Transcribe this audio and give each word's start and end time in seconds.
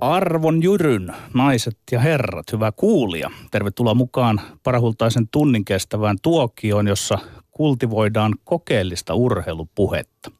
Arvon 0.00 0.62
Jyryn, 0.62 1.14
naiset 1.34 1.78
ja 1.92 2.00
herrat, 2.00 2.52
hyvä 2.52 2.72
kuulija. 2.72 3.30
Tervetuloa 3.50 3.94
mukaan 3.94 4.40
parahultaisen 4.62 5.28
tunnin 5.28 5.64
kestävään 5.64 6.16
tuokioon, 6.22 6.88
jossa 6.88 7.18
kultivoidaan 7.50 8.34
kokeellista 8.44 9.14
urheilupuhetta. 9.14 10.30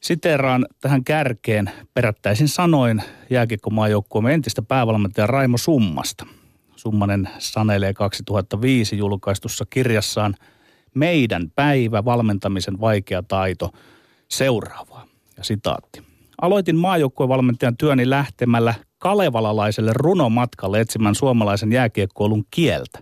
Siteraan 0.00 0.66
tähän 0.80 1.04
kärkeen 1.04 1.70
perättäisin 1.94 2.48
sanoin 2.48 3.02
jääkiekkomaajoukkueemme 3.30 4.34
entistä 4.34 4.62
päävalmentaja 4.62 5.26
Raimo 5.26 5.58
Summasta. 5.58 6.26
Summanen 6.76 7.28
sanelee 7.38 7.94
2005 7.94 8.98
julkaistussa 8.98 9.64
kirjassaan 9.70 10.34
Meidän 10.94 11.50
päivä, 11.54 12.04
valmentamisen 12.04 12.80
vaikea 12.80 13.22
taito 13.22 13.70
seuraavaa. 14.28 15.06
Ja 15.36 15.44
sitaatti. 15.44 16.09
Aloitin 16.40 16.76
maajoukkuevalmentajan 16.76 17.76
työni 17.76 18.10
lähtemällä 18.10 18.74
kalevalalaiselle 18.98 19.92
runomatkalle 19.94 20.80
etsimään 20.80 21.14
suomalaisen 21.14 21.72
jääkiekkoilun 21.72 22.44
kieltä. 22.50 22.98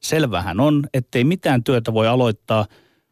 Selvähän 0.00 0.60
on, 0.60 0.84
ettei 0.94 1.24
mitään 1.24 1.64
työtä 1.64 1.94
voi 1.94 2.08
aloittaa 2.08 2.66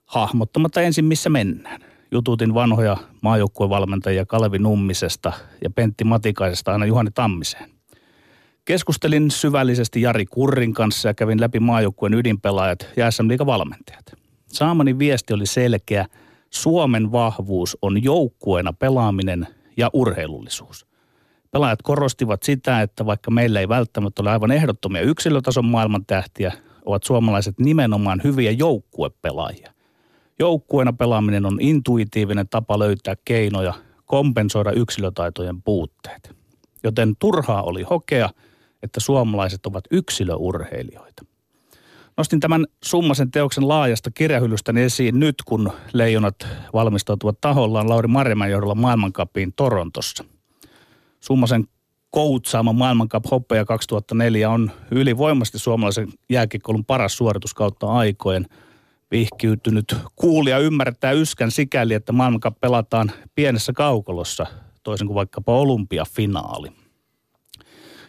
hahmottamatta 0.06 0.80
ensin 0.80 1.04
missä 1.04 1.30
mennään. 1.30 1.80
Jututin 2.10 2.54
vanhoja 2.54 2.96
maajoukkuevalmentajia 3.22 4.26
Kalevi 4.26 4.58
Nummisesta 4.58 5.32
ja 5.64 5.70
Pentti 5.70 6.04
Matikaisesta 6.04 6.72
aina 6.72 6.86
Juhani 6.86 7.10
Tammiseen. 7.14 7.70
Keskustelin 8.64 9.30
syvällisesti 9.30 10.02
Jari 10.02 10.26
Kurrin 10.26 10.74
kanssa 10.74 11.08
ja 11.08 11.14
kävin 11.14 11.40
läpi 11.40 11.60
maajoukkueen 11.60 12.14
ydinpelaajat 12.14 12.86
ja 12.96 13.10
SM 13.10 13.28
valmentajat. 13.46 14.04
Saamani 14.46 14.98
viesti 14.98 15.34
oli 15.34 15.46
selkeä– 15.46 16.06
Suomen 16.50 17.12
vahvuus 17.12 17.78
on 17.82 18.04
joukkueena 18.04 18.72
pelaaminen 18.72 19.46
ja 19.76 19.90
urheilullisuus. 19.92 20.86
Pelaajat 21.50 21.82
korostivat 21.82 22.42
sitä, 22.42 22.82
että 22.82 23.06
vaikka 23.06 23.30
meillä 23.30 23.60
ei 23.60 23.68
välttämättä 23.68 24.22
ole 24.22 24.30
aivan 24.30 24.50
ehdottomia 24.50 25.02
yksilötason 25.02 25.64
maailman 25.64 26.06
tähtiä, 26.06 26.52
ovat 26.84 27.02
suomalaiset 27.02 27.58
nimenomaan 27.58 28.20
hyviä 28.24 28.50
joukkuepelaajia. 28.50 29.72
Joukkueena 30.38 30.92
pelaaminen 30.92 31.46
on 31.46 31.58
intuitiivinen 31.60 32.48
tapa 32.48 32.78
löytää 32.78 33.14
keinoja 33.24 33.74
kompensoida 34.06 34.72
yksilötaitojen 34.72 35.62
puutteet. 35.62 36.36
Joten 36.84 37.16
turhaa 37.18 37.62
oli 37.62 37.82
hokea, 37.82 38.30
että 38.82 39.00
suomalaiset 39.00 39.66
ovat 39.66 39.84
yksilöurheilijoita. 39.90 41.24
Nostin 42.18 42.40
tämän 42.40 42.66
summasen 42.84 43.30
teoksen 43.30 43.68
laajasta 43.68 44.10
kirjahyllystäni 44.10 44.82
esiin 44.82 45.20
nyt, 45.20 45.34
kun 45.46 45.72
leijonat 45.92 46.46
valmistautuvat 46.72 47.40
tahollaan 47.40 47.88
Lauri 47.88 48.08
Marjamäen 48.08 48.50
johdolla 48.50 48.74
maailmankapiin 48.74 49.52
Torontossa. 49.56 50.24
Summasen 51.20 51.64
koutsaama 52.10 52.72
maailmankap 52.72 53.24
hoppeja 53.30 53.64
2004 53.64 54.50
on 54.50 54.70
ylivoimasti 54.90 55.58
suomalaisen 55.58 56.08
jääkikkoulun 56.30 56.84
paras 56.84 57.16
suoritus 57.16 57.54
kautta 57.54 57.86
aikojen. 57.86 58.46
Vihkiytynyt 59.10 59.96
kuulija 60.16 60.58
ymmärtää 60.58 61.12
yskän 61.12 61.50
sikäli, 61.50 61.94
että 61.94 62.12
maailmankap 62.12 62.60
pelataan 62.60 63.12
pienessä 63.34 63.72
kaukolossa, 63.72 64.46
toisin 64.82 65.06
kuin 65.06 65.14
vaikkapa 65.14 65.52
olympiafinaali. 65.52 66.68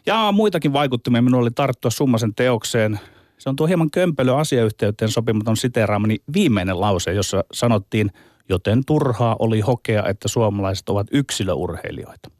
Ja 0.05 0.31
muitakin 0.31 0.73
vaikuttimia 0.73 1.21
minulla 1.21 1.41
oli 1.41 1.51
tarttua 1.51 1.91
summasen 1.91 2.35
teokseen– 2.35 2.99
se 3.39 3.49
on 3.49 3.55
tuo 3.55 3.67
hieman 3.67 3.91
kömpelö 3.91 4.35
asiayhteyteen 4.35 5.11
sopimaton 5.11 5.57
siteraamani 5.57 6.17
viimeinen 6.33 6.81
lause, 6.81 7.13
jossa 7.13 7.43
sanottiin, 7.53 8.11
joten 8.49 8.85
turhaa 8.85 9.35
oli 9.39 9.59
hokea, 9.59 10.07
että 10.07 10.27
suomalaiset 10.27 10.89
ovat 10.89 11.07
yksilöurheilijoita. 11.11 12.31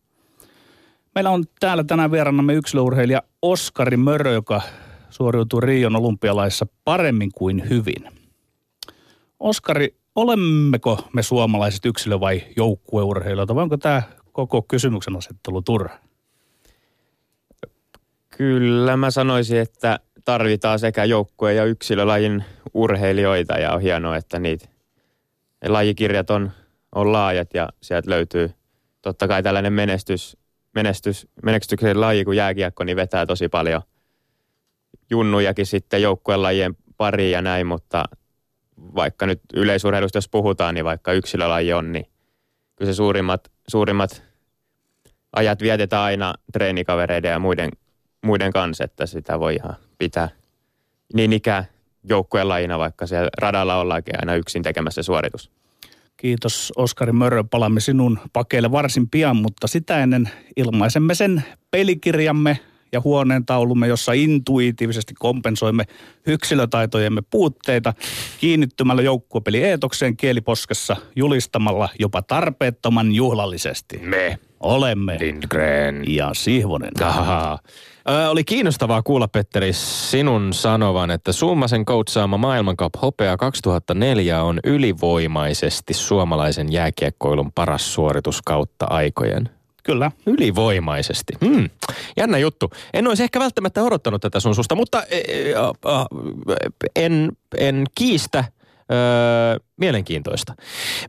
Meillä 1.16 1.30
on 1.30 1.44
täällä 1.60 1.84
tänään 1.84 2.12
vierannamme 2.12 2.54
yksilöurheilija 2.54 3.22
Oskari 3.42 3.98
Mörö, 3.98 4.34
joka 4.34 4.62
suoriutui 5.10 5.62
Rion 5.62 5.96
olympialaissa 5.96 6.68
paremmin 6.84 7.32
kuin 7.36 7.70
hyvin. 7.70 8.08
Oskari, 9.40 9.96
olemmeko 10.16 11.00
me 11.14 11.24
suomalaiset 11.24 11.86
yksilö- 11.86 12.20
vai 12.20 12.42
joukkueurheilijoita, 12.58 13.56
vai 13.56 13.64
onko 13.64 13.78
tämä 13.78 14.02
koko 14.32 14.62
kysymyksen 14.62 15.16
asettelu 15.16 15.62
turha? 15.62 15.98
Kyllä 18.38 18.98
mä 18.98 19.12
sanoisin, 19.12 19.60
että 19.60 20.00
tarvitaan 20.26 20.80
sekä 20.80 21.04
joukkue- 21.04 21.54
ja 21.54 21.66
yksilölajin 21.66 22.44
urheilijoita 22.74 23.54
ja 23.54 23.74
on 23.74 23.82
hienoa, 23.82 24.18
että 24.18 24.40
niitä 24.40 24.70
lajikirjat 25.68 26.30
on, 26.30 26.52
on 26.96 27.12
laajat 27.12 27.54
ja 27.54 27.70
sieltä 27.82 28.10
löytyy 28.10 28.52
totta 29.02 29.28
kai 29.28 29.44
tällainen 29.44 29.74
menestys, 29.74 30.38
menestys, 30.76 31.28
menestyksen 31.44 32.02
laji 32.02 32.26
kuin 32.26 32.38
jääkiekko, 32.38 32.84
niin 32.84 32.96
vetää 32.96 33.26
tosi 33.26 33.50
paljon 33.50 33.82
junnujakin 35.10 35.66
sitten 35.66 36.02
joukkuelajien 36.02 36.76
pariin 36.98 37.32
ja 37.32 37.42
näin, 37.42 37.68
mutta 37.68 38.04
vaikka 38.78 39.26
nyt 39.26 39.42
yleisurheilusta 39.54 40.18
jos 40.18 40.30
puhutaan, 40.30 40.76
niin 40.76 40.86
vaikka 40.86 41.14
yksilölaji 41.14 41.74
on, 41.74 41.92
niin 41.92 42.06
kyllä 42.76 42.92
se 42.92 42.96
suurimmat, 42.96 43.52
suurimmat 43.68 44.24
ajat 45.36 45.62
vietetään 45.62 46.04
aina 46.04 46.34
treenikavereiden 46.54 47.32
ja 47.32 47.40
muiden, 47.40 47.72
muiden 48.24 48.54
kanssa, 48.54 48.84
että 48.84 49.06
sitä 49.06 49.40
voi 49.40 49.56
ihan 49.56 49.76
pitää 50.00 50.30
niin 51.14 51.34
ikään 51.34 51.64
joukkueen 52.04 52.48
lajina, 52.48 52.80
vaikka 52.80 53.08
siellä 53.08 53.30
radalla 53.38 53.76
ollaankin 53.76 54.16
aina 54.20 54.36
yksin 54.36 54.64
tekemässä 54.64 55.04
suoritus. 55.04 55.52
Kiitos 56.18 56.74
Oskari 56.76 57.12
Mörö. 57.12 57.44
Palaamme 57.44 57.80
sinun 57.80 58.20
pakeille 58.34 58.72
varsin 58.72 59.10
pian, 59.10 59.36
mutta 59.36 59.68
sitä 59.68 60.04
ennen 60.04 60.30
ilmaisemme 60.56 61.16
sen 61.16 61.44
pelikirjamme 61.72 62.60
ja 62.92 63.02
huoneen 63.02 63.46
taulumme, 63.46 63.88
jossa 63.88 64.14
intuitiivisesti 64.14 65.14
kompensoimme 65.20 65.86
yksilötaitojemme 66.28 67.22
puutteita 67.30 67.94
kiinnittymällä 68.40 69.02
joukkuepeli 69.02 69.64
eetokseen 69.64 70.18
kieliposkessa 70.18 70.96
julistamalla 71.16 71.90
jopa 72.00 72.22
tarpeettoman 72.22 73.12
juhlallisesti. 73.12 73.98
Me 73.98 74.40
olemme 74.60 75.18
Lindgren 75.20 76.04
ja 76.08 76.30
Sihvonen. 76.34 76.92
Ahaa. 77.04 77.60
Ö, 78.10 78.30
oli 78.30 78.44
kiinnostavaa 78.44 79.02
kuulla, 79.02 79.28
Petteri, 79.28 79.74
sinun 79.74 80.54
sanovan, 80.54 81.12
että 81.12 81.32
Summasen 81.32 81.86
coachaama 81.86 82.38
maailmankap 82.38 82.94
hopea 83.02 83.38
2004 83.38 84.44
on 84.44 84.60
ylivoimaisesti 84.64 85.94
suomalaisen 85.94 86.72
jääkiekkoilun 86.72 87.52
paras 87.52 87.94
suoritus 87.94 88.42
kautta 88.42 88.86
aikojen. 88.90 89.50
Kyllä. 89.84 90.12
Ylivoimaisesti. 90.26 91.34
Hmm. 91.46 91.70
Jännä 92.18 92.38
juttu. 92.38 92.70
En 92.94 93.08
olisi 93.08 93.24
ehkä 93.24 93.40
välttämättä 93.40 93.84
odottanut 93.84 94.22
tätä 94.22 94.40
sun 94.40 94.56
susta, 94.56 94.76
mutta 94.76 95.04
e, 95.04 95.18
e, 95.18 95.54
en, 96.96 97.32
en 97.58 97.84
kiistä. 97.96 98.44
Öö, 98.92 99.60
mielenkiintoista. 99.78 100.54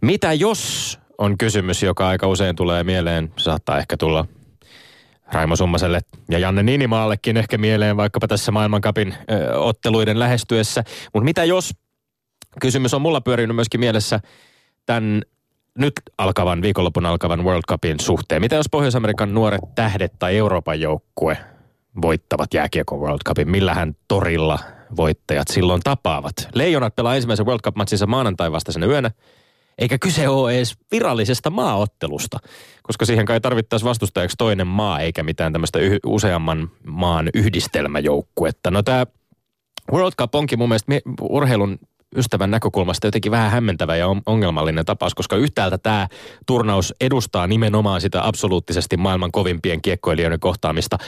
Mitä 0.02 0.32
jos 0.32 0.98
on 1.18 1.38
kysymys, 1.38 1.82
joka 1.82 2.08
aika 2.08 2.26
usein 2.26 2.56
tulee 2.56 2.84
mieleen, 2.84 3.32
saattaa 3.36 3.78
ehkä 3.78 3.96
tulla 3.96 4.24
Raimo 5.32 5.56
Summaselle 5.56 6.00
ja 6.30 6.38
Janne 6.38 6.62
Niinimaallekin 6.62 7.36
ehkä 7.36 7.58
mieleen 7.58 7.96
vaikkapa 7.96 8.28
tässä 8.28 8.52
maailmankapin 8.52 9.14
otteluiden 9.54 10.18
lähestyessä. 10.18 10.84
Mutta 11.14 11.24
mitä 11.24 11.44
jos, 11.44 11.74
kysymys 12.60 12.94
on 12.94 13.02
mulla 13.02 13.20
pyörinyt 13.20 13.54
myöskin 13.54 13.80
mielessä 13.80 14.20
tämän 14.86 15.22
nyt 15.78 15.92
alkavan, 16.18 16.62
viikonlopun 16.62 17.06
alkavan 17.06 17.44
World 17.44 17.62
Cupin 17.68 18.00
suhteen. 18.00 18.42
Mitä 18.42 18.56
jos 18.56 18.66
Pohjois-Amerikan 18.70 19.34
nuoret 19.34 19.60
tähdet 19.74 20.12
tai 20.18 20.36
Euroopan 20.36 20.80
joukkue 20.80 21.36
voittavat 22.02 22.54
jääkiekon 22.54 23.00
World 23.00 23.20
Cupin? 23.28 23.50
Millähän 23.50 23.96
torilla 24.08 24.58
voittajat 24.96 25.48
silloin 25.48 25.80
tapaavat? 25.84 26.34
Leijonat 26.54 26.96
pelaa 26.96 27.14
ensimmäisen 27.14 27.46
World 27.46 27.60
Cup-matsinsa 27.60 28.06
maanantai 28.06 28.52
vastaisena 28.52 28.86
yönä 28.86 29.10
eikä 29.80 29.98
kyse 29.98 30.28
ole 30.28 30.56
edes 30.56 30.76
virallisesta 30.90 31.50
maaottelusta, 31.50 32.38
koska 32.82 33.04
siihen 33.04 33.26
kai 33.26 33.40
tarvittaisiin 33.40 33.88
vastustajaksi 33.88 34.36
toinen 34.38 34.66
maa, 34.66 35.00
eikä 35.00 35.22
mitään 35.22 35.52
tämmöistä 35.52 35.78
yh- 35.78 35.98
useamman 36.06 36.70
maan 36.86 37.28
yhdistelmäjoukkuetta. 37.34 38.70
No 38.70 38.82
tämä 38.82 39.06
World 39.92 40.12
Cup 40.18 40.34
onkin 40.34 40.58
mun 40.58 40.68
mielestä 40.68 40.92
urheilun 41.20 41.78
ystävän 42.16 42.50
näkökulmasta 42.50 43.06
jotenkin 43.06 43.32
vähän 43.32 43.50
hämmentävä 43.50 43.96
ja 43.96 44.06
ongelmallinen 44.26 44.84
tapaus, 44.84 45.14
koska 45.14 45.36
yhtäältä 45.36 45.78
tämä 45.78 46.08
turnaus 46.46 46.94
edustaa 47.00 47.46
nimenomaan 47.46 48.00
sitä 48.00 48.26
absoluuttisesti 48.26 48.96
maailman 48.96 49.32
kovimpien 49.32 49.82
kiekkoilijoiden 49.82 50.40
kohtaamista 50.40 50.98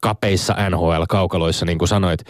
kapeissa 0.00 0.56
NHL-kaukaloissa, 0.70 1.66
niin 1.66 1.78
kuin 1.78 1.88
sanoit 1.88 2.20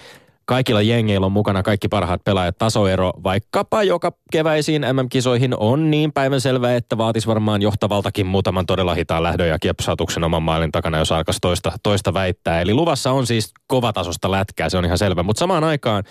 kaikilla 0.50 0.82
jengeillä 0.82 1.26
on 1.26 1.32
mukana 1.32 1.62
kaikki 1.62 1.88
parhaat 1.88 2.24
pelaajat. 2.24 2.58
Tasoero 2.58 3.12
vaikkapa 3.24 3.82
joka 3.82 4.12
keväisiin 4.32 4.82
MM-kisoihin 4.82 5.54
on 5.56 5.90
niin 5.90 6.12
päivänselvä, 6.12 6.76
että 6.76 6.98
vaatisi 6.98 7.26
varmaan 7.26 7.62
johtavaltakin 7.62 8.26
muutaman 8.26 8.66
todella 8.66 8.94
hitaan 8.94 9.22
lähdön 9.22 9.48
ja 9.48 9.58
kiepsautuksen 9.58 10.24
oman 10.24 10.42
maalin 10.42 10.72
takana, 10.72 10.98
jos 10.98 11.12
alkaisi 11.12 11.38
toista, 11.42 11.72
toista 11.82 12.14
väittää. 12.14 12.60
Eli 12.60 12.74
luvassa 12.74 13.12
on 13.12 13.26
siis 13.26 13.52
kovatasosta 13.66 14.30
lätkää, 14.30 14.68
se 14.68 14.78
on 14.78 14.84
ihan 14.84 14.98
selvä. 14.98 15.22
Mutta 15.22 15.40
samaan 15.40 15.64
aikaan 15.64 16.04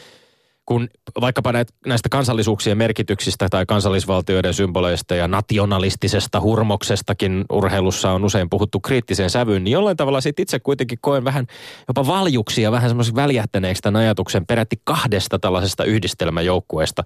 kun 0.70 0.90
vaikkapa 1.22 1.54
näistä 1.86 2.10
kansallisuuksien 2.10 2.78
merkityksistä 2.78 3.48
tai 3.52 3.66
kansallisvaltioiden 3.66 4.54
symboleista 4.54 5.16
ja 5.16 5.28
nationalistisesta 5.28 6.42
hurmoksestakin 6.42 7.46
urheilussa 7.52 8.12
on 8.12 8.26
usein 8.26 8.50
puhuttu 8.50 8.80
kriittiseen 8.80 9.30
sävyyn, 9.30 9.64
niin 9.64 9.72
jollain 9.72 9.98
tavalla 9.98 10.22
sit 10.22 10.40
itse 10.40 10.60
kuitenkin 10.60 10.98
koen 11.02 11.24
vähän 11.24 11.48
jopa 11.88 12.08
valjuksia, 12.08 12.72
vähän 12.72 12.90
semmoisen 12.90 13.16
väljähtäneeksi 13.16 13.82
tämän 13.82 14.02
ajatuksen 14.02 14.46
peräti 14.46 14.82
kahdesta 14.84 15.40
tällaisesta 15.40 15.84
yhdistelmäjoukkueesta 15.84 17.04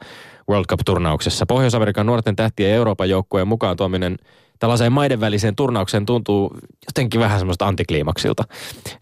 World 0.50 0.66
Cup-turnauksessa. 0.66 1.46
Pohjois-Amerikan 1.46 2.06
nuorten 2.06 2.36
tähtien 2.36 2.72
Euroopan 2.72 3.10
joukkueen 3.10 3.48
mukaan 3.48 3.78
tuominen– 3.78 4.18
tällaiseen 4.64 4.92
maiden 4.92 5.20
väliseen 5.20 5.56
turnaukseen 5.56 6.06
tuntuu 6.06 6.58
jotenkin 6.88 7.20
vähän 7.20 7.40
semmoista 7.40 7.68
antikliimaksilta. 7.68 8.44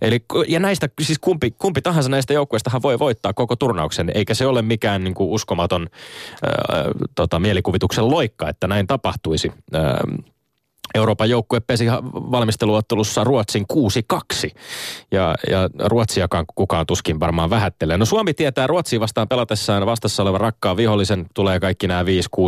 Eli, 0.01 0.25
ja 0.47 0.59
näistä, 0.59 0.89
siis 1.01 1.19
kumpi, 1.19 1.51
kumpi 1.51 1.81
tahansa 1.81 2.09
näistä 2.09 2.33
joukkueistahan 2.33 2.81
voi 2.81 2.99
voittaa 2.99 3.33
koko 3.33 3.55
turnauksen, 3.55 4.11
eikä 4.13 4.33
se 4.33 4.45
ole 4.45 4.61
mikään 4.61 5.03
niin 5.03 5.13
kuin 5.13 5.29
uskomaton 5.29 5.87
ää, 6.43 6.85
tota, 7.15 7.39
mielikuvituksen 7.39 8.09
loikka, 8.09 8.49
että 8.49 8.67
näin 8.67 8.87
tapahtuisi. 8.87 9.51
Ää, 9.73 10.03
Euroopan 10.95 11.29
joukkue 11.29 11.59
pesi 11.59 11.85
valmisteluottelussa 12.13 13.23
Ruotsin 13.23 13.65
6-2. 13.73 14.51
Ja, 15.11 15.35
ja 15.49 15.69
Ruotsiakaan 15.79 16.45
kukaan 16.55 16.85
tuskin 16.85 17.19
varmaan 17.19 17.49
vähättelee. 17.49 17.97
No 17.97 18.05
Suomi 18.05 18.33
tietää 18.33 18.67
Ruotsiin 18.67 18.99
vastaan 18.99 19.27
pelatessaan 19.27 19.85
vastassa 19.85 20.23
olevan 20.23 20.41
rakkaan 20.41 20.77
vihollisen. 20.77 21.25
Tulee 21.33 21.59
kaikki 21.59 21.87
nämä 21.87 22.03
5-6 22.03 22.05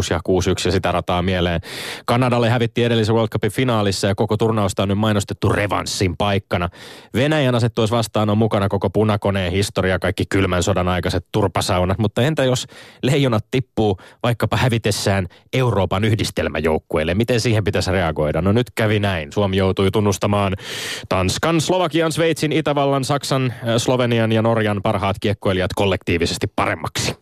ja 0.09 0.19
6-1 0.29 0.31
ja 0.65 0.71
sitä 0.71 0.91
rataa 0.91 1.21
mieleen. 1.21 1.61
Kanadalle 2.05 2.49
hävitti 2.49 2.83
edellisen 2.83 3.15
World 3.15 3.29
Cupin 3.29 3.51
finaalissa 3.51 4.07
ja 4.07 4.15
koko 4.15 4.37
turnausta 4.37 4.83
on 4.83 4.89
nyt 4.89 4.97
mainostettu 4.97 5.49
revanssin 5.49 6.17
paikkana. 6.17 6.69
Venäjän 7.13 7.55
asettuisi 7.55 7.93
vastaan 7.93 8.29
on 8.29 8.37
mukana 8.37 8.69
koko 8.69 8.89
punakoneen 8.89 9.51
historia, 9.51 9.99
kaikki 9.99 10.23
kylmän 10.29 10.63
sodan 10.63 10.87
aikaiset 10.87 11.25
turpasaunat. 11.31 11.97
Mutta 11.97 12.21
entä 12.21 12.43
jos 12.43 12.67
leijonat 13.03 13.45
tippuu 13.51 13.97
vaikkapa 14.23 14.57
hävitessään 14.57 15.27
Euroopan 15.53 16.03
yhdistelmäjoukkueelle? 16.03 17.13
Miten 17.13 17.39
siihen 17.39 17.63
pitäisi 17.63 17.91
reagoida? 17.91 18.32
Huomioida. 18.33 18.41
No 18.41 18.51
nyt 18.51 18.71
kävi 18.75 18.99
näin. 18.99 19.33
Suomi 19.33 19.57
joutui 19.57 19.91
tunnustamaan 19.91 20.53
Tanskan, 21.09 21.61
Slovakian, 21.61 22.11
Sveitsin, 22.11 22.51
Itävallan, 22.51 23.03
Saksan, 23.03 23.51
äh, 23.51 23.77
Slovenian 23.77 24.31
ja 24.31 24.41
Norjan 24.41 24.81
parhaat 24.81 25.15
kiekkoilijat 25.19 25.71
kollektiivisesti 25.75 26.47
paremmaksi. 26.47 27.15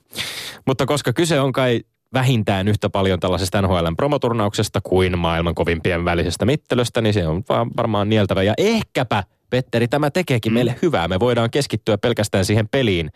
Mutta 0.65 0.85
koska 0.85 1.13
kyse 1.13 1.39
on 1.39 1.51
kai 1.51 1.81
vähintään 2.13 2.67
yhtä 2.67 2.89
paljon 2.89 3.19
tällaisesta 3.19 3.61
NHLn 3.61 3.95
promoturnauksesta 3.95 4.81
kuin 4.81 5.17
maailman 5.17 5.55
kovimpien 5.55 6.05
välisestä 6.05 6.45
mittelöstä, 6.45 7.01
niin 7.01 7.13
se 7.13 7.27
on 7.27 7.43
varmaan 7.77 8.09
nieltävä. 8.09 8.43
Ja 8.43 8.53
ehkäpä, 8.57 9.23
Petteri, 9.49 9.87
tämä 9.87 10.11
tekeekin 10.11 10.51
mm. 10.51 10.53
meille 10.53 10.75
hyvää. 10.81 11.07
Me 11.07 11.19
voidaan 11.19 11.49
keskittyä 11.51 11.97
pelkästään 11.97 12.45
siihen 12.45 12.67
peliin 12.67 13.11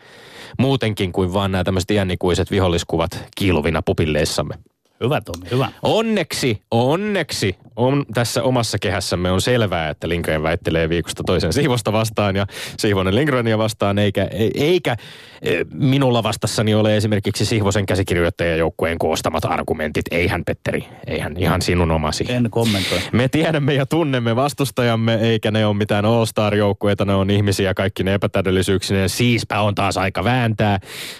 muutenkin 0.58 1.12
kuin 1.12 1.32
vaan 1.32 1.52
nämä 1.52 1.64
tämmöiset 1.64 1.90
jännikuiset 1.90 2.50
viholliskuvat 2.50 3.28
kiiluvina 3.36 3.82
pupilleissamme. 3.82 4.54
Hyvä 5.00 5.20
Tomi, 5.20 5.50
hyvä. 5.50 5.68
Onneksi, 5.82 6.62
onneksi 6.70 7.56
on 7.76 8.04
tässä 8.14 8.42
omassa 8.42 8.78
kehässämme 8.78 9.30
on 9.30 9.40
selvää, 9.40 9.88
että 9.88 10.08
Lindgren 10.08 10.42
väittelee 10.42 10.88
viikosta 10.88 11.22
toisen 11.26 11.52
Siivosta 11.52 11.92
vastaan 11.92 12.36
ja 12.36 12.46
Siivonen 12.78 13.14
Lindgrenia 13.14 13.58
vastaan, 13.58 13.98
eikä, 13.98 14.28
eikä 14.54 14.96
e, 15.42 15.64
minulla 15.72 16.22
vastassani 16.22 16.74
ole 16.74 16.96
esimerkiksi 16.96 17.44
Sihvosen 17.44 17.86
käsikirjoittajajoukkueen 17.86 18.98
koostamat 18.98 19.44
argumentit. 19.44 20.04
Eihän 20.10 20.44
Petteri, 20.44 20.88
eihän 21.06 21.36
ihan 21.36 21.62
sinun 21.62 21.90
omasi. 21.90 22.24
En 22.28 22.50
kommentoi. 22.50 22.98
Me 23.12 23.28
tiedämme 23.28 23.74
ja 23.74 23.86
tunnemme 23.86 24.36
vastustajamme, 24.36 25.14
eikä 25.14 25.50
ne 25.50 25.66
ole 25.66 25.76
mitään 25.76 26.04
All-Star-joukkueita, 26.04 27.04
ne 27.04 27.14
on 27.14 27.30
ihmisiä 27.30 27.74
kaikki 27.74 28.04
ne 28.04 28.14
epätäydellisyyksineen. 28.14 29.08
Siispä 29.08 29.60
on 29.60 29.74
taas 29.74 29.96
aika 29.96 30.24
vääntää. 30.24 30.78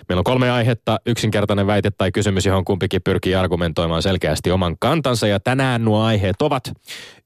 Meillä 0.09 0.21
on 0.21 0.25
kolme 0.25 0.51
aihetta, 0.51 1.01
yksinkertainen 1.07 1.67
väite 1.67 1.91
tai 1.91 2.13
kysymys, 2.13 2.47
johon 2.47 2.65
kumpikin 2.65 3.03
pyrkii 3.05 3.35
argumentoimaan 3.35 4.03
selkeästi 4.03 4.51
oman 4.51 4.77
kantansa 4.79 5.27
ja 5.27 5.41
tänään 5.41 5.85
nuo 5.85 6.01
aiheet 6.01 6.43
ovat. 6.47 6.73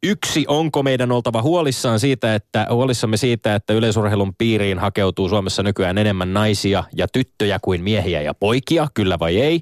Yksi, 0.03 0.45
onko 0.49 0.83
meidän 0.83 1.13
oltava 1.13 1.43
huolissaan 1.43 2.01
siitä, 2.01 2.35
että, 2.35 2.67
huolissamme 2.71 3.17
siitä, 3.17 3.55
että 3.55 3.73
yleisurheilun 3.73 4.35
piiriin 4.39 4.79
hakeutuu 4.79 5.29
Suomessa 5.29 5.63
nykyään 5.63 5.99
enemmän 5.99 6.33
naisia 6.33 6.85
ja 6.97 7.07
tyttöjä 7.09 7.59
kuin 7.63 7.85
miehiä 7.85 8.23
ja 8.23 8.35
poikia, 8.35 8.89
kyllä 8.95 9.19
vai 9.19 9.41
ei? 9.41 9.61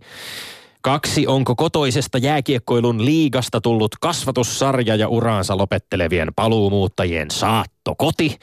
Kaksi, 0.81 1.26
onko 1.26 1.55
kotoisesta 1.56 2.19
jääkiekkoilun 2.19 3.05
liigasta 3.05 3.60
tullut 3.60 3.94
kasvatussarja 4.00 4.94
ja 4.94 5.08
uraansa 5.08 5.56
lopettelevien 5.56 6.28
paluumuuttajien 6.37 7.31
saattokoti? 7.31 8.37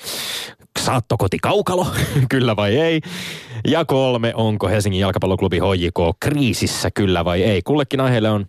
Saattokoti 0.80 1.38
kaukalo, 1.42 1.88
kyllä 2.32 2.56
vai 2.56 2.78
ei? 2.78 3.02
Ja 3.68 3.86
kolme, 3.86 4.34
onko 4.36 4.68
Helsingin 4.68 5.02
jalkapalloklubi 5.02 5.60
HJK 5.60 6.18
kriisissä, 6.20 6.92
kyllä 6.92 7.26
vai 7.26 7.44
ei? 7.44 7.62
Kullekin 7.62 8.02
aiheelle 8.02 8.30
on 8.30 8.46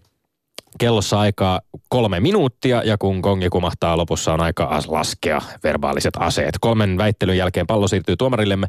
kellossa 0.79 1.21
aikaa 1.21 1.61
kolme 1.89 2.21
minuuttia 2.21 2.83
ja 2.85 2.99
kun 2.99 3.23
kongi 3.23 3.49
kumahtaa 3.49 3.97
lopussa 3.97 4.35
on 4.35 4.41
aika 4.41 4.83
laskea 4.89 5.43
verbaaliset 5.65 6.15
aseet. 6.19 6.55
Kolmen 6.61 6.99
väittelyn 6.99 7.37
jälkeen 7.37 7.67
pallo 7.67 7.89
siirtyy 7.89 8.17
tuomarillemme 8.17 8.67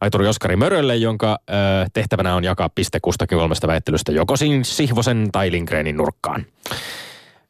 Aituri 0.00 0.28
Oskari 0.28 0.56
Mörölle, 0.56 0.96
jonka 0.96 1.38
ö, 1.50 1.52
tehtävänä 1.92 2.34
on 2.34 2.44
jakaa 2.44 2.68
piste 2.68 2.98
kustakin 3.02 3.38
kolmesta 3.38 3.66
väittelystä 3.66 4.12
joko 4.12 4.34
Sihvosen 4.62 5.28
tai 5.32 5.52
Lindgrenin 5.52 5.96
nurkkaan. 5.96 6.46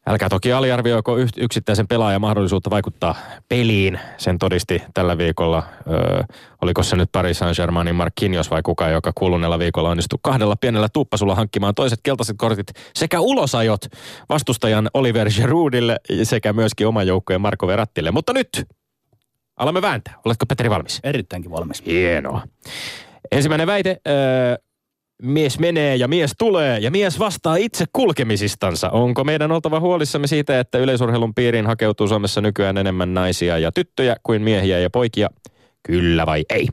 Älkää 0.07 0.29
toki 0.29 0.53
aliarvioiko 0.53 1.17
yksittäisen 1.37 1.87
pelaajan 1.87 2.21
mahdollisuutta 2.21 2.69
vaikuttaa 2.69 3.15
peliin. 3.49 3.99
Sen 4.17 4.39
todisti 4.39 4.83
tällä 4.93 5.17
viikolla, 5.17 5.63
ö, 5.91 6.23
oliko 6.61 6.83
se 6.83 6.95
nyt 6.95 7.09
Paris 7.11 7.39
Saint-Germainin 7.39 7.95
Marquinhos 7.95 8.51
vai 8.51 8.61
kuka, 8.61 8.89
joka 8.89 9.11
kuluneella 9.15 9.59
viikolla 9.59 9.89
onnistui 9.89 10.19
kahdella 10.21 10.55
pienellä 10.55 10.87
tuppasulla 10.93 11.35
hankkimaan 11.35 11.75
toiset 11.75 11.99
keltaiset 12.03 12.35
kortit 12.37 12.67
sekä 12.95 13.19
ulosajot 13.19 13.81
vastustajan 14.29 14.89
Oliver 14.93 15.29
Giroudille 15.29 15.97
sekä 16.23 16.53
myöskin 16.53 16.87
oman 16.87 17.07
joukkojen 17.07 17.41
Marko 17.41 17.67
Verrattille. 17.67 18.11
Mutta 18.11 18.33
nyt 18.33 18.49
alamme 19.57 19.81
vääntää. 19.81 20.13
Oletko 20.25 20.45
Petteri 20.45 20.69
valmis? 20.69 20.99
Erittäinkin 21.03 21.51
valmis. 21.51 21.85
Hienoa. 21.85 22.41
Ensimmäinen 23.31 23.67
väite. 23.67 24.01
Ö, 24.07 24.11
mies 25.21 25.59
menee 25.59 25.95
ja 25.95 26.07
mies 26.07 26.31
tulee 26.37 26.79
ja 26.79 26.91
mies 26.91 27.19
vastaa 27.19 27.55
itse 27.55 27.85
kulkemisistansa. 27.93 28.89
Onko 28.89 29.23
meidän 29.23 29.51
oltava 29.51 29.79
huolissamme 29.79 30.27
siitä, 30.27 30.59
että 30.59 30.77
yleisurheilun 30.77 31.33
piiriin 31.33 31.67
hakeutuu 31.67 32.07
Suomessa 32.07 32.41
nykyään 32.41 32.77
enemmän 32.77 33.13
naisia 33.13 33.57
ja 33.57 33.71
tyttöjä 33.71 34.15
kuin 34.23 34.41
miehiä 34.41 34.79
ja 34.79 34.89
poikia? 34.89 35.29
Kyllä 35.83 36.25
vai 36.25 36.43
ei? 36.49 36.67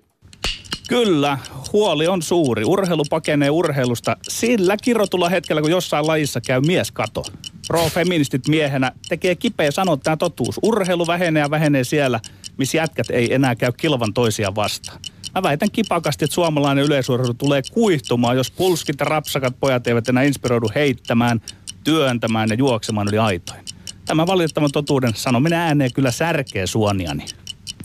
Kyllä, 0.89 1.39
huoli 1.73 2.07
on 2.07 2.23
suuri. 2.23 2.65
Urheilu 2.65 3.05
pakenee 3.11 3.51
urheilusta 3.51 4.17
sillä 4.29 4.77
kirrotulla 4.83 5.29
hetkellä, 5.29 5.63
kun 5.63 5.71
jossain 5.71 6.07
lajissa 6.07 6.41
käy 6.41 6.61
mieskato. 6.61 7.23
Pro-feministit 7.67 8.49
miehenä 8.49 8.93
tekee 9.09 9.35
kipeä 9.35 9.71
sanoa 9.71 9.97
tämä 9.97 10.17
totuus. 10.17 10.61
Urheilu 10.63 11.07
vähenee 11.07 11.43
ja 11.43 11.51
vähenee 11.51 11.85
siellä, 11.85 12.21
missä 12.59 12.79
jätkät 12.79 13.11
ei 13.11 13.35
enää 13.35 13.57
käy 13.57 13.73
kilvan 13.73 14.15
toisia 14.15 14.55
vastaan. 14.55 14.99
Mä 15.39 15.43
väitän 15.43 15.71
kipakasti, 15.71 16.25
että 16.25 16.35
suomalainen 16.35 16.85
yleisurheilu 16.85 17.35
tulee 17.35 17.63
kuihtumaan, 17.73 18.37
jos 18.37 18.51
pulskit 18.51 19.01
ja 19.01 19.07
rapsakat 19.07 19.61
pojat 19.61 19.87
eivät 19.87 20.09
enää 20.09 20.23
inspiroidu 20.23 20.71
heittämään, 20.75 21.41
työntämään 21.85 22.49
ja 22.49 22.55
juoksemaan 22.55 23.09
yli 23.09 23.19
aitoin. 23.19 23.61
Tämä 24.05 24.27
valitettavan 24.27 24.73
totuuden 24.73 25.13
sanominen 25.15 25.59
ääneen 25.59 25.93
kyllä 25.93 26.11
särkee 26.11 26.67
suoniani. 26.67 27.25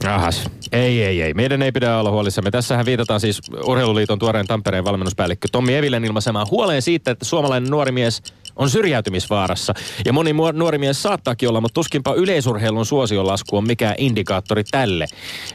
Ahas. 0.08 0.50
Ei, 0.72 1.04
ei, 1.04 1.22
ei. 1.22 1.34
Meidän 1.34 1.62
ei 1.62 1.72
pidä 1.72 1.98
olla 1.98 2.12
huolissamme. 2.12 2.52
Tässähän 2.52 2.86
viitataan 2.86 3.20
siis 3.20 3.42
Urheiluliiton 3.66 4.20
tuoreen 4.20 4.48
Tampereen 4.48 4.86
valmennuspäällikkö 4.86 5.48
Tommi 5.52 5.76
Evilen 5.76 6.06
ilmaisemaan 6.06 6.48
huoleen 6.52 6.82
siitä, 6.82 7.12
että 7.12 7.26
suomalainen 7.26 7.70
nuori 7.70 7.92
mies 7.92 8.24
on 8.56 8.70
syrjäytymisvaarassa. 8.70 9.74
Ja 10.06 10.14
moni 10.14 10.34
nuori 10.54 10.78
mies 10.78 11.04
saattaakin 11.04 11.50
olla, 11.50 11.62
mutta 11.62 11.74
tuskinpa 11.74 12.14
yleisurheilun 12.14 12.86
suosiolasku 12.86 13.58
on 13.58 13.68
mikään 13.68 13.96
indikaattori 13.98 14.64
tälle. 14.64 15.06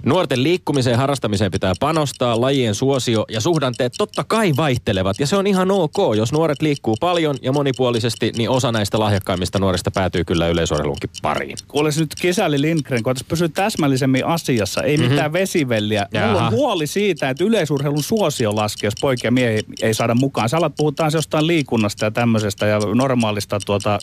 Nuorten 0.07 0.43
liikkumiseen 0.43 0.95
ja 0.95 0.99
harrastamiseen 0.99 1.51
pitää 1.51 1.73
panostaa, 1.81 2.41
lajien 2.41 2.75
suosio 2.75 3.25
ja 3.31 3.41
suhdanteet 3.41 3.93
totta 3.99 4.25
kai 4.25 4.53
vaihtelevat. 4.57 5.21
Ja 5.21 5.27
se 5.27 5.37
on 5.37 5.47
ihan 5.47 5.71
ok, 5.71 5.97
jos 6.17 6.33
nuoret 6.33 6.63
liikkuu 6.63 6.97
paljon 7.01 7.37
ja 7.43 7.53
monipuolisesti, 7.53 8.33
niin 8.37 8.51
osa 8.51 8.73
näistä 8.73 8.99
lahjakkaimmista 8.99 9.59
nuorista 9.59 9.91
päätyy 9.91 10.25
kyllä 10.25 10.49
yleisurheilunkin 10.49 11.11
pariin. 11.23 11.57
Kuules 11.69 11.99
nyt 11.99 12.15
kesäli 12.21 12.61
Lindgren, 12.61 13.03
kun 13.03 13.15
pysyä 13.29 13.49
täsmällisemmin 13.49 14.27
asiassa, 14.27 14.83
ei 14.83 14.97
mm-hmm. 14.97 15.11
mitään 15.11 15.33
vesivelliä. 15.33 16.07
Jaha. 16.13 16.27
Mulla 16.27 16.47
on 16.47 16.53
huoli 16.53 16.87
siitä, 16.87 17.31
että 17.31 17.45
yleisurheilun 17.45 18.03
suosio 18.03 18.57
laskee, 18.57 18.87
jos 18.87 18.95
poikia 19.01 19.31
miehiä 19.31 19.63
ei 19.83 19.95
saada 19.95 20.15
mukaan. 20.15 20.49
Sä 20.49 20.57
alat 20.57 20.73
puhutaan 20.77 21.11
jostain 21.15 21.47
liikunnasta 21.47 22.05
ja 22.05 22.11
tämmöisestä 22.11 22.67
ja 22.67 22.79
normaalista 22.95 23.59
tuota, 23.67 23.99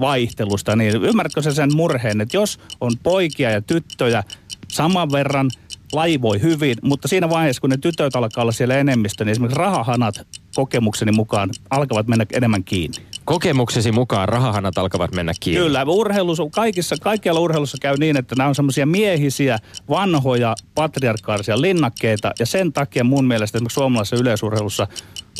vaihtelusta, 0.00 0.76
niin 0.76 1.04
ymmärrätkö 1.04 1.42
se 1.42 1.50
sen 1.50 1.76
murheen, 1.76 2.20
että 2.20 2.36
jos 2.36 2.60
on 2.80 2.92
poikia 3.02 3.50
ja 3.50 3.62
tyttöjä 3.62 4.22
saman 4.68 5.12
verran, 5.12 5.50
laji 5.92 6.22
voi 6.22 6.42
hyvin, 6.42 6.76
mutta 6.82 7.08
siinä 7.08 7.30
vaiheessa, 7.30 7.60
kun 7.60 7.70
ne 7.70 7.76
tytöt 7.76 8.16
alkaa 8.16 8.42
olla 8.42 8.52
siellä 8.52 8.76
enemmistö, 8.76 9.24
niin 9.24 9.32
esimerkiksi 9.32 9.58
rahahanat 9.58 10.26
kokemukseni 10.54 11.12
mukaan 11.12 11.50
alkavat 11.70 12.08
mennä 12.08 12.26
enemmän 12.32 12.64
kiinni. 12.64 12.96
kokemuksesi 13.24 13.92
mukaan 13.92 14.28
rahahanat 14.28 14.78
alkavat 14.78 15.14
mennä 15.14 15.32
kiinni. 15.40 15.64
Kyllä, 15.64 15.84
urheilussa, 15.88 16.42
kaikissa, 16.52 16.96
kaikkialla 17.00 17.40
urheilussa 17.40 17.78
käy 17.80 17.96
niin, 17.96 18.16
että 18.16 18.34
nämä 18.38 18.48
on 18.48 18.54
semmoisia 18.54 18.86
miehisiä, 18.86 19.58
vanhoja, 19.88 20.54
patriarkaalisia 20.74 21.60
linnakkeita. 21.60 22.32
Ja 22.38 22.46
sen 22.46 22.72
takia 22.72 23.04
mun 23.04 23.24
mielestä 23.24 23.58
esimerkiksi 23.58 23.74
suomalaisessa 23.74 24.16
yleisurheilussa 24.16 24.86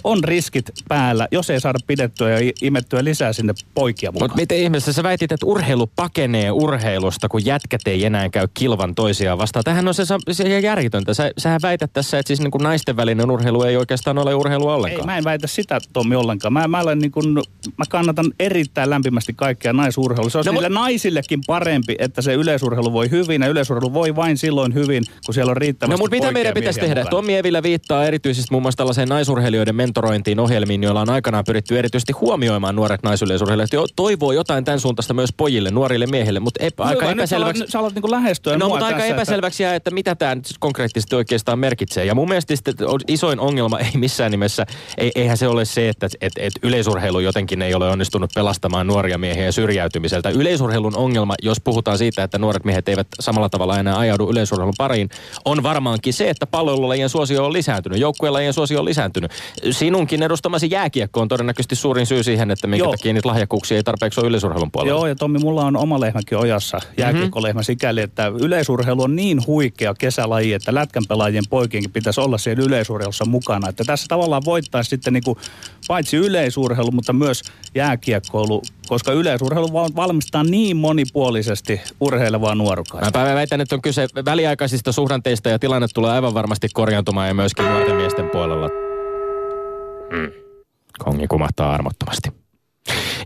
on 0.04 0.24
riskit 0.24 0.70
päällä, 0.88 1.28
jos 1.32 1.50
ei 1.50 1.60
saada 1.60 1.78
pidettyä 1.86 2.40
ja 2.40 2.52
imettyä 2.62 3.04
lisää 3.04 3.32
sinne 3.32 3.54
poikia 3.74 4.12
mukaan. 4.12 4.30
Mutta 4.30 4.40
miten 4.42 4.58
ihmeessä 4.58 4.92
sä 4.92 5.02
väitit, 5.02 5.32
että 5.32 5.46
urheilu 5.46 5.86
pakenee 5.96 6.50
urheilusta, 6.50 7.28
kun 7.28 7.44
jätkät 7.44 7.80
ei 7.86 8.04
enää 8.04 8.28
käy 8.28 8.48
kilvan 8.54 8.94
toisiaan 8.94 9.38
vastaan? 9.38 9.64
Tähän 9.64 9.88
on 9.88 9.94
se, 9.94 10.02
se 10.32 10.60
järjetöntä. 10.60 11.14
Sä, 11.14 11.30
sähän 11.38 11.60
väität 11.62 11.92
tässä, 11.92 12.18
että 12.18 12.28
siis 12.28 12.40
niin 12.40 12.50
kuin 12.50 12.62
naisten 12.62 12.96
välinen 12.96 13.30
urheilu 13.30 13.62
ei 13.62 13.76
oikeastaan 13.76 14.18
ole 14.18 14.34
urheilu 14.34 14.68
ollenkaan. 14.68 15.00
Ei, 15.00 15.06
mä 15.06 15.18
en 15.18 15.24
väitä 15.24 15.46
sitä, 15.46 15.78
Tommi, 15.92 16.16
ollenkaan. 16.16 16.52
Mä, 16.52 16.68
mä, 16.68 16.80
olen 16.80 16.98
niin 16.98 17.12
kuin, 17.12 17.34
mä 17.78 17.84
kannatan 17.88 18.32
erittäin 18.40 18.90
lämpimästi 18.90 19.32
kaikkea 19.36 19.72
naisurheilua. 19.72 20.30
Se 20.30 20.38
on 20.38 20.44
no, 20.44 20.52
niille 20.52 20.68
mut... 20.68 20.74
naisillekin 20.74 21.40
parempi, 21.46 21.96
että 21.98 22.22
se 22.22 22.34
yleisurheilu 22.34 22.92
voi 22.92 23.10
hyvin 23.10 23.42
ja 23.42 23.48
yleisurheilu 23.48 23.92
voi 23.92 24.16
vain 24.16 24.38
silloin 24.38 24.74
hyvin, 24.74 25.04
kun 25.26 25.34
siellä 25.34 25.50
on 25.50 25.56
riittävästi 25.56 25.98
No 25.98 25.98
mutta 25.98 26.16
mitä 26.16 26.32
meidän 26.32 26.54
pitäisi 26.54 26.80
tehdä? 26.80 27.00
Mukana. 27.00 27.10
Tommi 27.10 27.34
Evilä 27.34 27.62
viittaa 27.62 28.04
erityisesti 28.04 28.48
muun 28.50 28.62
muassa 28.62 28.76
tällaiseen 28.76 29.08
naisurheilijoiden 29.08 29.76
mentorointiin 29.88 30.40
ohjelmiin, 30.40 30.82
joilla 30.82 31.00
on 31.00 31.10
aikanaan 31.10 31.44
pyritty 31.44 31.78
erityisesti 31.78 32.12
huomioimaan 32.12 32.76
nuoret 32.76 33.02
naisyleisurheilijat. 33.02 33.72
Jo, 33.72 33.86
toivoo 33.96 34.32
jotain 34.32 34.64
tämän 34.64 34.80
suuntaista 34.80 35.14
myös 35.14 35.30
pojille, 35.36 35.70
nuorille 35.70 36.06
miehille, 36.06 36.40
mutta 36.40 36.64
epä, 36.64 36.84
aika 36.84 37.02
Hyvä, 37.02 37.12
epäselväksi. 37.12 37.64
Sä 37.68 37.78
alat, 37.78 37.94
niinku 37.94 38.10
lähestyä 38.10 38.56
No, 38.56 38.68
mutta 38.68 38.86
aika 38.86 39.04
epäselväksi 39.04 39.64
että... 39.64 39.74
että 39.74 39.90
mitä 39.90 40.14
tämä 40.14 40.34
nyt 40.34 40.46
konkreettisesti 40.60 41.16
oikeastaan 41.16 41.58
merkitsee. 41.58 42.04
Ja 42.04 42.14
mun 42.14 42.28
mielestä 42.28 42.54
isoin 43.08 43.40
ongelma 43.40 43.78
ei 43.86 43.90
missään 43.94 44.30
nimessä, 44.30 44.66
ei, 44.98 45.12
eihän 45.14 45.36
se 45.36 45.48
ole 45.48 45.64
se, 45.64 45.88
että 45.88 46.08
et, 46.20 46.32
et 46.36 46.52
yleisurheilu 46.62 47.20
jotenkin 47.20 47.62
ei 47.62 47.74
ole 47.74 47.90
onnistunut 47.90 48.30
pelastamaan 48.34 48.86
nuoria 48.86 49.18
miehiä 49.18 49.52
syrjäytymiseltä. 49.52 50.30
Yleisurheilun 50.30 50.96
ongelma, 50.96 51.34
jos 51.42 51.60
puhutaan 51.64 51.98
siitä, 51.98 52.22
että 52.22 52.38
nuoret 52.38 52.64
miehet 52.64 52.88
eivät 52.88 53.06
samalla 53.20 53.48
tavalla 53.48 53.78
enää 53.78 53.98
ajaudu 53.98 54.30
yleisurheilun 54.30 54.74
pariin, 54.78 55.08
on 55.44 55.62
varmaankin 55.62 56.12
se, 56.12 56.30
että 56.30 56.46
palvelulajien 56.46 57.08
suosio 57.08 57.46
on 57.46 57.52
lisääntynyt, 57.52 58.00
joukkuelajien 58.00 58.52
suosio 58.52 58.78
on 58.78 58.84
lisääntynyt. 58.84 59.32
Sinunkin 59.78 60.22
edustamasi 60.22 60.68
jääkiekko 60.70 61.20
on 61.20 61.28
todennäköisesti 61.28 61.76
suurin 61.76 62.06
syy 62.06 62.22
siihen, 62.22 62.50
että 62.50 62.66
minkä 62.66 62.84
Joo. 62.84 62.90
takia 62.90 63.12
niitä 63.12 63.28
lahjakkuuksia 63.28 63.76
ei 63.76 63.82
tarpeeksi 63.82 64.20
ole 64.20 64.28
yleisurheilun 64.28 64.70
puolella. 64.70 64.98
Joo, 64.98 65.06
ja 65.06 65.14
Tommi, 65.14 65.38
mulla 65.38 65.64
on 65.64 65.76
oma 65.76 66.00
lehmäkin 66.00 66.38
ojassa, 66.38 66.80
jääkiekkolehmä 66.96 67.58
mm-hmm. 67.58 67.64
sikäli, 67.64 68.00
että 68.00 68.32
yleisurheilu 68.40 69.02
on 69.02 69.16
niin 69.16 69.46
huikea 69.46 69.94
kesälaji, 69.94 70.52
että 70.52 70.74
lätkän 70.74 71.02
pelaajien 71.08 71.44
poikienkin 71.50 71.92
pitäisi 71.92 72.20
olla 72.20 72.38
siellä 72.38 72.64
yleisurheilussa 72.64 73.24
mukana. 73.24 73.68
Että 73.68 73.84
tässä 73.84 74.06
tavallaan 74.08 74.42
voittaisi 74.44 74.90
sitten 74.90 75.12
niin 75.12 75.24
kuin, 75.24 75.38
paitsi 75.88 76.16
yleisurheilu, 76.16 76.90
mutta 76.90 77.12
myös 77.12 77.42
jääkiekkoilu, 77.74 78.62
koska 78.88 79.12
yleisurheilu 79.12 79.72
valmistaa 79.72 80.44
niin 80.44 80.76
monipuolisesti 80.76 81.80
urheilevaa 82.00 82.54
nuorukaista. 82.54 83.18
Mä 83.18 83.34
väitän, 83.34 83.60
että 83.60 83.74
on 83.74 83.82
kyse 83.82 84.06
väliaikaisista 84.24 84.92
suhdanteista 84.92 85.48
ja 85.48 85.58
tilanne 85.58 85.86
tulee 85.94 86.10
aivan 86.10 86.34
varmasti 86.34 86.68
korjaantumaan 86.72 87.28
ja 87.28 87.34
myöskin 87.34 87.64
nuorten 87.64 87.96
miesten 87.96 88.30
puolella. 88.30 88.87
Mm. 90.10 90.32
Kongi 90.98 91.26
kumahtaa 91.26 91.72
armottomasti. 91.72 92.32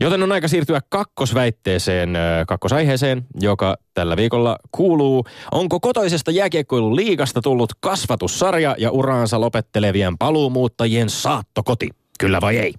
Joten 0.01 0.23
on 0.23 0.33
aika 0.33 0.49
siirtyä 0.49 0.81
kakkosväitteeseen, 0.89 2.17
kakkosaiheeseen, 2.47 3.27
joka 3.41 3.77
tällä 3.95 4.17
viikolla 4.17 4.59
kuuluu. 4.73 5.25
Onko 5.53 5.81
kotoisesta 5.81 6.31
jääkiekkoilun 6.31 6.97
liigasta 6.97 7.41
tullut 7.41 7.73
kasvatussarja 7.81 8.75
ja 8.79 8.91
uraansa 8.91 9.41
lopettelevien 9.41 10.19
paluumuuttajien 10.19 11.11
saattokoti? 11.11 11.89
Kyllä 12.19 12.41
vai 12.41 12.59
ei? 12.59 12.75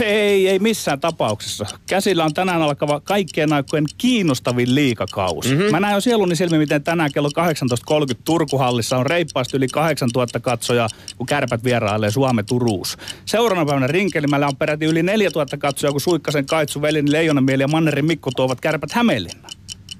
Ei, 0.00 0.48
ei 0.48 0.58
missään 0.58 1.00
tapauksessa. 1.00 1.66
Käsillä 1.86 2.24
on 2.24 2.34
tänään 2.34 2.62
alkava 2.62 3.00
kaikkien 3.00 3.52
aikojen 3.52 3.84
kiinnostavin 3.98 4.74
liikakausi. 4.74 5.48
Mm-hmm. 5.48 5.70
Mä 5.70 5.80
näen 5.80 5.94
jo 5.94 6.00
sieluni 6.00 6.36
silmi, 6.36 6.58
miten 6.58 6.82
tänään 6.82 7.12
kello 7.12 7.28
18.30 7.28 8.20
Turkuhallissa 8.24 8.98
on 8.98 9.06
reippaasti 9.06 9.56
yli 9.56 9.68
8000 9.68 10.40
katsoja, 10.40 10.88
kun 11.16 11.26
kärpät 11.26 11.64
vierailee 11.64 12.10
Suome 12.10 12.42
Turuus. 12.42 12.96
Seuraavana 13.24 13.66
päivänä 13.66 13.86
Rinkelimällä 13.86 14.46
on 14.46 14.56
peräti 14.56 14.84
yli 14.84 15.02
4000 15.02 15.56
katsoja, 15.56 15.92
kun 15.92 16.00
Suikkasen 16.00 16.46
Kaitsu, 16.46 16.82
Velin, 16.82 17.12
Leijonamieli 17.12 17.62
ja 17.62 17.68
Mannerin 17.68 18.04
Mikko 18.04 18.30
tuovat 18.36 18.60
kärpät 18.60 18.92
Hämeenlinnaan. 18.92 19.55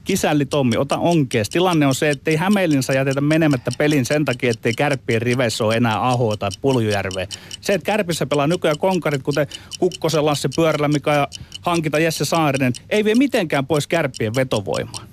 Kisälli 0.07 0.47
Tommi, 0.47 0.77
ota 0.77 0.99
onkees. 0.99 1.51
Tilanne 1.51 1.87
on 1.87 1.95
se, 1.95 2.11
että 2.11 2.31
ei 2.31 2.37
Hämeenlinnassa 2.37 2.93
jätetä 2.93 3.21
menemättä 3.21 3.71
pelin 3.79 4.07
sen 4.07 4.25
takia, 4.25 4.51
ettei 4.51 4.75
kärppien 4.75 5.23
riveissä 5.23 5.65
ole 5.65 5.77
enää 5.77 6.09
Aho 6.09 6.37
tai 6.37 6.51
Puljujärve. 6.61 7.29
Se, 7.61 7.75
että 7.75 7.87
kärpissä 7.87 8.27
pelaa 8.27 8.47
nykyään 8.47 8.79
konkarit, 8.79 9.23
kuten 9.23 9.47
Kukkosen 9.79 10.25
Lasse 10.27 10.49
Pyörällä, 10.57 10.89
mikä 10.89 11.15
ja 11.15 11.29
hankita 11.61 11.99
Jesse 11.99 12.25
Saarinen, 12.25 12.73
ei 12.91 13.05
vie 13.05 13.15
mitenkään 13.15 13.67
pois 13.67 13.87
kärppien 13.87 14.35
vetovoimaa. 14.35 15.05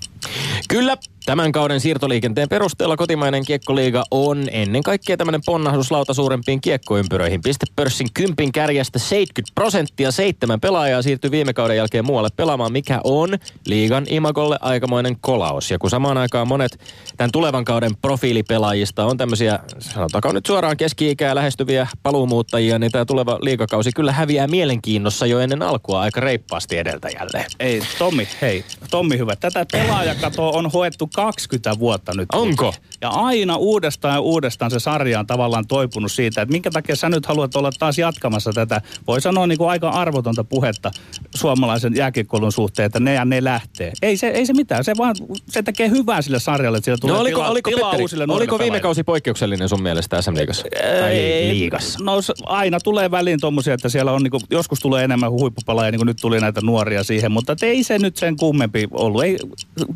Kyllä, 0.68 0.96
Tämän 1.26 1.52
kauden 1.52 1.80
siirtoliikenteen 1.80 2.48
perusteella 2.48 2.96
kotimainen 2.96 3.44
kiekkoliiga 3.44 4.04
on 4.10 4.44
ennen 4.50 4.82
kaikkea 4.82 5.16
tämmöinen 5.16 5.40
ponnahduslauta 5.46 6.14
suurempiin 6.14 6.60
kiekkoympyröihin. 6.60 7.40
Pistepörssin 7.42 8.08
kympin 8.14 8.52
kärjestä 8.52 8.98
70 8.98 9.52
prosenttia, 9.54 10.10
seitsemän 10.10 10.60
pelaajaa 10.60 11.02
siirtyi 11.02 11.30
viime 11.30 11.52
kauden 11.52 11.76
jälkeen 11.76 12.04
muualle 12.04 12.28
pelaamaan, 12.36 12.72
mikä 12.72 13.00
on 13.04 13.38
liigan 13.66 14.04
imagolle 14.08 14.58
aikamoinen 14.60 15.16
kolaus. 15.20 15.70
Ja 15.70 15.78
kun 15.78 15.90
samaan 15.90 16.18
aikaan 16.18 16.48
monet 16.48 16.80
tämän 17.16 17.32
tulevan 17.32 17.64
kauden 17.64 17.96
profiilipelaajista 17.96 19.04
on 19.04 19.16
tämmöisiä, 19.16 19.58
sanotaanko 19.78 20.32
nyt 20.32 20.46
suoraan 20.46 20.76
keski-ikää 20.76 21.34
lähestyviä 21.34 21.86
paluumuuttajia, 22.02 22.78
niin 22.78 22.92
tämä 22.92 23.04
tuleva 23.04 23.38
liigakausi 23.42 23.90
kyllä 23.96 24.12
häviää 24.12 24.46
mielenkiinnossa 24.46 25.26
jo 25.26 25.40
ennen 25.40 25.62
alkua 25.62 26.00
aika 26.00 26.20
reippaasti 26.20 26.78
edeltäjälleen. 26.78 27.46
Ei, 27.60 27.82
Tommi, 27.98 28.28
hei, 28.42 28.64
Tommi 28.90 29.18
hyvä. 29.18 29.36
Tätä 29.36 29.66
pelaajakatoa 29.72 30.50
on 30.50 30.70
hoettu 30.70 31.10
20 31.14 31.78
vuotta 31.78 32.12
nyt. 32.14 32.28
Onko? 32.32 32.74
Ja 33.04 33.10
aina 33.10 33.56
uudestaan 33.56 34.14
ja 34.14 34.20
uudestaan 34.20 34.70
se 34.70 34.80
sarja 34.80 35.20
on 35.20 35.26
tavallaan 35.26 35.66
toipunut 35.66 36.12
siitä, 36.12 36.42
että 36.42 36.52
minkä 36.52 36.70
takia 36.70 36.96
sä 36.96 37.08
nyt 37.08 37.26
haluat 37.26 37.56
olla 37.56 37.70
taas 37.78 37.98
jatkamassa 37.98 38.52
tätä, 38.52 38.80
voi 39.06 39.20
sanoa 39.20 39.46
niin 39.46 39.58
kuin 39.58 39.70
aika 39.70 39.88
arvotonta 39.88 40.44
puhetta 40.44 40.90
suomalaisen 41.34 41.96
jääkiekkoilun 41.96 42.52
suhteen, 42.52 42.86
että 42.86 43.00
ne 43.00 43.14
ja 43.14 43.24
ne 43.24 43.44
lähtee. 43.44 43.92
Ei 44.02 44.16
se, 44.16 44.28
ei 44.28 44.46
se 44.46 44.52
mitään, 44.52 44.84
se 44.84 44.92
vaan 44.98 45.14
se 45.48 45.62
tekee 45.62 45.88
hyvää 45.88 46.22
sille 46.22 46.38
sarjalle, 46.38 46.78
että 46.78 46.84
siellä 46.84 47.00
tulee 47.00 47.14
no, 47.14 47.20
oliko, 47.20 47.40
tila, 47.40 47.50
oliko, 47.50 47.70
tilaa 47.70 47.90
Petteri, 47.90 48.02
uusille 48.02 48.26
Oliko 48.28 48.58
viime 48.58 48.80
kausi 48.80 49.02
poikkeuksellinen 49.02 49.68
sun 49.68 49.82
mielestä 49.82 50.22
SM 50.22 50.34
Liigassa? 50.34 50.64
Liigassa? 51.48 51.98
No 52.04 52.12
aina 52.46 52.80
tulee 52.80 53.10
väliin 53.10 53.40
tommosia, 53.40 53.74
että 53.74 53.88
siellä 53.88 54.12
on 54.12 54.22
niin 54.22 54.30
kuin, 54.30 54.42
joskus 54.50 54.80
tulee 54.80 55.04
enemmän 55.04 55.30
huippupalaajia, 55.30 55.90
niin 55.90 55.98
kuin 55.98 56.06
nyt 56.06 56.18
tuli 56.20 56.40
näitä 56.40 56.60
nuoria 56.60 57.02
siihen, 57.02 57.32
mutta 57.32 57.56
ei 57.62 57.82
se 57.82 57.98
nyt 57.98 58.16
sen 58.16 58.36
kummempi 58.36 58.88
ollut. 58.90 59.24
Ei, 59.24 59.38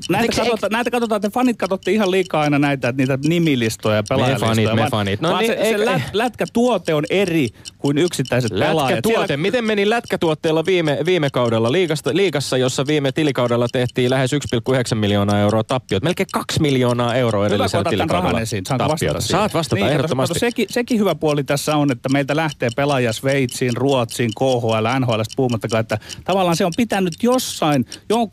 näitä, 0.08 0.36
katsotaan, 0.36 0.72
näitä 0.72 0.90
katsotaan, 0.90 1.16
että 1.16 1.30
fanit 1.30 1.56
katsotte 1.56 1.92
ihan 1.92 2.10
liikaa 2.10 2.42
aina 2.42 2.58
näitä, 2.58 2.94
niitä 2.98 3.18
nimilistoja 3.24 3.96
ja 3.96 4.02
pelaajalistoja. 4.08 4.74
Me 4.74 4.80
fanit, 4.80 4.84
me 4.84 4.90
fanit. 4.90 5.20
No, 5.20 5.38
niin, 5.38 5.52
se, 5.52 5.70
se 5.70 5.84
lät, 5.84 6.02
lätkätuote 6.12 6.94
on 6.94 7.04
eri 7.10 7.48
kuin 7.78 7.98
yksittäiset 7.98 8.50
pelaajat. 8.50 8.76
Lätkätuote. 8.76 9.26
Siellä... 9.26 9.42
Miten 9.42 9.64
meni 9.64 9.90
lätkätuotteella 9.90 10.66
viime, 10.66 10.98
viime 11.06 11.30
kaudella 11.30 11.72
liigasta, 11.72 12.10
liigassa, 12.12 12.56
jossa 12.56 12.86
viime 12.86 13.12
tilikaudella 13.12 13.66
tehtiin 13.72 14.10
lähes 14.10 14.32
1,9 14.32 14.94
miljoonaa 14.94 15.40
euroa 15.40 15.64
tappiot. 15.64 16.02
Melkein 16.02 16.26
2 16.32 16.60
miljoonaa 16.60 17.14
euroa 17.14 17.46
edellisellä 17.46 17.90
tilikaudella 17.90 18.40
esiin. 18.40 18.66
Saanko 18.66 18.88
vastata 18.88 19.20
Saat 19.20 19.54
vastata 19.54 19.84
niin, 19.84 19.92
ehdottomasti. 19.92 20.34
Kato, 20.34 20.40
sekin, 20.40 20.66
sekin 20.70 21.00
hyvä 21.00 21.14
puoli 21.14 21.44
tässä 21.44 21.76
on, 21.76 21.92
että 21.92 22.08
meiltä 22.08 22.36
lähtee 22.36 22.68
pelaaja 22.76 23.12
Sveitsiin, 23.12 23.76
Ruotsiin, 23.76 24.30
KHL, 24.38 25.00
NHL 25.00 25.20
puhumattakaan, 25.36 25.80
että 25.80 25.98
tavallaan 26.24 26.56
se 26.56 26.64
on 26.64 26.72
pitänyt 26.76 27.14
jossain, 27.22 27.86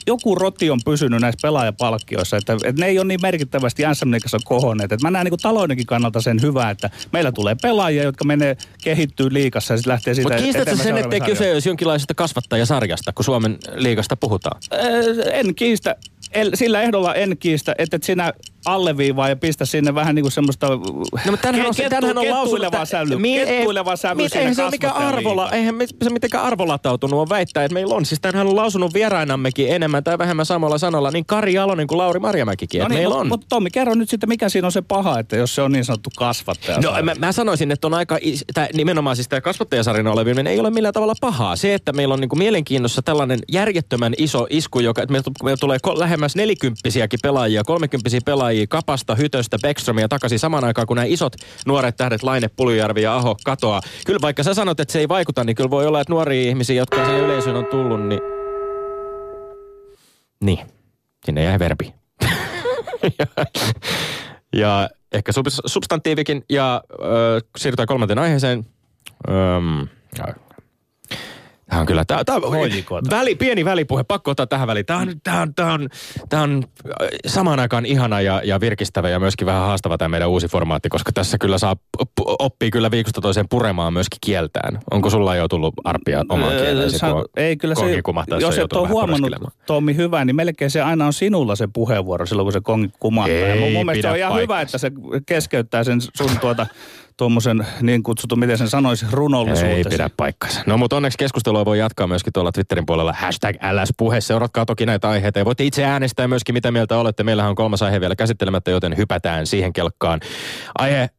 joku 0.08 0.36
roti 0.36 0.70
on 0.70 0.80
pysynyt 0.86 1.22
näissä 1.22 1.40
pelaajapalkkioissa, 1.42 2.38
että, 2.38 2.54
että 2.54 2.82
ne 2.82 2.88
ei 2.88 3.00
ole 3.00 3.08
niin 3.08 3.22
merkittävästi 3.22 3.84
SM 3.94 4.12
kohonneet. 4.46 4.92
Et 4.92 5.02
mä 5.02 5.12
näen 5.12 5.25
niin 5.25 5.40
taloudenkin 5.42 5.86
kannalta 5.86 6.22
sen 6.22 6.42
hyvää, 6.42 6.70
että 6.70 6.90
meillä 7.12 7.32
tulee 7.32 7.56
pelaajia, 7.62 8.04
jotka 8.04 8.25
menee 8.25 8.58
kehittyy 8.84 9.34
liikassa 9.36 9.74
ja 9.74 9.77
sitten 9.77 9.92
lähtee 9.92 10.13
siitä 10.13 10.30
Mutta 10.30 10.44
kiistätkö 10.44 10.75
sen, 10.75 10.98
ettei 10.98 11.22
kyse 11.22 11.54
olisi 11.54 11.70
jonkinlaisesta 11.70 12.13
kasvattajasarjasta, 12.13 13.13
kun 13.13 13.25
Suomen 13.25 13.58
liigasta 13.75 14.15
puhutaan? 14.18 14.62
Öö, 14.74 15.24
en 15.32 15.56
kiistä. 15.56 15.96
El, 16.32 16.51
sillä 16.54 16.82
ehdolla 16.82 17.15
en 17.15 17.38
kiistä, 17.38 17.75
että 17.77 18.00
sinä 18.04 18.34
alleviivaa 18.65 19.29
ja 19.29 19.36
pistä 19.36 19.65
sinne 19.65 19.95
vähän 19.95 20.15
niin 20.15 20.24
kuin 20.24 20.31
semmoista 20.31 20.67
no, 20.67 20.77
mutta 20.77 21.38
tänhän 21.41 21.67
on, 21.67 21.74
kettu, 21.75 21.89
tänhän 21.89 22.17
on 22.17 22.25
kettuilevaa 22.25 22.86
sävy. 22.86 23.17
Mi- 23.17 23.45
kettuileva 23.45 23.95
sävy 23.95 24.15
mi- 24.15 24.27
eihän 24.36 24.55
se 24.55 24.63
ole 24.63 24.72
mikään 24.72 24.95
arvola, 24.95 25.51
eihän 25.51 25.75
se 26.03 26.10
mitenkään 26.10 26.43
arvolatautunut 26.43 27.19
on 27.19 27.29
väittää, 27.29 27.63
että 27.63 27.74
meillä 27.74 27.95
on. 27.95 28.05
Siis 28.05 28.22
tänhän 28.22 28.48
on 28.48 28.55
lausunut 28.55 28.93
vierainammekin 28.93 29.72
enemmän 29.72 30.03
tai 30.03 30.17
vähemmän 30.17 30.45
samalla 30.45 30.77
sanolla 30.77 31.12
niin 31.12 31.25
Kari 31.25 31.53
Jalonen 31.53 31.88
kuin 31.88 31.98
Lauri 31.98 32.19
Marjamäkikin, 32.19 32.81
no 32.81 32.88
niin, 32.88 33.00
meillä 33.00 33.15
on. 33.15 33.27
Mutta 33.27 33.45
Tommi, 33.50 33.69
kerro 33.69 33.95
nyt 33.95 34.10
sitten, 34.10 34.29
mikä 34.29 34.50
siinä 34.50 34.67
on 34.67 34.72
se 34.72 34.81
paha, 34.81 35.19
että 35.19 35.36
jos 35.36 35.55
se 35.55 35.62
on 35.62 35.72
niin 35.72 35.86
sanottu 35.86 36.10
kasvattaja. 36.17 36.79
No 36.81 36.91
mä, 37.03 37.15
mä, 37.19 37.31
sanoisin, 37.31 37.72
että 37.72 37.88
on 37.88 37.93
aika, 37.93 38.17
tää, 38.53 38.67
nimenomaan 38.74 39.15
siis 39.15 39.27
tämä 39.27 39.41
kasvattajasarina 39.41 40.12
olevinen 40.12 40.48
ei 40.48 40.60
ole 40.60 40.69
millään 40.69 40.93
tavalla 40.93 41.15
pahaa. 41.22 41.55
Se, 41.55 41.74
että 41.74 41.93
meillä 41.93 42.13
on 42.13 42.22
niin 42.22 42.29
kuin 42.29 42.39
mielenkiinnossa 42.39 43.01
tällainen 43.01 43.39
järjettömän 43.51 44.13
iso 44.17 44.48
isku, 44.50 44.79
joka, 44.79 45.01
että 45.01 45.12
meillä, 45.12 45.31
meillä 45.43 45.57
tulee 45.57 45.79
lähemmäs 45.95 46.36
nelikymppisiäkin 46.36 47.19
pelaajia, 47.24 47.63
kolmekymppisiä 47.63 48.19
pelaajia, 48.25 48.54
pelaajia 48.55 48.67
Kapasta, 48.69 49.15
Hytöstä, 49.15 49.57
Beckströmiä 49.62 50.07
takaisin 50.07 50.39
samaan 50.39 50.63
aikaan, 50.63 50.88
kun 50.88 50.95
nämä 50.95 51.05
isot 51.05 51.33
nuoret 51.65 51.95
tähdet 51.97 52.24
Laine, 52.24 52.47
Puljujärvi 52.47 53.01
ja 53.01 53.15
Aho 53.15 53.35
katoaa. 53.45 53.81
Kyllä 54.05 54.19
vaikka 54.21 54.43
sä 54.43 54.53
sanot, 54.53 54.79
että 54.79 54.91
se 54.91 55.00
ei 55.00 55.07
vaikuta, 55.07 55.43
niin 55.43 55.55
kyllä 55.55 55.69
voi 55.69 55.85
olla, 55.85 56.01
että 56.01 56.13
nuoria 56.13 56.50
ihmisiä, 56.50 56.75
jotka 56.75 57.05
sen 57.05 57.19
yleisöön 57.19 57.55
on 57.55 57.65
tullut, 57.65 58.07
niin... 58.07 58.21
Niin, 60.43 60.59
sinne 61.25 61.43
jäi 61.43 61.59
verbi. 61.59 61.93
ja, 63.19 63.45
ja 64.62 64.89
ehkä 65.12 65.31
substantiivikin. 65.65 66.43
Ja 66.50 66.83
äh, 66.91 67.50
siirrytään 67.57 67.88
kolmanteen 67.88 68.19
aiheeseen. 68.19 68.65
Öm, 69.29 69.88
Tämä 71.75 71.82
on 71.82 71.88
kyllä, 71.88 72.05
tämä, 72.05 72.24
tämä 72.24 72.36
on 72.36 72.51
väli, 73.10 73.36
pieni 73.36 73.65
välipuhe, 73.65 74.03
pakko 74.03 74.32
ottaa 74.32 74.48
tähän 74.48 74.67
väliin. 74.67 74.86
Tämä 74.86 75.00
on, 75.00 75.13
tämä 75.24 75.41
on, 75.41 75.53
tämä 75.53 75.74
on, 75.74 75.89
tämä 76.29 76.44
on 76.44 76.63
äh, 77.01 77.08
samaan 77.27 77.60
aikaan 77.60 77.86
ihana 77.86 78.22
ja, 78.22 78.41
ja 78.44 78.60
virkistävä 78.60 79.10
ja 79.10 79.20
myöskin 79.20 79.46
vähän 79.46 79.62
haastava 79.62 79.98
tämä 79.98 80.10
meidän 80.10 80.29
uusi 80.29 80.48
formaatti, 80.48 80.89
koska 80.89 81.12
tässä 81.12 81.38
kyllä 81.38 81.58
saa, 81.58 81.75
oppii 82.39 82.72
kyllä 82.72 82.91
viikosta 82.91 83.22
toiseen 83.22 83.46
puremaan 83.50 83.94
myöskin 83.94 84.17
kieltään. 84.25 84.79
Onko 84.91 85.10
sulla 85.10 85.36
jo 85.36 85.48
tullut 85.48 85.74
arpia 85.84 86.24
omaan 86.29 86.53
öö, 86.53 86.65
kieleesi, 86.65 86.98
Sa- 86.98 87.24
Ei 87.38 87.58
kyllä 87.58 87.75
se, 87.75 88.01
jos 88.39 88.58
et 88.58 88.74
ole 88.74 88.88
huomannut 88.88 89.32
Tommi 89.65 89.96
hyvä, 89.96 90.25
niin 90.25 90.36
melkein 90.36 90.72
se 90.72 90.82
aina 90.82 91.05
on 91.05 91.13
sinulla 91.13 91.55
se 91.55 91.67
puheenvuoro 91.74 92.25
silloin, 92.25 92.46
kun 92.46 92.53
se 92.53 92.62
kongi 92.62 92.89
kumahtaa. 93.00 93.36
Ei, 93.36 93.65
ja 93.65 93.77
mun 93.77 93.86
mielestä 93.86 94.08
se 94.08 94.12
on 94.12 94.17
ihan 94.17 94.41
hyvä, 94.41 94.62
että 94.62 94.77
se 94.77 94.91
keskeyttää 95.25 95.84
sen 95.84 96.01
sun 96.01 96.39
tuota 96.41 96.67
tuommoisen 97.17 97.67
niin 97.81 98.03
kutsutun, 98.03 98.39
miten 98.39 98.57
sen 98.57 98.69
sanoisi, 98.69 99.05
runollisuuteen. 99.12 99.77
Ei 99.77 99.84
pidä 99.84 100.10
paikkansa. 100.17 100.62
No 100.65 100.77
mutta 100.77 100.95
onneksi 100.95 101.17
keskustelua 101.17 101.65
voi 101.65 101.79
jatkaa 101.79 102.07
myöskin 102.07 102.34
tuolla 102.34 102.51
Twitterin 102.51 102.86
puolella. 102.86 103.13
Hashtag 103.13 103.55
LS-puhe. 103.55 104.22
Seuratkaa 104.22 104.65
toki 104.65 104.86
näitä 104.86 105.10
aiheita 105.10 105.39
ja 105.39 105.45
voitte 105.45 105.63
itse 105.63 105.84
äänestää 105.84 106.27
myöskin, 106.27 106.55
mitä 106.55 106.72
mieltä 106.72 106.98
olette. 106.98 107.24
Meillähän 107.24 107.50
on 107.50 107.55
kolmas 107.55 107.81
aihe 107.81 108.01
vielä 108.01 108.15
käsittelemättä, 108.15 108.72
joten 108.72 108.98
hypätään 108.98 109.48
siihen 109.48 109.74
kelkkaan. 109.74 110.19
Aihe 110.77 111.01
äh, 111.01 111.10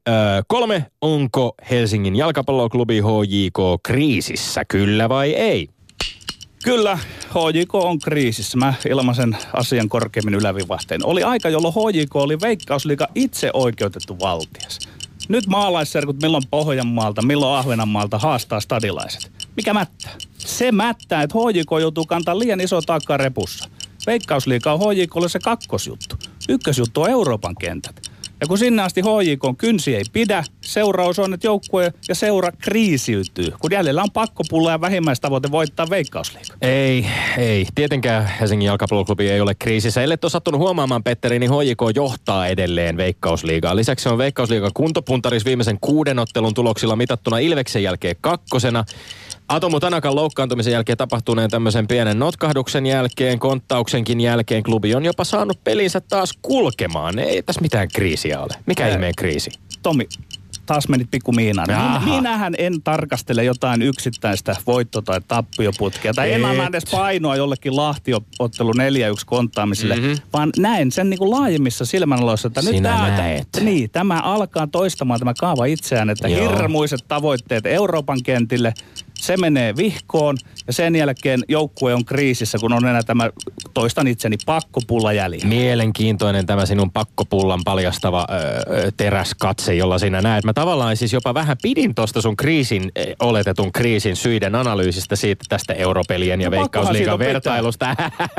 kolme. 0.48 0.86
Onko 1.00 1.54
Helsingin 1.70 2.16
jalkapalloklubi 2.16 3.00
HJK 3.00 3.82
kriisissä, 3.82 4.64
kyllä 4.64 5.08
vai 5.08 5.32
ei? 5.32 5.68
Kyllä, 6.64 6.98
HJK 7.30 7.74
on 7.74 7.98
kriisissä. 7.98 8.58
Mä 8.58 8.74
ilmaisen 8.88 9.36
asian 9.52 9.88
korkeimmin 9.88 10.34
ylävivahteen. 10.34 11.06
Oli 11.06 11.22
aika, 11.22 11.48
jolloin 11.48 11.74
HJK 11.74 12.16
oli 12.16 12.40
veikkausliika 12.40 13.08
itse 13.14 13.50
oikeutettu 13.52 14.18
valtias. 14.18 14.78
Nyt 15.28 15.47
maalaisserkut 15.47 16.23
milloin 16.23 16.42
Pohjanmaalta, 16.50 17.23
milloin 17.23 17.59
Ahvenanmaalta 17.59 18.18
haastaa 18.18 18.61
stadilaiset. 18.61 19.33
Mikä 19.56 19.75
mättää? 19.75 20.12
Se 20.38 20.73
mättää, 20.73 21.23
että 21.23 21.35
HJK 21.38 21.71
joutuu 21.80 22.06
kantaa 22.06 22.38
liian 22.38 22.61
iso 22.61 22.83
taakka 22.83 23.16
repussa. 23.16 23.68
Veikkausliika 24.06 24.73
on 24.73 24.80
HJKlle 24.80 25.28
se 25.28 25.38
kakkosjuttu. 25.38 26.16
Ykkösjuttu 26.49 27.02
on 27.02 27.11
Euroopan 27.11 27.54
kentät. 27.61 28.05
Ja 28.40 28.46
kun 28.46 28.58
sinne 28.58 28.82
asti 28.82 29.00
HJK 29.00 29.58
kynsi 29.58 29.96
ei 29.96 30.02
pidä, 30.12 30.44
seuraus 30.60 31.18
on, 31.18 31.34
että 31.34 31.46
joukkue 31.46 31.92
ja 32.08 32.14
seura 32.14 32.52
kriisiytyy. 32.52 33.52
Kun 33.58 33.70
jäljellä 33.72 34.02
on 34.02 34.10
pakkopulla 34.10 34.70
ja 34.70 34.80
vähimmäistavoite 34.80 35.50
voittaa 35.50 35.90
veikkausliiga. 35.90 36.54
Ei, 36.62 37.06
ei. 37.38 37.66
Tietenkään 37.74 38.30
Helsingin 38.40 38.66
jalkapalloklubi 38.66 39.30
ei 39.30 39.40
ole 39.40 39.54
kriisissä. 39.54 40.02
Ellei 40.02 40.16
ole 40.22 40.30
sattunut 40.30 40.60
huomaamaan, 40.60 41.02
Petteri, 41.02 41.38
niin 41.38 41.50
HJK 41.50 41.80
johtaa 41.94 42.46
edelleen 42.46 42.96
veikkausliigaa. 42.96 43.76
Lisäksi 43.76 44.08
on 44.08 44.18
veikkausliiga 44.18 44.70
kuntopuntaris 44.74 45.44
viimeisen 45.44 45.78
kuuden 45.80 46.18
ottelun 46.18 46.54
tuloksilla 46.54 46.96
mitattuna 46.96 47.38
Ilveksen 47.38 47.82
jälkeen 47.82 48.16
kakkosena. 48.20 48.84
Atomu 49.48 49.80
Tanakan 49.80 50.14
loukkaantumisen 50.14 50.72
jälkeen 50.72 50.98
tapahtuneen 50.98 51.50
tämmöisen 51.50 51.86
pienen 51.88 52.18
notkahduksen 52.18 52.86
jälkeen, 52.86 53.38
konttauksenkin 53.38 54.20
jälkeen 54.20 54.62
klubi 54.62 54.94
on 54.94 55.04
jopa 55.04 55.24
saanut 55.24 55.64
pelinsä 55.64 56.00
taas 56.00 56.32
kulkemaan. 56.42 57.18
Ei 57.18 57.42
tässä 57.42 57.60
mitään 57.60 57.88
kriisiä 57.94 58.40
ole. 58.40 58.54
Mikä 58.66 58.88
ihmeen 58.88 59.14
kriisi? 59.16 59.50
Tomi, 59.82 60.08
taas 60.66 60.88
menit 60.88 61.10
pikku 61.10 61.32
miinaan. 61.32 61.68
Minä, 61.68 62.16
minähän 62.16 62.54
en 62.58 62.82
tarkastele 62.82 63.44
jotain 63.44 63.82
yksittäistä 63.82 64.56
voitto- 64.66 65.02
tai 65.02 65.20
tappioputkea. 65.28 66.14
Tai 66.14 66.32
en 66.32 66.44
anna 66.44 66.66
edes 66.66 66.84
painoa 66.90 67.36
jollekin 67.36 67.76
lahtiottelu 67.76 68.72
4-1 68.72 68.76
konttaamiselle, 69.26 69.96
mm-hmm. 69.96 70.16
vaan 70.32 70.50
näen 70.58 70.92
sen 70.92 71.10
niin 71.10 71.18
kuin 71.18 71.30
laajemmissa 71.30 71.84
silmänaloissa, 71.84 72.48
että 72.48 72.62
Sinä 72.62 72.72
nyt 72.72 72.82
tämä, 72.82 73.16
näet. 73.16 73.48
Niin, 73.60 73.90
tämä 73.90 74.20
alkaa 74.20 74.66
toistamaan 74.66 75.20
tämä 75.20 75.34
kaava 75.40 75.64
itseään, 75.64 76.10
että 76.10 76.28
Joo. 76.28 76.50
hirmuiset 76.50 77.00
tavoitteet 77.08 77.66
Euroopan 77.66 78.22
kentille– 78.22 78.74
se 79.18 79.37
menee 79.37 79.76
vihkoon 79.76 80.37
ja 80.66 80.73
sen 80.73 80.96
jälkeen 80.96 81.44
joukkue 81.49 81.94
on 81.94 82.04
kriisissä, 82.04 82.58
kun 82.58 82.73
on 82.73 82.87
enää 82.87 83.02
tämä, 83.02 83.30
toistan 83.75 84.06
itseni, 84.06 84.37
pakkopulla 84.46 85.12
jäljellä. 85.12 85.46
Mielenkiintoinen 85.46 86.46
tämä 86.46 86.66
sinun 86.66 86.90
pakkopullan 86.90 87.61
paljastava 87.64 88.26
öö, 88.30 88.90
teräskatse, 88.96 89.75
jolla 89.75 89.99
sinä 89.99 90.20
näet. 90.23 90.44
Mä 90.44 90.52
tavallaan 90.52 90.96
siis 90.96 91.12
jopa 91.12 91.35
vähän 91.35 91.56
pidin 91.62 91.94
tuosta 91.94 92.21
sun 92.21 92.36
kriisin, 92.36 92.93
oletetun 93.21 93.73
kriisin 93.73 94.17
syiden 94.17 94.54
analyysistä 94.54 95.17
siitä 95.17 95.45
tästä 95.49 95.75
europelien 95.75 96.40
ja 96.40 96.50
no, 96.50 96.56
veikkausliigan 96.56 97.19
vertailusta. 97.19 97.97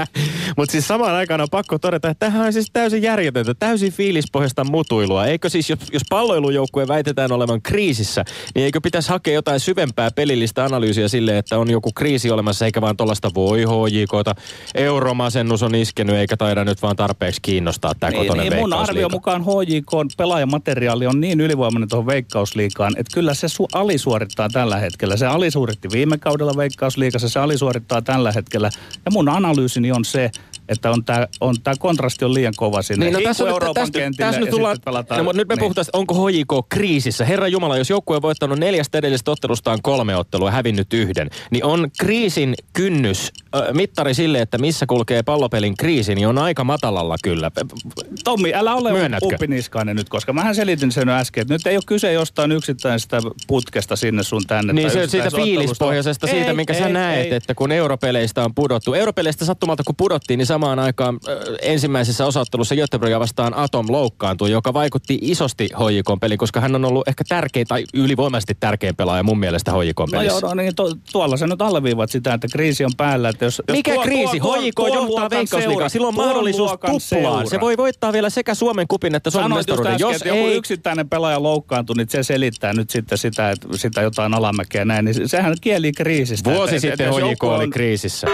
Mutta 0.58 0.71
siis 0.71 0.88
samaan 0.88 1.15
aikaan 1.15 1.41
on 1.41 1.47
pakko 1.51 1.80
todeta, 1.80 2.10
että 2.10 2.25
tämähän 2.25 2.47
on 2.47 2.54
siis 2.54 2.69
täysin 2.73 3.01
järjetöntä, 3.01 3.54
täysin 3.54 3.91
fiilispohjasta 3.91 4.63
mutuilua. 4.63 5.25
Eikö 5.25 5.49
siis, 5.49 5.69
jos, 5.69 5.80
jos 5.91 6.04
palloilujoukkue 6.10 6.88
väitetään 6.88 7.32
olevan 7.32 7.62
kriisissä, 7.62 8.25
niin 8.56 8.65
eikö 8.65 8.82
pitäisi 8.82 9.10
hakea 9.10 9.34
jotain 9.34 9.60
syvempää 9.60 10.10
pelillistä 10.15 10.66
analyysiä 10.67 11.08
sille, 11.08 11.38
että 11.38 11.60
on 11.60 11.71
joku 11.71 11.91
kriisi 11.91 12.32
olemassa, 12.32 12.65
eikä 12.65 12.82
vaan 12.82 12.97
tuollaista 12.97 13.32
voi 13.36 13.60
HJKta. 13.60 14.36
Euromasennus 14.75 15.63
on 15.63 15.75
iskenyt, 15.75 16.15
eikä 16.15 16.38
taida 16.38 16.65
nyt 16.65 16.82
vaan 16.82 16.95
tarpeeksi 16.95 17.41
kiinnostaa 17.41 17.93
tämä 17.99 18.10
niin, 18.10 18.21
kotonen 18.21 18.49
niin, 18.49 18.60
mun 18.60 18.73
arvio 18.73 19.10
mukaan 19.10 19.43
HJK 19.43 20.17
pelaajamateriaali 20.17 21.08
on 21.08 21.19
niin 21.19 21.41
ylivoimainen 21.41 21.89
tuohon 21.89 22.08
veikkausliikaan, 22.08 22.93
että 22.97 23.13
kyllä 23.13 23.34
se 23.34 23.47
su- 23.47 23.67
alisuorittaa 23.73 24.49
tällä 24.49 24.77
hetkellä. 24.77 25.17
Se 25.17 25.25
alisuoritti 25.25 25.89
viime 25.91 26.17
kaudella 26.17 26.58
veikkausliikassa, 26.58 27.30
se 27.30 27.39
alisuorittaa 27.39 28.01
tällä 28.01 28.32
hetkellä. 28.32 28.69
Ja 29.06 29.12
mun 29.12 29.30
analyysini 29.30 29.91
on 29.91 30.06
se, 30.06 30.32
että 30.69 30.91
on 30.91 31.06
tämä 31.06 31.27
on 31.41 31.56
tää 31.63 31.73
kontrasti 31.80 32.25
on 32.25 32.34
liian 32.34 32.53
kova 32.58 32.82
sinne. 32.82 33.06
Niin, 33.06 33.13
no 33.13 33.19
tässä, 33.23 33.47
Euroopan 33.47 33.73
tästä, 33.73 33.99
kentille 33.99 34.25
tässä 34.25 34.41
nyt 34.41 34.49
tullaan, 34.49 34.77
pelataan, 34.86 35.25
no, 35.25 35.32
nyt 35.32 35.47
me 35.47 35.56
niin. 35.56 35.60
puhutaan, 35.60 35.86
onko 35.93 36.27
HJK 36.27 36.69
kriisissä. 36.69 37.25
Herra 37.25 37.47
Jumala, 37.47 37.77
jos 37.77 37.89
joukkue 37.89 38.15
on 38.15 38.21
voittanut 38.21 38.60
neljästä 38.60 38.97
edellisestä 38.97 39.32
ottelustaan 39.32 39.80
kolme 39.82 40.15
ottelua 40.15 40.47
ja 40.47 40.51
hävinnyt 40.51 40.93
yhden, 40.93 41.30
niin 41.51 41.63
on 41.63 41.88
kriisin 41.99 42.56
kynnys, 42.73 43.32
äh, 43.56 43.62
mittari 43.73 44.13
sille, 44.13 44.41
että 44.41 44.58
missä 44.58 44.86
kulkee 44.86 45.23
pallopelin 45.23 45.77
kriisi, 45.77 46.15
niin 46.15 46.27
on 46.27 46.38
aika 46.38 46.63
matalalla 46.63 47.15
kyllä. 47.23 47.51
Tommi, 48.23 48.53
älä 48.53 48.75
ole 48.75 48.91
uppiniskainen 49.21 49.95
nyt, 49.95 50.10
koska 50.10 50.34
mähän 50.34 50.56
selitin 50.56 50.91
sen 50.91 51.10
äsken, 51.10 51.41
että 51.41 51.53
nyt 51.53 51.67
ei 51.67 51.75
ole 51.75 51.84
kyse 51.86 52.13
jostain 52.13 52.51
yksittäisestä 52.51 53.21
putkesta 53.47 53.95
sinne 53.95 54.23
sun 54.23 54.43
tänne. 54.47 54.73
Niin 54.73 54.91
se, 54.91 55.08
siitä 55.08 55.32
fiilispohjaisesta, 55.36 56.27
siitä, 56.27 56.53
minkä 56.53 56.73
ei, 56.73 56.80
sä 56.80 56.89
näet, 56.89 57.25
ei. 57.25 57.34
että 57.34 57.56
kun 57.56 57.71
europeleistä 57.71 58.43
on 58.43 58.56
pudottu. 58.56 58.93
Europeleistä 58.93 59.45
sattumalta 59.45 59.84
kun 59.84 59.95
pudottiin, 59.95 60.38
niin 60.38 60.47
samaan 60.58 60.80
aikaan 60.80 61.20
äh, 61.28 61.36
ensimmäisessä 61.62 62.26
osattelussa 62.26 62.76
Göteborgia 62.76 63.20
vastaan 63.20 63.54
Atom 63.58 63.86
loukkaantui, 63.89 64.52
joka 64.52 64.74
vaikutti 64.74 65.20
isosti 65.22 65.63
HJK 65.63 66.20
peliin, 66.22 66.38
koska 66.38 66.60
hän 66.60 66.76
on 66.76 66.86
ollut 66.86 67.08
ehkä 67.08 67.24
tärkein 67.30 67.67
tai 67.67 67.84
ylivoimaisesti 67.93 68.58
tärkein 68.60 68.96
pelaaja 68.96 69.24
mun 69.24 69.39
mielestä 69.39 69.72
HJK 69.72 69.98
pelissä. 70.12 70.34
No 70.34 70.48
joo, 70.48 70.56
no 70.56 70.62
niin 70.62 70.76
to, 70.76 70.96
tuolla 71.12 71.38
sä 71.38 71.48
nyt 71.48 71.62
alleviivat 71.62 72.12
sitä, 72.12 72.34
että 72.34 72.48
kriisi 72.52 72.86
on 72.86 72.91
päällä. 72.98 73.30
Että 73.30 73.46
jos, 73.46 73.62
Mikä 73.72 73.93
tuo, 73.93 74.04
kriisi? 74.04 74.39
Tuo, 74.39 74.58
tuo, 74.76 74.88
johtaa 74.88 75.30
Veikkausliigaa. 75.30 75.89
Silloin 75.89 76.20
on 76.20 76.26
mahdollisuus 76.26 76.72
tuplaan. 76.72 77.48
Se 77.48 77.60
voi 77.60 77.78
voittaa 77.78 78.13
vielä 78.13 78.30
sekä 78.30 78.56
Suomen 78.56 78.88
kupin 78.88 79.15
että 79.15 79.30
Suomen 79.30 79.50
Sanoit 79.50 79.67
mestaruuden. 79.67 79.93
Äsken, 79.93 80.10
jos 80.10 80.22
ei... 80.22 80.43
joku 80.43 80.58
yksittäinen 80.58 81.10
pelaaja 81.10 81.43
loukkaantui, 81.43 81.96
niin 81.96 82.10
se 82.10 82.24
selittää 82.24 82.74
nyt 82.74 82.89
sitten 82.89 83.17
sitä, 83.17 83.52
että 83.52 83.67
sitä 83.76 84.02
jotain 84.02 84.34
alamäkeä 84.34 84.86
näin. 84.86 85.06
Niin 85.06 85.30
sehän 85.30 85.56
kieli 85.62 85.91
kriisistä. 85.91 86.54
Vuosi 86.54 86.76
että, 86.76 86.89
sitten 86.89 87.13
HJK 87.13 87.43
oli 87.43 87.67
kriisissä. 87.67 88.28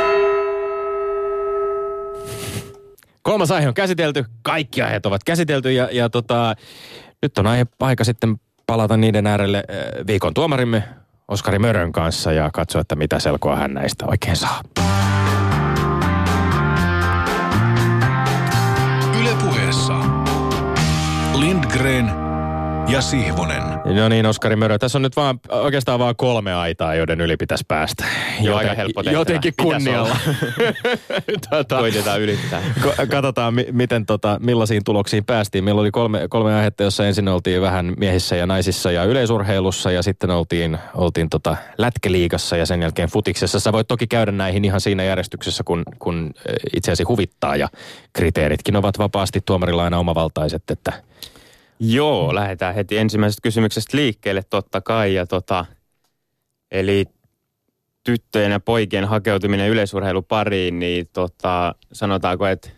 Kolmas 3.23 3.51
aihe 3.51 3.67
on 3.67 3.73
käsitelty, 3.73 4.25
kaikki 4.41 4.81
aiheet 4.81 5.05
ovat 5.05 5.23
käsitelty 5.23 5.71
ja, 5.71 5.89
ja 5.91 6.09
tota, 6.09 6.55
nyt 7.21 7.37
on 7.37 7.47
aihe 7.47 7.65
aika 7.79 8.03
sitten 8.03 8.35
palata 8.67 8.97
niiden 8.97 9.27
äärelle 9.27 9.63
viikon 10.07 10.33
tuomarimme 10.33 10.83
Oskari 11.27 11.59
Mörön 11.59 11.91
kanssa 11.91 12.31
ja 12.31 12.49
katsoa, 12.53 12.81
että 12.81 12.95
mitä 12.95 13.19
selkoa 13.19 13.55
hän 13.55 13.73
näistä 13.73 14.05
oikein 14.05 14.35
saa. 14.35 14.61
Ylepuheessa 19.21 19.93
Lindgren 21.33 22.22
ja 22.87 23.01
Sihvonen. 23.01 23.63
No 23.85 24.09
niin, 24.09 24.25
Oskari 24.25 24.55
Mörö. 24.55 24.77
Tässä 24.77 24.97
on 24.97 25.01
nyt 25.01 25.15
vaan, 25.15 25.39
oikeastaan 25.49 25.99
vaan 25.99 26.15
kolme 26.15 26.53
aitaa, 26.53 26.95
joiden 26.95 27.21
yli 27.21 27.37
pitäisi 27.37 27.63
päästä. 27.67 28.05
Joo, 28.41 28.57
aika 28.57 28.73
helppo 28.73 29.03
tehtävä. 29.03 29.19
Jotenkin 29.19 29.53
kunnialla. 29.61 30.17
tota, 31.49 31.77
Koitetaan 31.77 32.21
ylittää. 32.21 32.61
Katsotaan, 33.09 33.53
miten, 33.71 34.05
tota, 34.05 34.39
millaisiin 34.41 34.83
tuloksiin 34.83 35.25
päästiin. 35.25 35.63
Meillä 35.63 35.81
oli 35.81 35.91
kolme, 35.91 36.27
kolme 36.29 36.55
aihetta, 36.55 36.83
jossa 36.83 37.07
ensin 37.07 37.27
oltiin 37.27 37.61
vähän 37.61 37.93
miehissä 37.97 38.35
ja 38.35 38.45
naisissa 38.45 38.91
ja 38.91 39.03
yleisurheilussa 39.03 39.91
ja 39.91 40.03
sitten 40.03 40.29
oltiin, 40.29 40.77
oltiin 40.95 41.29
tota 41.29 41.57
lätkeliigassa 41.77 42.57
ja 42.57 42.65
sen 42.65 42.81
jälkeen 42.81 43.09
futiksessa. 43.09 43.59
Sä 43.59 43.71
voit 43.71 43.87
toki 43.87 44.07
käydä 44.07 44.31
näihin 44.31 44.65
ihan 44.65 44.81
siinä 44.81 45.03
järjestyksessä, 45.03 45.63
kun, 45.63 45.83
kun 45.99 46.31
eh, 46.47 46.55
itseäsi 46.75 47.03
huvittaa 47.03 47.55
ja 47.55 47.69
kriteeritkin 48.13 48.75
ovat 48.75 48.99
vapaasti 48.99 49.39
tuomarilla 49.45 49.83
aina 49.83 49.99
omavaltaiset, 49.99 50.63
että– 50.69 50.93
Joo, 51.85 52.35
lähdetään 52.35 52.75
heti 52.75 52.97
ensimmäisestä 52.97 53.41
kysymyksestä 53.41 53.97
liikkeelle 53.97 54.43
totta 54.49 54.81
kai. 54.81 55.13
Ja 55.13 55.27
tota, 55.27 55.65
eli 56.71 57.05
tyttöjen 58.03 58.51
ja 58.51 58.59
poikien 58.59 59.05
hakeutuminen 59.05 59.69
yleisurheilupariin, 59.69 60.79
niin 60.79 61.09
tota, 61.13 61.75
sanotaanko, 61.93 62.47
että 62.47 62.69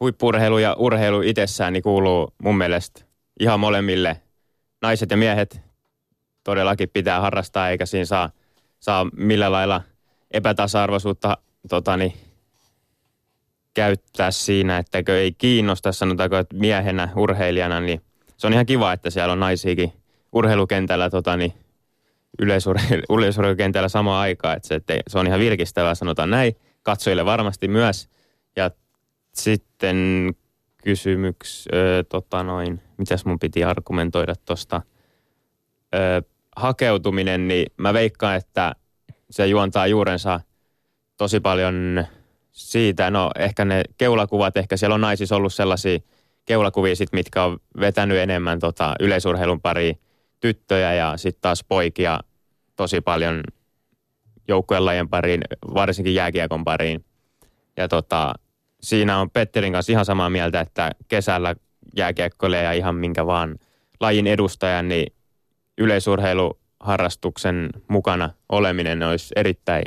huippurheilu 0.00 0.58
ja 0.58 0.74
urheilu 0.78 1.20
itsessään 1.20 1.72
niin 1.72 1.82
kuuluu 1.82 2.34
mun 2.42 2.58
mielestä 2.58 3.04
ihan 3.40 3.60
molemmille. 3.60 4.20
Naiset 4.82 5.10
ja 5.10 5.16
miehet 5.16 5.60
todellakin 6.44 6.88
pitää 6.92 7.20
harrastaa, 7.20 7.70
eikä 7.70 7.86
siinä 7.86 8.04
saa, 8.04 8.30
saa 8.80 9.06
millä 9.16 9.52
lailla 9.52 9.82
epätasa-arvoisuutta 10.30 11.38
tota, 11.68 11.96
niin, 11.96 12.12
käyttää 13.74 14.30
siinä, 14.30 14.78
että 14.78 15.02
ei 15.08 15.32
kiinnosta, 15.32 15.92
sanotaanko, 15.92 16.36
että 16.36 16.56
miehenä, 16.56 17.08
urheilijana, 17.16 17.80
niin 17.80 18.05
se 18.36 18.46
on 18.46 18.52
ihan 18.52 18.66
kiva, 18.66 18.92
että 18.92 19.10
siellä 19.10 19.32
on 19.32 19.40
naisiakin 19.40 19.92
urheilukentällä 20.32 21.10
tota, 21.10 21.36
niin 21.36 21.52
yleisurheilukentällä 23.08 23.88
samaan 23.88 24.20
aikaan. 24.20 24.56
Että 24.56 24.68
se, 24.68 24.74
että 24.74 24.94
se 25.08 25.18
on 25.18 25.26
ihan 25.26 25.40
virkistävää, 25.40 25.94
sanotaan 25.94 26.30
näin. 26.30 26.56
Katsojille 26.82 27.24
varmasti 27.24 27.68
myös. 27.68 28.08
Ja 28.56 28.70
sitten 29.34 30.30
kysymyks, 30.84 31.68
ö, 31.72 32.04
tota 32.08 32.42
noin, 32.42 32.82
mitäs 32.96 33.24
mun 33.24 33.38
piti 33.38 33.64
argumentoida 33.64 34.34
tuosta 34.44 34.82
hakeutuminen, 36.56 37.48
niin 37.48 37.66
mä 37.76 37.92
veikkaan, 37.92 38.36
että 38.36 38.74
se 39.30 39.46
juontaa 39.46 39.86
juurensa 39.86 40.40
tosi 41.16 41.40
paljon 41.40 42.06
siitä, 42.52 43.10
no 43.10 43.30
ehkä 43.38 43.64
ne 43.64 43.82
keulakuvat, 43.98 44.56
ehkä 44.56 44.76
siellä 44.76 44.94
on 44.94 45.00
naisissa 45.00 45.36
ollut 45.36 45.54
sellaisia– 45.54 45.98
keulakuvia, 46.46 46.96
sit, 46.96 47.12
mitkä 47.12 47.44
on 47.44 47.58
vetänyt 47.80 48.18
enemmän 48.18 48.60
tota, 48.60 48.94
yleisurheilun 49.00 49.60
pari 49.60 49.98
tyttöjä 50.40 50.94
ja 50.94 51.16
sitten 51.16 51.40
taas 51.40 51.64
poikia 51.68 52.20
tosi 52.76 53.00
paljon 53.00 53.42
joukkueen 54.48 54.84
lajien 54.84 55.08
pariin, 55.08 55.40
varsinkin 55.74 56.14
jääkiekon 56.14 56.64
pariin. 56.64 57.04
Ja 57.76 57.88
tota, 57.88 58.34
siinä 58.80 59.18
on 59.18 59.30
Petterin 59.30 59.72
kanssa 59.72 59.92
ihan 59.92 60.04
samaa 60.04 60.30
mieltä, 60.30 60.60
että 60.60 60.90
kesällä 61.08 61.54
jääkiekkoille 61.96 62.56
ja 62.56 62.72
ihan 62.72 62.94
minkä 62.94 63.26
vaan 63.26 63.58
lajin 64.00 64.26
edustajan, 64.26 64.88
niin 64.88 65.12
yleisurheiluharrastuksen 65.78 67.70
mukana 67.88 68.30
oleminen 68.48 69.02
olisi 69.02 69.32
erittäin, 69.36 69.84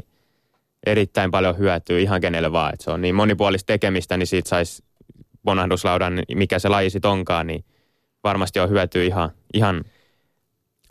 erittäin 0.86 1.32
paljon 1.32 1.58
hyötyä 1.58 2.00
ihan 2.00 2.22
kenelle 2.22 2.52
vaan. 2.52 2.74
Että 2.74 2.84
se 2.84 2.91
on 2.91 3.02
niin 3.02 3.15
monipuolista 3.15 3.67
tekemistä, 3.67 4.17
niin 4.17 4.28
siitä 4.28 4.50
saisi 4.50 4.84
ponahduslaudan, 5.43 6.23
mikä 6.36 6.60
se 6.60 6.69
laji 6.69 6.89
sitten 6.89 7.12
onkaan, 7.12 7.47
niin 7.47 7.65
varmasti 8.23 8.60
on 8.60 8.69
hyötyä 8.69 9.04
ihan, 9.04 9.32
ihan 9.54 9.84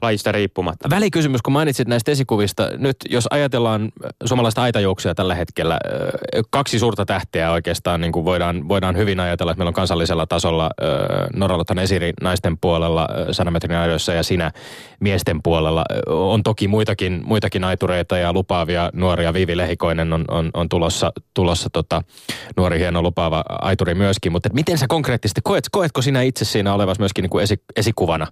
lajista 0.02 0.32
riippumatta. 0.32 0.90
Välikysymys, 0.90 1.42
kun 1.42 1.52
mainitsit 1.52 1.88
näistä 1.88 2.10
esikuvista. 2.10 2.70
Nyt 2.76 2.96
jos 3.10 3.26
ajatellaan 3.30 3.92
suomalaista 4.24 4.62
aitajuoksia 4.62 5.14
tällä 5.14 5.34
hetkellä, 5.34 5.78
kaksi 6.50 6.78
suurta 6.78 7.06
tähteä 7.06 7.52
oikeastaan 7.52 8.00
niin 8.00 8.12
kuin 8.12 8.24
voidaan, 8.24 8.68
voidaan 8.68 8.96
hyvin 8.96 9.20
ajatella, 9.20 9.52
että 9.52 9.58
meillä 9.58 9.68
on 9.68 9.74
kansallisella 9.74 10.26
tasolla 10.26 10.70
Noralotan 11.36 11.78
Esiri 11.78 12.12
naisten 12.22 12.58
puolella, 12.58 13.08
sanametrin 13.32 13.78
aidoissa 13.78 14.12
ja 14.12 14.22
sinä 14.22 14.50
miesten 15.00 15.42
puolella. 15.42 15.84
On 16.06 16.42
toki 16.42 16.68
muitakin, 16.68 17.22
muitakin 17.24 17.64
aitureita 17.64 18.18
ja 18.18 18.32
lupaavia 18.32 18.90
nuoria. 18.92 19.32
Viivi 19.32 19.56
Lehikoinen 19.56 20.12
on, 20.12 20.24
on, 20.28 20.50
on 20.54 20.68
tulossa, 20.68 21.12
tulossa 21.34 21.70
tota, 21.70 22.02
nuori 22.56 22.78
hieno 22.78 23.02
lupaava 23.02 23.44
aituri 23.48 23.94
myöskin. 23.94 24.32
Mutta 24.32 24.48
miten 24.52 24.78
sä 24.78 24.86
konkreettisesti 24.88 25.40
koet, 25.44 25.64
koetko 25.72 26.02
sinä 26.02 26.22
itse 26.22 26.44
siinä 26.44 26.74
olevas 26.74 26.98
myöskin 26.98 27.22
niin 27.22 27.30
kuin 27.30 27.42
esi, 27.42 27.62
esikuvana 27.76 28.26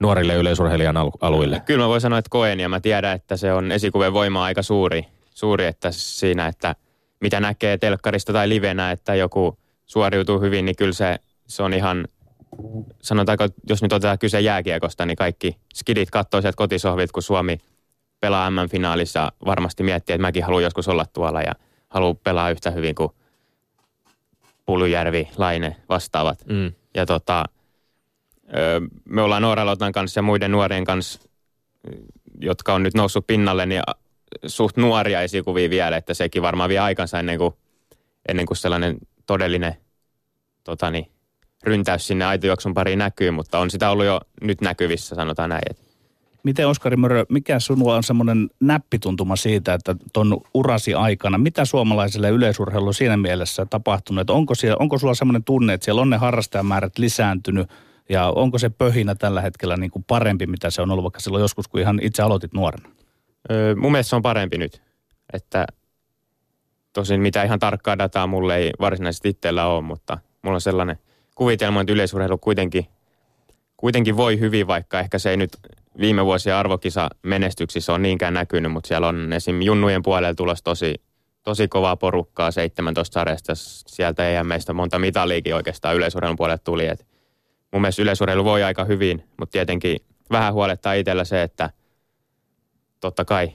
nuorille 0.00 0.34
yleisurheilijan 0.34 0.96
aluille? 1.20 1.60
Kyllä 1.60 1.84
mä 1.84 1.88
voin 1.88 2.00
sanoa, 2.00 2.18
että 2.18 2.30
koen 2.30 2.60
ja 2.60 2.68
mä 2.68 2.80
tiedän, 2.80 3.14
että 3.14 3.36
se 3.36 3.52
on 3.52 3.72
esikuvien 3.72 4.12
voima 4.12 4.44
aika 4.44 4.62
suuri, 4.62 5.06
suuri 5.34 5.66
että 5.66 5.88
siinä, 5.90 6.46
että 6.46 6.74
mitä 7.20 7.40
näkee 7.40 7.78
telkkarista 7.78 8.32
tai 8.32 8.48
livenä, 8.48 8.90
että 8.90 9.14
joku 9.14 9.58
suoriutuu 9.86 10.40
hyvin, 10.40 10.64
niin 10.64 10.76
kyllä 10.76 10.92
se, 10.92 11.16
se 11.46 11.62
on 11.62 11.74
ihan, 11.74 12.08
sanotaanko, 13.02 13.48
jos 13.68 13.82
nyt 13.82 13.92
otetaan 13.92 14.18
kyse 14.18 14.40
jääkiekosta, 14.40 15.06
niin 15.06 15.16
kaikki 15.16 15.56
skidit 15.74 16.10
katsoo 16.10 16.40
sieltä 16.40 16.56
kotisohvit, 16.56 17.12
kun 17.12 17.22
Suomi 17.22 17.58
pelaa 18.20 18.50
M-finaalissa, 18.50 19.32
varmasti 19.46 19.82
miettii, 19.82 20.14
että 20.14 20.26
mäkin 20.26 20.44
haluan 20.44 20.62
joskus 20.62 20.88
olla 20.88 21.06
tuolla 21.12 21.42
ja 21.42 21.52
haluan 21.88 22.16
pelaa 22.16 22.50
yhtä 22.50 22.70
hyvin 22.70 22.94
kuin 22.94 23.10
Pulujärvi, 24.66 25.28
Laine, 25.36 25.76
vastaavat. 25.88 26.38
Mm. 26.46 26.72
Ja 26.94 27.06
tota, 27.06 27.44
me 29.04 29.22
ollaan 29.22 29.42
Nooralotan 29.42 29.92
kanssa 29.92 30.18
ja 30.18 30.22
muiden 30.22 30.52
nuorien 30.52 30.84
kanssa, 30.84 31.20
jotka 32.40 32.74
on 32.74 32.82
nyt 32.82 32.94
noussut 32.94 33.26
pinnalle, 33.26 33.66
niin 33.66 33.82
suht 34.46 34.76
nuoria 34.76 35.22
esikuvia 35.22 35.70
vielä, 35.70 35.96
että 35.96 36.14
sekin 36.14 36.42
varmaan 36.42 36.68
vie 36.68 36.78
aikansa 36.78 37.18
ennen 37.18 37.38
kuin, 37.38 37.54
ennen 38.28 38.46
kuin 38.46 38.56
sellainen 38.56 38.98
todellinen 39.26 39.76
totani, 40.64 41.10
ryntäys 41.62 42.06
sinne 42.06 42.24
aitojuoksun 42.24 42.74
pariin 42.74 42.98
näkyy, 42.98 43.30
mutta 43.30 43.58
on 43.58 43.70
sitä 43.70 43.90
ollut 43.90 44.06
jo 44.06 44.20
nyt 44.42 44.60
näkyvissä, 44.60 45.14
sanotaan 45.14 45.50
näin. 45.50 45.76
Miten 46.42 46.68
Oskari 46.68 46.96
Mörö, 46.96 47.24
mikä 47.28 47.60
sinulla 47.60 47.96
on 47.96 48.02
semmoinen 48.02 48.50
näppituntuma 48.60 49.36
siitä, 49.36 49.74
että 49.74 49.96
tuon 50.12 50.40
urasi 50.54 50.94
aikana, 50.94 51.38
mitä 51.38 51.64
suomalaiselle 51.64 52.30
yleisurheilulle 52.30 52.92
siinä 52.92 53.16
mielessä 53.16 53.66
tapahtunut? 53.66 54.20
Että 54.20 54.32
onko, 54.32 54.54
siellä, 54.54 54.76
onko 54.80 54.98
sulla 54.98 55.14
semmoinen 55.14 55.44
tunne, 55.44 55.74
että 55.74 55.84
siellä 55.84 56.02
on 56.02 56.10
ne 56.10 56.16
harrastajamäärät 56.16 56.98
lisääntynyt– 56.98 57.70
ja 58.08 58.30
onko 58.30 58.58
se 58.58 58.68
pöhinä 58.68 59.14
tällä 59.14 59.40
hetkellä 59.40 59.76
niin 59.76 59.90
kuin 59.90 60.04
parempi, 60.04 60.46
mitä 60.46 60.70
se 60.70 60.82
on 60.82 60.90
ollut 60.90 61.02
vaikka 61.02 61.20
silloin 61.20 61.42
joskus, 61.42 61.68
kun 61.68 61.80
ihan 61.80 61.98
itse 62.02 62.22
aloitit 62.22 62.52
nuorena? 62.52 62.88
Öö, 63.50 63.74
mun 63.76 63.92
mielestä 63.92 64.10
se 64.10 64.16
on 64.16 64.22
parempi 64.22 64.58
nyt. 64.58 64.82
Että 65.32 65.66
tosin 66.92 67.20
mitä 67.20 67.42
ihan 67.42 67.58
tarkkaa 67.58 67.98
dataa 67.98 68.26
mulle 68.26 68.56
ei 68.56 68.70
varsinaisesti 68.80 69.28
itsellä 69.28 69.66
ole, 69.66 69.82
mutta 69.82 70.18
mulla 70.42 70.54
on 70.54 70.60
sellainen 70.60 70.98
kuvitelma, 71.34 71.80
että 71.80 71.92
yleisurheilu 71.92 72.38
kuitenkin, 72.38 72.86
kuitenkin 73.76 74.16
voi 74.16 74.40
hyvin, 74.40 74.66
vaikka 74.66 75.00
ehkä 75.00 75.18
se 75.18 75.30
ei 75.30 75.36
nyt 75.36 75.50
viime 76.00 76.24
vuosien 76.24 76.56
arvokisa 76.56 77.08
menestyksissä 77.22 77.92
on 77.92 78.02
niinkään 78.02 78.34
näkynyt, 78.34 78.72
mutta 78.72 78.88
siellä 78.88 79.08
on 79.08 79.32
esim. 79.32 79.62
junnujen 79.62 80.02
puolella 80.02 80.34
tulossa 80.34 80.64
tosi, 80.64 80.94
tosi 81.42 81.68
kovaa 81.68 81.96
porukkaa 81.96 82.50
17 82.50 83.14
sarjasta. 83.14 83.52
Sieltä 83.54 84.28
ei 84.28 84.44
meistä 84.44 84.72
monta 84.72 84.98
mitaliikin 84.98 85.54
oikeastaan 85.54 85.96
yleisurheilun 85.96 86.36
puolelle 86.36 86.60
tuli. 86.64 86.86
Et 86.86 87.06
mun 87.72 87.82
mielestä 87.82 88.02
yleisurheilu 88.02 88.44
voi 88.44 88.62
aika 88.62 88.84
hyvin, 88.84 89.28
mutta 89.38 89.52
tietenkin 89.52 89.98
vähän 90.30 90.54
huolettaa 90.54 90.92
itsellä 90.92 91.24
se, 91.24 91.42
että 91.42 91.70
totta 93.00 93.24
kai 93.24 93.52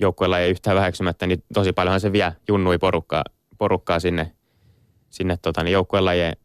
joukkueella 0.00 0.38
ei 0.38 0.50
yhtään 0.50 0.76
väheksymättä, 0.76 1.26
niin 1.26 1.42
tosi 1.54 1.72
paljonhan 1.72 2.00
se 2.00 2.12
vie 2.12 2.32
junnui 2.48 2.78
porukkaa, 2.78 3.24
porukkaa 3.58 4.00
sinne, 4.00 4.32
sinne 5.10 5.36
tota, 5.42 5.62
niin 5.62 5.72
joukkuelajien 5.72 6.36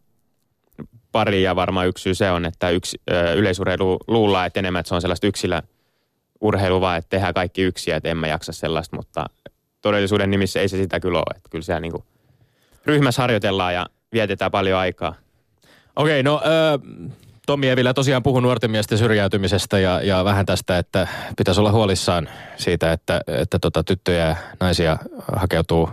pari 1.11 1.43
ja 1.43 1.55
varmaan 1.55 1.87
yksi 1.87 2.01
syy 2.01 2.13
se 2.13 2.31
on, 2.31 2.45
että 2.45 2.69
yksi, 2.69 3.01
ö, 3.11 3.33
yleisurheilu 3.33 3.99
luullaan, 4.07 4.47
että 4.47 4.59
enemmän 4.59 4.79
että 4.79 4.87
se 4.87 4.95
on 4.95 5.01
sellaista 5.01 5.27
yksilö 5.27 5.61
urheilu 6.41 6.81
vaan, 6.81 6.97
että 6.97 7.09
tehdään 7.09 7.33
kaikki 7.33 7.61
yksiä, 7.61 7.95
että 7.95 8.09
emme 8.09 8.27
jaksa 8.27 8.51
sellaista, 8.51 8.95
mutta 8.95 9.25
todellisuuden 9.81 10.31
nimissä 10.31 10.59
ei 10.59 10.69
se 10.69 10.77
sitä 10.77 10.99
kyllä 10.99 11.17
ole. 11.17 11.37
Että 11.37 11.49
kyllä 11.49 11.63
siellä 11.63 11.79
niin 11.79 11.91
kuin 11.91 12.03
ryhmässä 12.85 13.21
harjoitellaan 13.21 13.73
ja 13.73 13.85
vietetään 14.13 14.51
paljon 14.51 14.79
aikaa. 14.79 15.15
Okei, 15.95 16.23
no 16.23 16.41
äh, 16.45 17.11
Tommi 17.45 17.69
Evilä 17.69 17.93
tosiaan 17.93 18.23
puhui 18.23 18.41
nuorten 18.41 18.71
miesten 18.71 18.97
syrjäytymisestä 18.97 19.79
ja, 19.79 20.01
ja 20.01 20.25
vähän 20.25 20.45
tästä, 20.45 20.77
että 20.77 21.07
pitäisi 21.37 21.59
olla 21.59 21.71
huolissaan 21.71 22.29
siitä, 22.57 22.91
että, 22.91 23.21
että 23.27 23.59
tota, 23.59 23.83
tyttöjä 23.83 24.27
ja 24.27 24.35
naisia 24.59 24.97
hakeutuu 25.35 25.89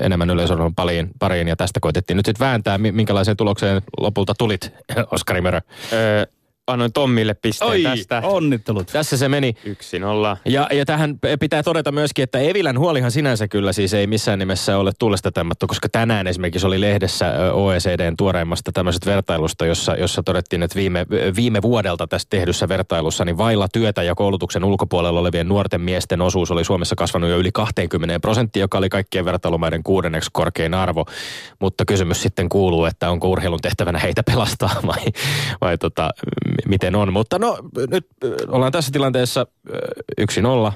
enemmän 0.00 0.30
yleisurheilun 0.30 0.74
pariin, 0.74 1.10
pariin 1.18 1.48
ja 1.48 1.56
tästä 1.56 1.80
koitettiin 1.80 2.16
nyt 2.16 2.26
sitten 2.26 2.46
vääntää. 2.46 2.78
Minkälaiseen 2.78 3.36
tulokseen 3.36 3.82
lopulta 4.00 4.34
tulit, 4.38 4.72
Oskari 5.10 5.40
Mörö? 5.40 5.60
Öö, 5.92 6.26
annoin 6.72 6.92
Tommille 6.92 7.34
pisteen 7.34 7.70
Oi, 7.70 7.82
tästä. 7.82 8.22
Onnittelut. 8.24 8.86
Tässä 8.92 9.16
se 9.16 9.28
meni. 9.28 9.54
Yksi 9.64 9.98
nolla. 9.98 10.36
Ja, 10.44 10.68
ja 10.72 10.84
tähän 10.84 11.18
pitää 11.40 11.62
todeta 11.62 11.92
myöskin, 11.92 12.22
että 12.22 12.38
Evilän 12.38 12.78
huolihan 12.78 13.10
sinänsä 13.10 13.48
kyllä 13.48 13.72
siis 13.72 13.94
ei 13.94 14.06
missään 14.06 14.38
nimessä 14.38 14.78
ole 14.78 14.92
tuulesta 14.98 15.32
temmattu, 15.32 15.66
koska 15.66 15.88
tänään 15.88 16.26
esimerkiksi 16.26 16.66
oli 16.66 16.80
lehdessä 16.80 17.32
OECDn 17.52 18.16
tuoreimmasta 18.16 18.72
tämmöisestä 18.72 19.10
vertailusta, 19.10 19.66
jossa, 19.66 19.94
jossa 19.94 20.22
todettiin, 20.22 20.62
että 20.62 20.76
viime, 20.76 21.06
viime 21.36 21.62
vuodelta 21.62 22.06
tästä 22.06 22.30
tehdyssä 22.30 22.68
vertailussa 22.68 23.24
niin 23.24 23.38
vailla 23.38 23.68
työtä 23.72 24.02
ja 24.02 24.14
koulutuksen 24.14 24.64
ulkopuolella 24.64 25.20
olevien 25.20 25.48
nuorten 25.48 25.80
miesten 25.80 26.20
osuus 26.20 26.50
oli 26.50 26.64
Suomessa 26.64 26.96
kasvanut 26.96 27.30
jo 27.30 27.38
yli 27.38 27.52
20 27.52 28.20
prosenttia, 28.20 28.60
joka 28.60 28.78
oli 28.78 28.88
kaikkien 28.88 29.24
vertailumaiden 29.24 29.82
kuudenneksi 29.82 30.30
korkein 30.32 30.74
arvo. 30.74 31.04
Mutta 31.60 31.84
kysymys 31.84 32.22
sitten 32.22 32.48
kuuluu, 32.48 32.84
että 32.84 33.10
onko 33.10 33.28
urheilun 33.28 33.60
tehtävänä 33.62 33.98
heitä 33.98 34.22
pelastaa 34.22 34.76
vai, 34.86 35.04
vai 35.60 35.78
tota, 35.78 36.10
miten 36.66 36.94
on. 36.94 37.12
Mutta 37.12 37.38
no 37.38 37.58
nyt 37.90 38.06
ö, 38.24 38.36
ollaan 38.48 38.72
tässä 38.72 38.92
tilanteessa 38.92 39.46
ö, 39.74 39.78
yksi 40.18 40.42
nolla 40.42 40.72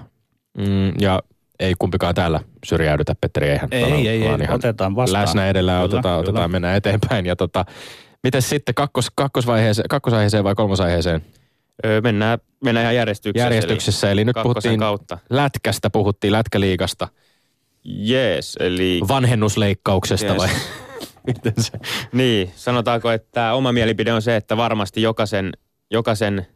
mm, 0.58 0.92
ja 1.00 1.22
ei 1.60 1.74
kumpikaan 1.78 2.14
täällä 2.14 2.40
syrjäydytä, 2.66 3.14
Petteri, 3.20 3.48
eihän. 3.48 3.68
Ei, 3.72 3.84
Ollaan- 3.84 4.00
ei, 4.00 4.08
ei, 4.08 4.22
ollaan 4.22 4.42
ihan 4.42 4.56
otetaan 4.56 4.96
vastaan. 4.96 5.22
Läsnä 5.22 5.48
edellä, 5.48 5.72
Kyllä, 5.72 5.84
otetaan, 5.84 6.02
kyllä. 6.02 6.18
otetaan, 6.30 6.50
mennään 6.50 6.76
eteenpäin. 6.76 7.26
Ja 7.26 7.36
tota, 7.36 7.64
miten 8.22 8.42
sitten 8.42 8.74
kakkos, 8.74 9.08
kakkosvaiheeseen, 9.14 9.88
kakkosaiheeseen 9.88 10.44
vai 10.44 10.54
kolmosaiheeseen 10.54 11.24
Öö, 11.84 12.00
mennään, 12.00 12.38
mennään 12.64 12.84
ihan 12.84 12.94
järjestyksessä. 12.96 13.44
järjestyksessä? 13.46 14.10
Eli, 14.10 14.24
nyt 14.24 14.34
kakkosen 14.34 14.52
puhuttiin 14.54 14.78
kautta. 14.78 15.18
lätkästä, 15.30 15.90
puhuttiin 15.90 16.32
lätkäliigasta, 16.32 17.08
Jees, 17.84 18.56
eli 18.60 19.00
vanhennusleikkauksesta 19.08 20.26
Yes. 20.26 20.36
vai 20.38 20.48
miten 21.26 21.52
se? 21.58 21.72
niin, 22.12 22.50
sanotaanko, 22.56 23.10
että 23.10 23.52
oma 23.54 23.72
mielipide 23.72 24.12
on 24.12 24.22
se, 24.22 24.36
että 24.36 24.56
varmasti 24.56 25.02
jokaisen, 25.02 25.52
jokaisen 25.90 26.46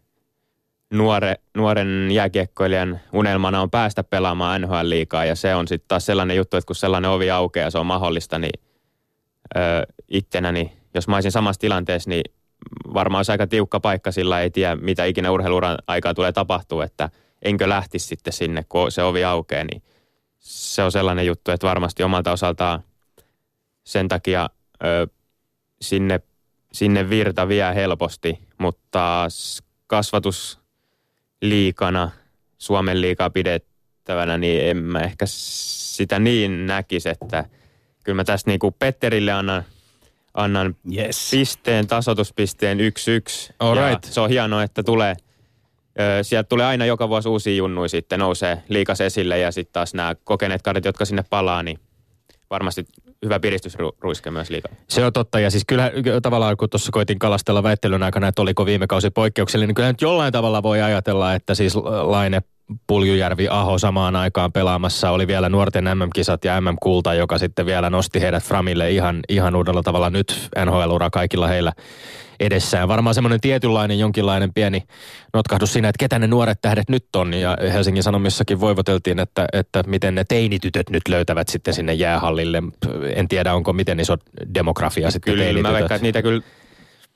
nuore, 0.90 1.34
nuoren 1.54 2.10
jääkiekkoilijan 2.10 3.00
unelmana 3.12 3.60
on 3.60 3.70
päästä 3.70 4.04
pelaamaan 4.04 4.62
NHL-liikaa 4.62 5.24
ja 5.24 5.34
se 5.34 5.54
on 5.54 5.68
sitten 5.68 5.88
taas 5.88 6.06
sellainen 6.06 6.36
juttu, 6.36 6.56
että 6.56 6.66
kun 6.66 6.76
sellainen 6.76 7.10
ovi 7.10 7.30
aukeaa 7.30 7.66
ja 7.66 7.70
se 7.70 7.78
on 7.78 7.86
mahdollista, 7.86 8.38
niin 8.38 8.60
ö, 9.56 9.60
ittenäni, 10.08 10.72
jos 10.94 11.08
mä 11.08 11.16
olisin 11.16 11.32
samassa 11.32 11.60
tilanteessa, 11.60 12.10
niin 12.10 12.24
varmaan 12.94 13.18
olisi 13.18 13.32
aika 13.32 13.46
tiukka 13.46 13.80
paikka 13.80 14.12
sillä 14.12 14.40
ei 14.40 14.50
tiedä, 14.50 14.76
mitä 14.76 15.04
ikinä 15.04 15.30
urheiluuran 15.30 15.78
aikaa 15.86 16.14
tulee 16.14 16.32
tapahtua, 16.32 16.84
että 16.84 17.10
enkö 17.42 17.68
lähtisi 17.68 18.06
sitten 18.06 18.32
sinne, 18.32 18.64
kun 18.68 18.92
se 18.92 19.02
ovi 19.02 19.24
aukeaa, 19.24 19.64
niin 19.64 19.82
se 20.38 20.82
on 20.82 20.92
sellainen 20.92 21.26
juttu, 21.26 21.50
että 21.50 21.66
varmasti 21.66 22.02
omalta 22.02 22.32
osaltaan 22.32 22.82
sen 23.84 24.08
takia 24.08 24.50
ö, 24.84 25.06
sinne, 25.80 26.20
sinne 26.72 27.10
virta 27.10 27.48
vie 27.48 27.74
helposti, 27.74 28.47
mutta 28.58 29.26
kasvatusliikana, 29.86 32.10
Suomen 32.58 33.00
liikaa 33.00 33.30
pidettävänä, 33.30 34.38
niin 34.38 34.68
en 34.68 34.76
mä 34.76 35.00
ehkä 35.00 35.24
sitä 35.26 36.18
niin 36.18 36.66
näkisi, 36.66 37.08
että 37.08 37.44
kyllä 38.04 38.16
mä 38.16 38.24
tästä 38.24 38.50
niin 38.50 38.60
kuin 38.60 38.74
Petterille 38.78 39.32
annan, 39.32 39.62
annan 40.34 40.76
Yes. 40.96 41.28
pisteen, 41.30 41.86
tasoituspisteen 41.86 42.78
1-1. 42.80 42.82
All 43.58 43.76
Ja 43.76 43.88
right. 43.88 44.04
Se 44.04 44.20
on 44.20 44.30
hienoa, 44.30 44.62
että 44.62 44.82
tulee, 44.82 45.16
ö, 46.00 46.24
sieltä 46.24 46.48
tulee 46.48 46.66
aina 46.66 46.86
joka 46.86 47.08
vuosi 47.08 47.28
uusia 47.28 47.54
junnuja 47.56 47.88
sitten 47.88 48.18
nousee 48.18 48.62
liikas 48.68 49.00
esille 49.00 49.38
ja 49.38 49.52
sitten 49.52 49.72
taas 49.72 49.94
nämä 49.94 50.14
kokeneet 50.24 50.62
kadet, 50.62 50.84
jotka 50.84 51.04
sinne 51.04 51.24
palaa, 51.30 51.62
niin 51.62 51.78
varmasti 52.50 52.86
hyvä 53.24 53.40
piristysruiske 53.40 54.30
myös 54.30 54.50
liikaa. 54.50 54.72
Se 54.88 55.04
on 55.04 55.12
totta, 55.12 55.40
ja 55.40 55.50
siis 55.50 55.64
kyllä 55.66 55.90
tavallaan 56.22 56.56
kun 56.56 56.70
tuossa 56.70 56.92
koitin 56.92 57.18
kalastella 57.18 57.62
väittelyn 57.62 58.02
aikana, 58.02 58.28
että 58.28 58.42
oliko 58.42 58.66
viime 58.66 58.86
kausi 58.86 59.10
poikkeuksellinen, 59.10 59.68
niin 59.68 59.74
kyllä 59.74 59.88
nyt 59.88 60.02
jollain 60.02 60.32
tavalla 60.32 60.62
voi 60.62 60.82
ajatella, 60.82 61.34
että 61.34 61.54
siis 61.54 61.76
Laine, 62.02 62.42
Puljujärvi, 62.86 63.48
Aho 63.48 63.78
samaan 63.78 64.16
aikaan 64.16 64.52
pelaamassa 64.52 65.10
oli 65.10 65.26
vielä 65.26 65.48
nuorten 65.48 65.84
MM-kisat 65.84 66.44
ja 66.44 66.60
MM-kulta, 66.60 67.14
joka 67.14 67.38
sitten 67.38 67.66
vielä 67.66 67.90
nosti 67.90 68.20
heidät 68.20 68.44
Framille 68.44 68.90
ihan, 68.90 69.20
ihan 69.28 69.56
uudella 69.56 69.82
tavalla 69.82 70.10
nyt 70.10 70.48
NHL-ura 70.64 71.10
kaikilla 71.10 71.46
heillä 71.46 71.72
edessään. 72.40 72.88
Varmaan 72.88 73.14
semmoinen 73.14 73.40
tietynlainen 73.40 73.98
jonkinlainen 73.98 74.52
pieni 74.54 74.82
notkahdus 75.34 75.72
siinä, 75.72 75.88
että 75.88 75.98
ketä 75.98 76.18
ne 76.18 76.26
nuoret 76.26 76.58
tähdet 76.62 76.88
nyt 76.88 77.16
on. 77.16 77.34
Ja 77.34 77.56
Helsingin 77.72 78.02
Sanomissakin 78.02 78.60
voivoteltiin, 78.60 79.18
että, 79.18 79.46
että 79.52 79.82
miten 79.86 80.14
ne 80.14 80.24
teinitytöt 80.24 80.90
nyt 80.90 81.08
löytävät 81.08 81.48
sitten 81.48 81.74
sinne 81.74 81.94
jäähallille. 81.94 82.62
En 83.14 83.28
tiedä, 83.28 83.54
onko 83.54 83.72
miten 83.72 84.00
iso 84.00 84.16
demografia 84.54 85.10
sitten 85.10 85.32
Kyllä 85.32 85.44
mä 85.44 85.46
teinitytöt. 85.46 85.72
veikkaan, 85.72 85.96
että 85.96 86.06
niitä 86.06 86.22
kyllä 86.22 86.42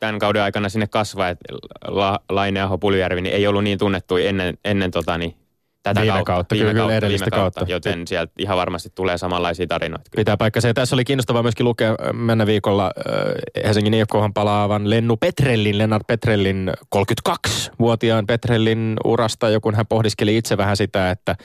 tämän 0.00 0.18
kauden 0.18 0.42
aikana 0.42 0.68
sinne 0.68 0.86
kasvaa, 0.86 1.28
että 1.28 1.44
La, 1.86 2.20
Laine, 2.28 2.60
Puljujärvi 2.80 3.20
niin 3.20 3.34
ei 3.34 3.46
ollut 3.46 3.64
niin 3.64 3.78
tunnettu 3.78 4.16
ennen, 4.16 4.58
ennen 4.64 4.90
tota, 4.90 5.18
niin, 5.18 5.36
tätä 5.82 6.00
Viime 6.00 6.12
kautta, 6.12 6.32
kautta, 6.32 6.54
viime 6.54 6.70
kyllä, 6.70 6.80
kautta, 6.80 6.96
edellistä 6.96 7.24
viime 7.24 7.42
kautta, 7.42 7.60
kautta. 7.60 7.72
joten 7.72 8.06
sieltä 8.06 8.32
ihan 8.38 8.56
varmasti 8.56 8.90
tulee 8.94 9.18
samanlaisia 9.18 9.66
tarinoita. 9.66 10.10
Kyllä. 10.10 10.20
Pitää 10.20 10.36
paikkansa. 10.36 10.68
Ja 10.68 10.74
tässä 10.74 10.96
oli 10.96 11.04
kiinnostavaa 11.04 11.42
myöskin 11.42 11.64
lukea 11.64 11.90
äh, 11.90 11.96
mennä 12.12 12.46
viikolla 12.46 12.84
äh, 12.84 13.64
Helsingin 13.64 13.94
IFKhan 13.94 14.34
palaavan 14.34 14.90
Lennu 14.90 15.16
Petrellin, 15.16 15.78
Lennart 15.78 16.06
Petrellin 16.06 16.72
32-vuotiaan 16.96 18.26
Petrellin 18.26 18.96
urasta, 19.04 19.50
ja 19.50 19.60
kun 19.60 19.74
hän 19.74 19.86
pohdiskeli 19.86 20.36
itse 20.36 20.56
vähän 20.56 20.76
sitä, 20.76 21.10
että 21.10 21.36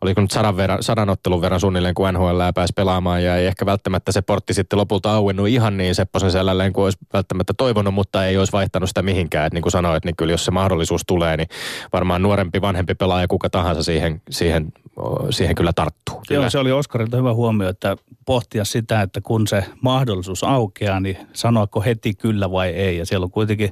oliko 0.00 0.20
nyt 0.20 0.30
sadan, 0.30 0.56
verran, 0.56 0.82
sadan 0.82 1.10
ottelun 1.10 1.40
verran 1.40 1.60
suunnilleen, 1.60 1.94
kun 1.94 2.14
NHL 2.14 2.40
pääsi 2.54 2.72
pelaamaan, 2.76 3.24
ja 3.24 3.36
ei 3.36 3.46
ehkä 3.46 3.66
välttämättä 3.66 4.12
se 4.12 4.22
portti 4.22 4.54
sitten 4.54 4.78
lopulta 4.78 5.12
auennut 5.12 5.48
ihan 5.48 5.76
niin 5.76 5.94
Sepposen 5.94 6.30
selälleen 6.30 6.72
kuin 6.72 6.84
olisi 6.84 6.98
välttämättä 7.12 7.54
toivonut, 7.56 7.94
mutta 7.94 8.26
ei 8.26 8.38
olisi 8.38 8.52
vaihtanut 8.52 8.88
sitä 8.88 9.02
mihinkään. 9.02 9.46
Et 9.46 9.52
niin 9.52 9.62
kuin 9.62 9.72
sanoit, 9.72 10.04
niin 10.04 10.16
kyllä 10.16 10.32
jos 10.32 10.44
se 10.44 10.50
mahdollisuus 10.50 11.02
tulee, 11.06 11.36
niin 11.36 11.48
varmaan 11.92 12.22
nuorempi, 12.22 12.60
vanhempi 12.60 12.94
pelaaja, 12.94 13.28
kuka 13.28 13.50
tahansa 13.50 13.82
siihen, 13.82 14.22
siihen, 14.30 14.72
siihen 15.30 15.54
kyllä 15.54 15.72
tarttuu. 15.72 16.22
Joo, 16.30 16.50
se 16.50 16.58
oli 16.58 16.72
Oskarilta 16.72 17.16
hyvä 17.16 17.34
huomio, 17.34 17.68
että 17.68 17.96
pohtia 18.26 18.64
sitä, 18.64 19.02
että 19.02 19.20
kun 19.20 19.46
se 19.46 19.64
mahdollisuus 19.80 20.44
aukeaa, 20.44 21.00
niin 21.00 21.16
sanoako 21.32 21.80
heti 21.80 22.14
kyllä 22.14 22.50
vai 22.50 22.68
ei. 22.68 22.98
Ja 22.98 23.06
siellä 23.06 23.24
on 23.24 23.30
kuitenkin, 23.30 23.70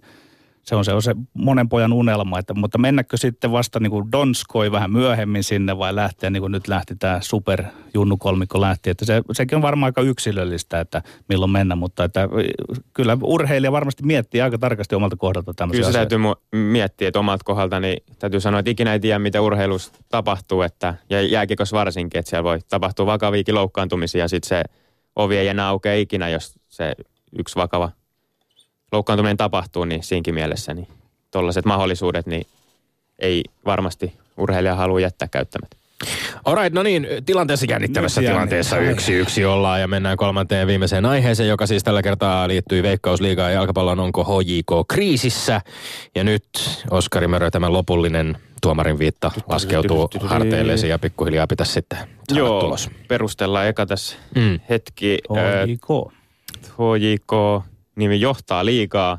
se 0.67 0.77
on 0.77 0.85
se, 0.85 0.93
on 0.93 1.03
se 1.03 1.15
monen 1.35 1.69
pojan 1.69 1.93
unelma, 1.93 2.39
että, 2.39 2.55
mutta 2.55 2.79
mennäkö 2.79 3.17
sitten 3.17 3.53
vasta 3.53 3.81
niin 3.81 3.91
kuin 3.91 4.13
Donskoi 4.13 4.73
vähän 4.73 4.93
myöhemmin 4.93 5.45
sinne 5.45 5.79
vai 5.79 5.95
lähteä 5.95 6.31
niin 6.31 6.41
kuin 6.41 6.53
nyt 6.53 6.69
lähti 6.69 6.97
tämä 6.97 7.19
super 7.21 7.65
Junnu 7.95 8.17
kolmikko 8.17 8.61
lähti. 8.61 8.91
Että 8.91 9.05
se, 9.05 9.23
sekin 9.33 9.57
on 9.57 9.63
varmaan 9.63 9.89
aika 9.89 10.01
yksilöllistä, 10.01 10.81
että 10.81 11.03
milloin 11.29 11.51
mennä, 11.51 11.77
mutta 11.77 12.05
että 12.05 12.29
kyllä 12.95 13.19
urheilija 13.23 13.73
varmasti 13.73 14.03
miettii 14.03 14.41
aika 14.41 14.59
tarkasti 14.59 14.95
omalta 14.95 15.17
kohdalta 15.17 15.55
tämmöisiä 15.55 15.81
Kyllä 15.81 15.93
se 15.93 15.99
asioita. 15.99 16.37
täytyy 16.51 16.61
miettiä, 16.61 17.09
että 17.09 17.19
omalta 17.19 17.45
kohdalta, 17.45 17.81
niin 17.81 18.03
täytyy 18.19 18.41
sanoa, 18.41 18.61
että 18.61 18.71
ikinä 18.71 18.93
ei 18.93 19.01
tiedä, 19.01 19.19
mitä 19.19 19.41
urheilussa 19.41 19.93
tapahtuu, 20.09 20.63
että, 20.63 20.95
ja 21.11 21.23
jääkikossa 21.23 21.77
varsinkin, 21.77 22.19
että 22.19 22.31
siellä 22.31 22.45
voi 22.45 22.59
tapahtua 22.69 23.07
vakaviakin 23.07 23.55
loukkaantumisia, 23.55 24.25
ja 24.25 24.29
sitten 24.29 24.49
se 24.49 24.63
ovi 25.17 25.37
ei 25.37 25.49
enää 25.49 25.69
aukea 25.69 25.95
ikinä, 25.95 26.29
jos 26.29 26.59
se 26.69 26.95
yksi 27.39 27.57
vakava 27.57 27.91
loukkaantuminen 28.93 29.37
tapahtuu, 29.37 29.85
niin 29.85 30.03
siinkin 30.03 30.35
mielessä, 30.35 30.75
niin 30.75 30.89
tuollaiset 31.31 31.65
mahdollisuudet, 31.65 32.27
niin 32.27 32.47
ei 33.19 33.43
varmasti 33.67 34.13
urheilija 34.37 34.75
halua 34.75 35.01
jättää 35.01 35.29
käyttämättä. 35.29 35.77
Alright, 36.45 36.75
no 36.75 36.83
niin, 36.83 37.07
tilanteessa 37.27 37.67
jännittävässä 37.69 38.21
Nyt 38.21 38.31
tilanteessa 38.31 38.79
yksi 38.79 39.13
yksi 39.13 39.45
ollaan 39.45 39.81
ja 39.81 39.89
mennään 39.89 40.17
kolmanteen 40.17 40.67
viimeiseen 40.67 41.07
aiheeseen, 41.07 41.49
joka 41.49 41.67
siis 41.67 41.85
tällä 41.85 42.03
kertaa 42.03 42.49
liittyy 42.49 42.83
Veikkausliigaan 42.83 43.51
ja 43.51 43.55
jalkapallon 43.55 44.01
onko 44.01 44.25
HJK 44.25 44.89
kriisissä. 44.89 45.61
Ja 46.15 46.25
nyt 46.25 46.45
Oskari 46.91 47.29
Mörö, 47.29 47.51
tämä 47.51 47.73
lopullinen 47.73 48.37
tuomarin 48.63 48.99
viitta 48.99 49.31
laskeutuu 49.49 50.11
harteillesi 50.25 50.89
ja 50.89 50.99
pikkuhiljaa 50.99 51.47
pitäisi 51.47 51.73
sitten 51.73 51.99
saada 51.99 52.39
Joo, 52.41 52.61
tulos. 52.61 52.91
perustellaan 53.09 53.67
eka 53.67 53.87
tässä 53.87 54.17
Mm. 54.35 54.61
hetki. 54.69 55.19
HJK. 55.31 56.13
HJK 56.63 57.33
nimi 57.97 58.21
johtaa 58.21 58.65
liikaa. 58.65 59.19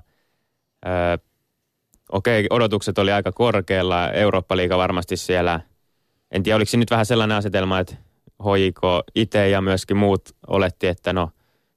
Ö, 0.86 1.18
Okei, 2.12 2.48
odotukset 2.50 2.98
oli 2.98 3.12
aika 3.12 3.32
korkealla. 3.32 4.12
Eurooppa-liiga 4.12 4.78
varmasti 4.78 5.18
siellä. 5.18 5.60
En 6.32 6.44
tiedä, 6.44 6.56
oliko 6.56 6.70
se 6.70 6.78
nyt 6.78 6.92
vähän 6.92 7.06
sellainen 7.06 7.38
asetelma, 7.38 7.80
että 7.80 7.96
HJK 8.44 8.82
itse 9.16 9.50
ja 9.50 9.62
myöskin 9.62 9.98
muut 9.98 10.30
oletti, 10.48 10.88
että 10.88 11.14
no 11.14 11.30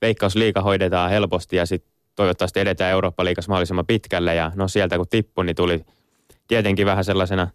veikkausliiga 0.03 0.63
hoidetaan 0.63 1.11
helposti 1.11 1.57
ja 1.57 1.67
sitten 1.67 1.93
toivottavasti 2.15 2.61
edetään 2.61 2.91
Eurooppa-liigassa 2.91 3.49
mahdollisimman 3.49 3.87
pitkälle. 3.87 4.35
Ja 4.35 4.53
no 4.55 4.69
sieltä 4.69 4.97
kun 4.97 5.09
tippui, 5.11 5.45
niin 5.45 5.57
tuli 5.57 5.85
tietenkin 6.49 6.87
vähän 6.87 7.05
sellaisena 7.05 7.49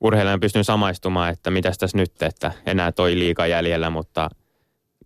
urheilijana 0.00 0.38
pystyn 0.38 0.64
samaistumaan, 0.64 1.30
että 1.30 1.50
mitäs 1.50 1.78
tässä 1.78 1.96
nyt, 1.96 2.22
että 2.22 2.52
enää 2.66 2.92
toi 2.92 3.18
liiga 3.18 3.46
jäljellä, 3.46 3.90
mutta 3.90 4.30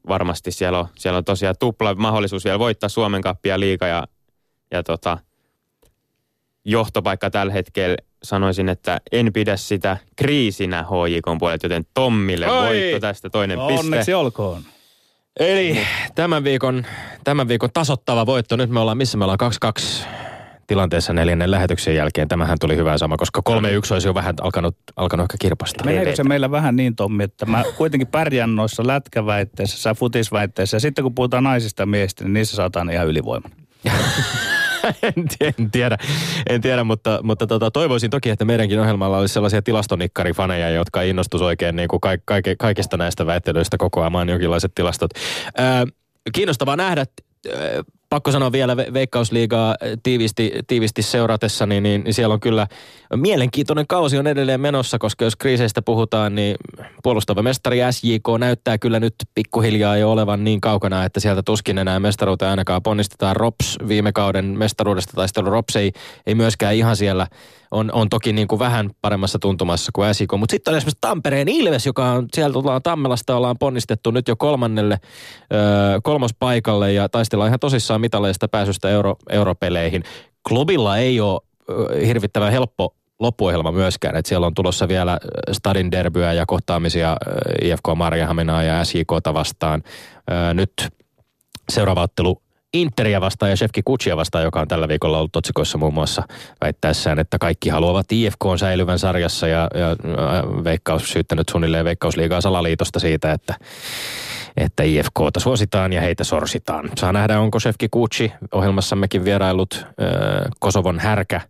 varmasti 0.08 0.52
siellä 0.52 0.78
on, 0.78 0.86
siellä 0.98 1.18
on 1.18 1.24
tosiaan 1.24 1.54
tupla 1.60 1.94
mahdollisuus 1.94 2.44
vielä 2.44 2.58
voittaa 2.58 2.88
Suomen 2.88 3.22
kappia 3.22 3.60
liiga 3.60 3.86
ja, 3.86 4.06
ja 4.70 4.82
tota, 4.82 5.18
johtopaikka 6.64 7.30
tällä 7.30 7.52
hetkellä 7.52 7.96
sanoisin, 8.22 8.68
että 8.68 9.00
en 9.12 9.32
pidä 9.32 9.56
sitä 9.56 9.96
kriisinä 10.16 10.82
HJK 10.82 11.38
puolelta, 11.38 11.66
joten 11.66 11.84
Tommille 11.94 12.50
Oi! 12.50 12.66
voitto 12.66 13.00
tästä 13.00 13.30
toinen 13.30 13.58
piste. 13.58 13.80
Onneksi 13.80 14.14
olkoon. 14.14 14.62
Eli 15.40 15.80
tämän 16.14 16.44
viikon, 16.44 16.86
tämän 17.24 17.48
viikon 17.48 17.70
tasottava 17.72 18.26
voitto, 18.26 18.56
nyt 18.56 18.70
me 18.70 18.80
ollaan, 18.80 18.98
missä 18.98 19.18
me 19.18 19.24
ollaan 19.24 19.38
2-2 19.66 20.23
tilanteessa 20.66 21.12
neljännen 21.12 21.50
lähetyksen 21.50 21.94
jälkeen. 21.94 22.28
Tämähän 22.28 22.58
tuli 22.60 22.76
hyvä 22.76 22.98
sama, 22.98 23.16
koska 23.16 23.40
3-1 23.50 23.52
olisi 23.92 24.08
jo 24.08 24.14
vähän 24.14 24.34
alkanut, 24.40 24.76
alkanut 24.96 25.24
ehkä 25.24 25.36
kirpasta. 25.40 25.84
Meneekö 25.84 26.16
se 26.16 26.24
meillä 26.24 26.50
vähän 26.50 26.76
niin, 26.76 26.96
Tommi, 26.96 27.24
että 27.24 27.46
mä 27.46 27.64
kuitenkin 27.76 28.08
pärjään 28.08 28.56
noissa 28.56 28.86
lätkäväitteissä, 28.86 29.78
sä 29.78 29.94
futisväitteissä, 29.94 30.76
ja 30.76 30.80
sitten 30.80 31.02
kun 31.02 31.14
puhutaan 31.14 31.44
naisista 31.44 31.86
miehistä, 31.86 32.24
niin 32.24 32.32
niissä 32.32 32.56
saataan 32.56 32.90
ihan 32.90 33.06
ylivoiman. 33.06 33.50
en, 35.40 35.70
tiedä, 35.70 35.98
en 36.48 36.60
tiedä, 36.60 36.84
mutta, 36.84 37.20
mutta 37.22 37.46
tota, 37.46 37.70
toivoisin 37.70 38.10
toki, 38.10 38.30
että 38.30 38.44
meidänkin 38.44 38.80
ohjelmalla 38.80 39.18
olisi 39.18 39.34
sellaisia 39.34 39.62
tilastonikkarifaneja, 39.62 40.70
jotka 40.70 41.02
innostus 41.02 41.42
oikein 41.42 41.76
niin 41.76 41.88
kuin 41.88 42.00
ka, 42.00 42.10
ka, 42.24 42.34
kaikista 42.58 42.96
näistä 42.96 43.26
väittelyistä 43.26 43.76
kokoamaan 43.76 44.28
jonkinlaiset 44.28 44.72
tilastot. 44.74 45.10
Ää, 45.56 45.84
kiinnostavaa 46.32 46.76
nähdä 46.76 47.04
pakko 48.14 48.32
sanoa 48.32 48.52
vielä 48.52 48.76
Veikkausliigaa 48.76 49.76
tiivisti, 50.02 50.52
tiivisti 50.66 51.02
seuratessa, 51.02 51.66
niin, 51.66 51.82
niin 51.82 52.14
siellä 52.14 52.32
on 52.32 52.40
kyllä 52.40 52.66
mielenkiintoinen 53.16 53.86
kausi 53.86 54.18
on 54.18 54.26
edelleen 54.26 54.60
menossa, 54.60 54.98
koska 54.98 55.24
jos 55.24 55.36
kriiseistä 55.36 55.82
puhutaan, 55.82 56.34
niin 56.34 56.56
puolustava 57.02 57.42
mestari 57.42 57.78
SJK 57.90 58.24
näyttää 58.38 58.78
kyllä 58.78 59.00
nyt 59.00 59.14
pikkuhiljaa 59.34 59.96
jo 59.96 60.12
olevan 60.12 60.44
niin 60.44 60.60
kaukana, 60.60 61.04
että 61.04 61.20
sieltä 61.20 61.42
tuskin 61.42 61.78
enää 61.78 62.00
mestaruuteen 62.00 62.50
ainakaan 62.50 62.82
ponnistetaan. 62.82 63.36
Rops 63.36 63.76
viime 63.88 64.12
kauden 64.12 64.44
mestaruudesta 64.44 65.12
taistelu 65.16 65.50
Rops 65.50 65.76
ei, 65.76 65.92
ei 66.26 66.34
myöskään 66.34 66.74
ihan 66.74 66.96
siellä 66.96 67.26
on, 67.74 67.90
on 67.92 68.08
toki 68.08 68.32
niin 68.32 68.48
kuin 68.48 68.58
vähän 68.58 68.90
paremmassa 69.00 69.38
tuntumassa 69.38 69.90
kuin 69.94 70.14
SIK. 70.14 70.32
Mutta 70.36 70.52
sitten 70.52 70.72
on 70.72 70.76
esimerkiksi 70.78 70.98
Tampereen 71.00 71.48
Ilves, 71.48 71.86
joka 71.86 72.10
on 72.10 72.28
sieltä 72.32 72.58
ollaan 72.58 72.82
Tammelasta 72.82 73.36
ollaan 73.36 73.58
ponnistettu 73.58 74.10
nyt 74.10 74.28
jo 74.28 74.36
kolmannelle 74.36 74.98
öö, 75.52 76.00
kolmospaikalle 76.02 76.92
ja 76.92 77.08
taistellaan 77.08 77.48
ihan 77.48 77.60
tosissaan 77.60 78.00
mitaleista 78.00 78.48
pääsystä 78.48 78.88
euro, 78.88 79.16
europeleihin. 79.30 80.02
Klubilla 80.48 80.98
ei 80.98 81.20
ole 81.20 81.40
hirvittävän 82.06 82.52
helppo 82.52 82.94
loppuohjelma 83.20 83.72
myöskään. 83.72 84.16
että 84.16 84.28
siellä 84.28 84.46
on 84.46 84.54
tulossa 84.54 84.88
vielä 84.88 85.18
Stadin 85.52 85.90
derbyä 85.90 86.32
ja 86.32 86.46
kohtaamisia 86.46 87.16
IFK 87.62 87.84
Marjahaminaa 87.96 88.62
ja 88.62 88.84
SJKta 88.84 89.34
vastaan. 89.34 89.82
Nyt 90.54 90.72
seuraava 91.68 92.02
ottelu 92.02 92.43
Interia 92.74 93.20
vastaan 93.20 93.50
ja 93.50 93.56
Shefki 93.56 93.82
Kutsia 93.84 94.16
vastaan, 94.16 94.44
joka 94.44 94.60
on 94.60 94.68
tällä 94.68 94.88
viikolla 94.88 95.18
ollut 95.18 95.36
otsikoissa 95.36 95.78
muun 95.78 95.94
muassa 95.94 96.22
väittäessään, 96.60 97.18
että 97.18 97.38
kaikki 97.38 97.68
haluavat 97.68 98.12
IFK 98.12 98.44
säilyvän 98.60 98.98
sarjassa 98.98 99.48
ja, 99.48 99.68
ja 99.74 99.96
Veikkaus 100.64 101.12
syyttänyt 101.12 101.48
suunnilleen 101.48 101.84
Veikkausliigaa 101.84 102.40
salaliitosta 102.40 103.00
siitä, 103.00 103.32
että 103.32 103.54
että 104.56 104.82
IFKta 104.82 105.40
suositaan 105.40 105.92
ja 105.92 106.00
heitä 106.00 106.24
sorsitaan. 106.24 106.90
Saa 106.98 107.12
nähdä, 107.12 107.40
onko 107.40 107.60
Shefki 107.60 107.88
Kutsi 107.90 108.32
ohjelmassammekin 108.52 109.24
vierailut 109.24 109.74
äh, 109.74 109.86
Kosovon 110.60 110.98
härkä 110.98 111.40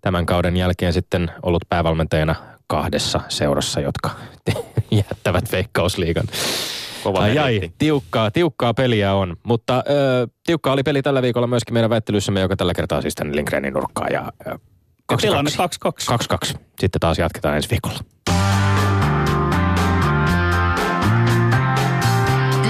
tämän 0.00 0.26
kauden 0.26 0.56
jälkeen 0.56 0.92
sitten 0.92 1.30
ollut 1.42 1.62
päävalmentajana 1.68 2.34
kahdessa 2.66 3.20
seurassa, 3.28 3.80
jotka 3.80 4.10
jättävät 4.90 5.52
Veikkausliigan 5.52 6.26
Kova 7.04 7.18
ai, 7.18 7.38
ai, 7.38 7.72
tiukkaa, 7.78 8.30
tiukkaa 8.30 8.74
peliä 8.74 9.14
on. 9.14 9.36
Mutta 9.42 9.84
ö, 9.90 10.28
tiukkaa 10.46 10.72
oli 10.72 10.82
peli 10.82 11.02
tällä 11.02 11.22
viikolla 11.22 11.46
myöskin 11.46 11.74
meidän 11.74 11.90
väittelyssämme, 11.90 12.40
joka 12.40 12.56
tällä 12.56 12.74
kertaa 12.74 13.02
siis 13.02 13.14
tänne 13.14 13.36
Lindgrenin 13.36 13.74
nurkkaan. 13.74 14.12
Ja, 14.12 14.32
ja 14.46 14.58
2-2. 15.12 15.16
2-2. 16.52 16.58
Sitten 16.80 17.00
taas 17.00 17.18
jatketaan 17.18 17.56
ensi 17.56 17.70
viikolla. 17.70 17.98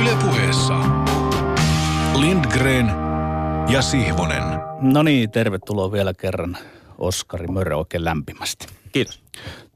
Ylepuheessa 0.01 0.75
Lindgren 2.14 2.87
ja 3.68 3.83
Sihvonen. 3.83 4.42
No 4.81 5.03
niin, 5.03 5.31
tervetuloa 5.31 5.92
vielä 5.92 6.14
kerran 6.14 6.57
Oskari 6.99 7.47
Mörö 7.47 7.77
oikein 7.77 8.05
lämpimästi. 8.05 8.66
Kiitos. 8.92 9.23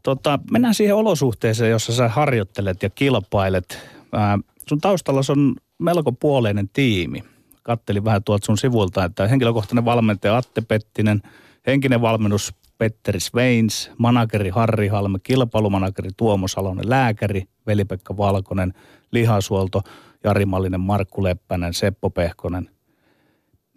Tota, 0.03 0.39
mennään 0.51 0.75
siihen 0.75 0.97
olosuhteeseen, 0.97 1.71
jossa 1.71 1.93
sä 1.93 2.09
harjoittelet 2.09 2.83
ja 2.83 2.91
kilpailet 2.91 3.98
ää, 4.13 4.39
sun 4.69 4.81
taustalla 4.81 5.21
on 5.29 5.55
melko 5.79 6.13
puoleinen 6.13 6.69
tiimi. 6.69 7.25
Kattelin 7.63 8.05
vähän 8.05 8.25
tuolta 8.25 8.47
sun 8.47 8.59
sivulta, 8.59 9.05
että 9.05 9.29
henkilökohtainen 9.29 9.85
valmentaja 9.85 10.37
Atte 10.37 10.61
Pettinen, 10.61 11.23
henkinen 11.67 12.01
valmennus 12.01 12.55
Petteri 12.79 13.21
Sveins, 13.21 13.91
manageri 13.99 14.51
Harri 14.51 14.89
Halme, 14.89 15.19
kilpailumanageri 15.23 16.11
Tuomo 16.17 16.49
Salonen, 16.49 16.91
lääkäri 16.91 17.45
Veli-Pekka 17.67 18.17
Valkonen, 18.17 18.75
lihasuolto 19.11 19.83
Jari 20.25 20.47
Mallinen, 20.47 20.81
Markku 20.81 21.23
Leppänen, 21.23 21.75
Seppo 21.75 22.11
Pehkonen. 22.11 22.71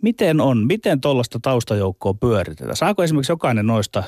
Miten 0.02 0.42
on, 0.42 0.68
miten 0.68 1.02
tuollaista 1.02 1.40
taustajoukkoa 1.42 2.14
pyöritetään? 2.14 2.76
Saako 2.76 3.04
esimerkiksi 3.04 3.32
jokainen 3.32 3.68
noista 3.68 4.04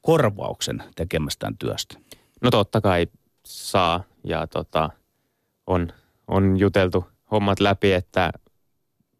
korvauksen 0.00 0.82
tekemästään 0.96 1.56
työstä? 1.58 1.98
No 2.40 2.50
totta 2.50 2.80
kai 2.80 3.06
saa 3.46 4.04
ja 4.24 4.46
tota, 4.46 4.90
on, 5.66 5.92
on 6.28 6.58
juteltu 6.58 7.04
hommat 7.30 7.60
läpi, 7.60 7.92
että 7.92 8.32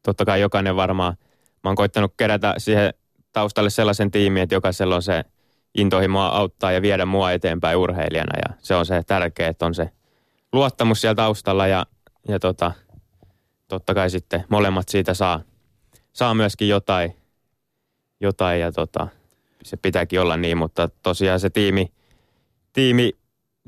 totta 0.03 0.25
kai 0.25 0.41
jokainen 0.41 0.77
varmaan, 0.77 1.17
mä 1.65 1.71
oon 1.71 1.77
koittanut 1.77 2.15
kerätä 2.17 2.55
siihen 2.59 2.95
taustalle 3.33 3.71
sellaisen 3.71 4.11
tiimin, 4.11 4.43
että 4.43 4.55
jokaisella 4.55 4.97
on 4.97 5.03
se 5.03 5.25
intohimo 5.75 6.21
auttaa 6.21 6.73
ja 6.73 6.83
viedä 6.83 7.07
mua 7.07 7.33
eteenpäin 7.33 7.77
urheilijana. 7.77 8.39
Ja 8.49 8.57
se 8.59 8.75
on 8.75 8.87
se 8.87 9.03
tärkeä, 9.07 9.49
että 9.49 9.67
on 9.67 9.75
se 9.75 9.91
luottamus 10.53 11.01
siellä 11.01 11.15
taustalla 11.15 11.67
ja, 11.67 11.87
ja 12.29 12.39
tota, 12.39 12.73
totta 13.69 13.95
kai 13.95 14.11
sitten 14.11 14.45
molemmat 14.49 14.89
siitä 14.89 15.15
saa, 15.15 15.41
saa 16.13 16.35
myöskin 16.35 16.69
jotain, 16.69 17.17
jotain 18.21 18.61
ja 18.61 18.73
tota, 18.73 19.09
se 19.63 19.77
pitääkin 19.77 20.21
olla 20.21 20.37
niin, 20.37 20.59
mutta 20.59 20.89
tosiaan 21.03 21.41
se 21.41 21.51
tiimi, 21.51 21.93
tiimi 22.73 23.13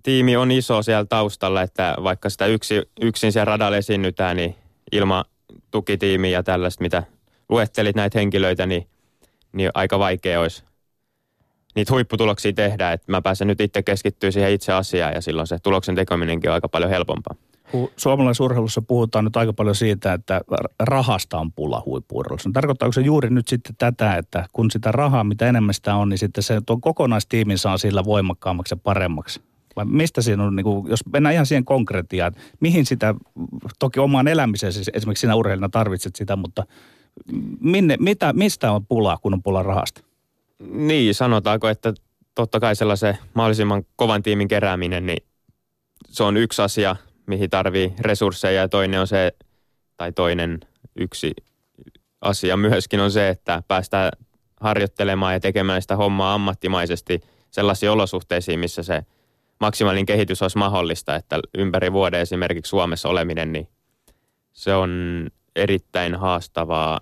tiimi 0.05 0.37
on 0.37 0.51
iso 0.51 0.83
siellä 0.83 1.05
taustalla, 1.05 1.63
että 1.63 1.97
vaikka 2.03 2.31
sitä 2.31 2.47
yksi, 2.47 2.83
yksin 3.01 3.33
siellä 3.33 3.45
radalla 3.45 3.77
esiinnytään, 3.77 4.37
niin 4.37 4.55
ilman 4.93 5.25
tukitiimiä 5.71 6.31
ja 6.31 6.43
tällaista, 6.43 6.83
mitä 6.83 7.03
luettelit 7.49 7.97
näitä 7.97 8.19
henkilöitä, 8.19 8.67
niin, 8.67 8.87
niin 9.53 9.71
aika 9.75 9.99
vaikea 9.99 10.41
olisi 10.41 10.65
niitä 11.75 11.93
huipputuloksia 11.93 12.53
tehdä. 12.53 12.93
Että 12.93 13.13
mä 13.13 13.23
pääsen 13.23 13.49
nyt 13.49 13.61
itse 13.61 13.83
keskittyä 13.83 14.31
siihen 14.31 14.53
itse 14.53 14.73
asiaan 14.73 15.15
ja 15.15 15.21
silloin 15.21 15.47
se 15.47 15.59
tuloksen 15.63 15.95
tekeminenkin 15.95 16.51
on 16.51 16.55
aika 16.55 16.69
paljon 16.69 16.91
helpompaa. 16.91 17.35
Suomalaisurheilussa 17.97 18.83
puhutaan 18.83 19.25
nyt 19.25 19.37
aika 19.37 19.53
paljon 19.53 19.75
siitä, 19.75 20.13
että 20.13 20.41
rahasta 20.81 21.39
on 21.39 21.53
pula 21.53 21.83
huippuurheilussa. 21.87 22.51
Tarkoittaako 22.53 22.93
se 22.93 23.01
juuri 23.01 23.31
nyt 23.31 23.49
sitten 23.49 23.75
tätä, 23.79 24.17
että 24.17 24.47
kun 24.53 24.71
sitä 24.71 24.93
rahaa, 24.93 25.25
mitä 25.25 25.49
enemmän 25.49 25.75
sitä 25.75 25.95
on, 25.95 26.09
niin 26.09 26.19
sitten 26.19 26.43
se 26.43 26.61
tuon 26.67 26.81
kokonaistiimin 26.81 27.59
saa 27.59 27.79
sillä 27.79 28.05
voimakkaammaksi 28.05 28.75
ja 28.75 28.81
paremmaksi? 28.83 29.41
Vai 29.77 29.85
mistä 29.85 30.23
siinä 30.23 30.45
on, 30.45 30.57
niin 30.57 30.65
kuin, 30.65 30.89
jos 30.89 31.01
mennään 31.13 31.33
ihan 31.33 31.47
siihen 31.47 31.65
konkretiaan, 31.65 32.33
mihin 32.61 32.87
sitä, 32.87 33.15
toki 33.79 34.01
omaan 34.01 34.29
elämiseen 34.29 34.73
siis 34.73 34.91
esimerkiksi 34.95 35.21
sinä 35.21 35.35
urheilijana 35.35 35.69
tarvitset 35.69 36.17
sitä, 36.17 36.37
mutta 36.37 36.67
minne, 37.61 37.97
mitä, 38.01 38.33
mistä 38.33 38.73
on 38.73 38.87
pulaa, 38.87 39.19
kun 39.23 39.35
on 39.35 39.43
pula 39.43 39.63
rahasta? 39.63 40.01
Niin, 40.73 41.15
sanotaanko, 41.15 41.69
että 41.69 41.95
totta 42.35 42.61
kai 42.61 42.77
sellaisen 42.77 43.19
mahdollisimman 43.35 43.83
kovan 43.97 44.23
tiimin 44.23 44.49
kerääminen, 44.49 45.07
niin 45.07 45.25
se 46.09 46.23
on 46.23 46.37
yksi 46.37 46.63
asia, 46.63 46.97
mihin 47.27 47.51
tarvii 47.51 47.93
resursseja 48.01 48.61
ja 48.61 48.69
toinen 48.69 49.01
on 49.01 49.07
se, 49.07 49.33
tai 49.97 50.13
toinen 50.13 50.61
yksi 50.97 51.35
asia 52.21 52.57
myöskin 52.57 53.01
on 53.01 53.11
se, 53.11 53.29
että 53.29 53.63
päästään 53.69 54.11
harjoittelemaan 54.61 55.33
ja 55.35 55.41
tekemään 55.41 55.83
sitä 55.83 55.97
hommaa 55.97 56.35
ammattimaisesti 56.35 57.21
sellaisiin 57.51 57.91
olosuhteisiin, 57.91 58.61
missä 58.61 58.83
se– 58.83 59.03
maksimaalinen 59.61 60.07
kehitys 60.07 60.43
olisi 60.43 60.59
mahdollista, 60.59 61.17
että 61.17 61.41
ympäri 61.59 61.93
vuoden 61.93 62.21
esimerkiksi 62.21 62.71
Suomessa 62.71 63.09
oleminen, 63.09 63.53
niin 63.53 63.69
se 64.53 64.75
on 64.75 65.27
erittäin 65.57 66.15
haastavaa 66.15 67.01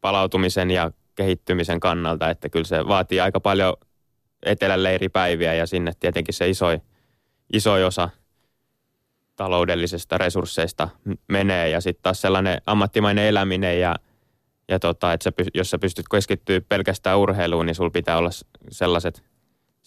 palautumisen 0.00 0.70
ja 0.70 0.90
kehittymisen 1.14 1.80
kannalta, 1.80 2.30
että 2.30 2.48
kyllä 2.48 2.64
se 2.64 2.88
vaatii 2.88 3.20
aika 3.20 3.40
paljon 3.40 3.74
eteläleiripäiviä 4.42 5.54
ja 5.54 5.66
sinne 5.66 5.92
tietenkin 6.00 6.34
se 6.34 6.48
iso, 6.48 6.66
iso 7.52 7.72
osa 7.72 8.08
taloudellisesta 9.36 10.18
resursseista 10.18 10.88
menee. 11.28 11.68
Ja 11.68 11.80
sitten 11.80 12.02
taas 12.02 12.20
sellainen 12.20 12.60
ammattimainen 12.66 13.24
eläminen 13.24 13.80
ja, 13.80 13.96
ja 14.68 14.78
tota, 14.78 15.12
että 15.12 15.24
sä, 15.24 15.32
jos 15.54 15.70
sä 15.70 15.78
pystyt 15.78 16.06
keskittyä 16.08 16.60
pelkästään 16.60 17.18
urheiluun, 17.18 17.66
niin 17.66 17.74
sulla 17.74 17.90
pitää 17.90 18.18
olla 18.18 18.30
sellaiset 18.70 19.31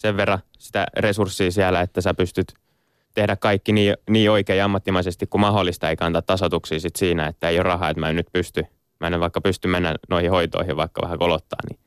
sen 0.06 0.16
verran 0.16 0.38
sitä 0.58 0.86
resurssia 0.96 1.50
siellä, 1.50 1.80
että 1.80 2.00
sä 2.00 2.14
pystyt 2.14 2.54
tehdä 3.14 3.36
kaikki 3.36 3.72
niin, 3.72 3.94
niin 4.10 4.30
oikein 4.30 4.58
ja 4.58 4.64
ammattimaisesti 4.64 5.26
kuin 5.26 5.40
mahdollista, 5.40 5.90
eikä 5.90 6.04
antaa 6.04 6.22
tasotuksia 6.22 6.80
sit 6.80 6.96
siinä, 6.96 7.26
että 7.26 7.48
ei 7.48 7.56
ole 7.56 7.62
rahaa, 7.62 7.90
että 7.90 8.00
mä 8.00 8.08
en 8.08 8.16
nyt 8.16 8.28
pysty, 8.32 8.64
mä 9.00 9.06
en 9.06 9.20
vaikka 9.20 9.40
pysty 9.40 9.68
mennä 9.68 9.94
noihin 10.10 10.30
hoitoihin 10.30 10.76
vaikka 10.76 11.02
vähän 11.02 11.18
kolottaa, 11.18 11.58
niin 11.68 11.85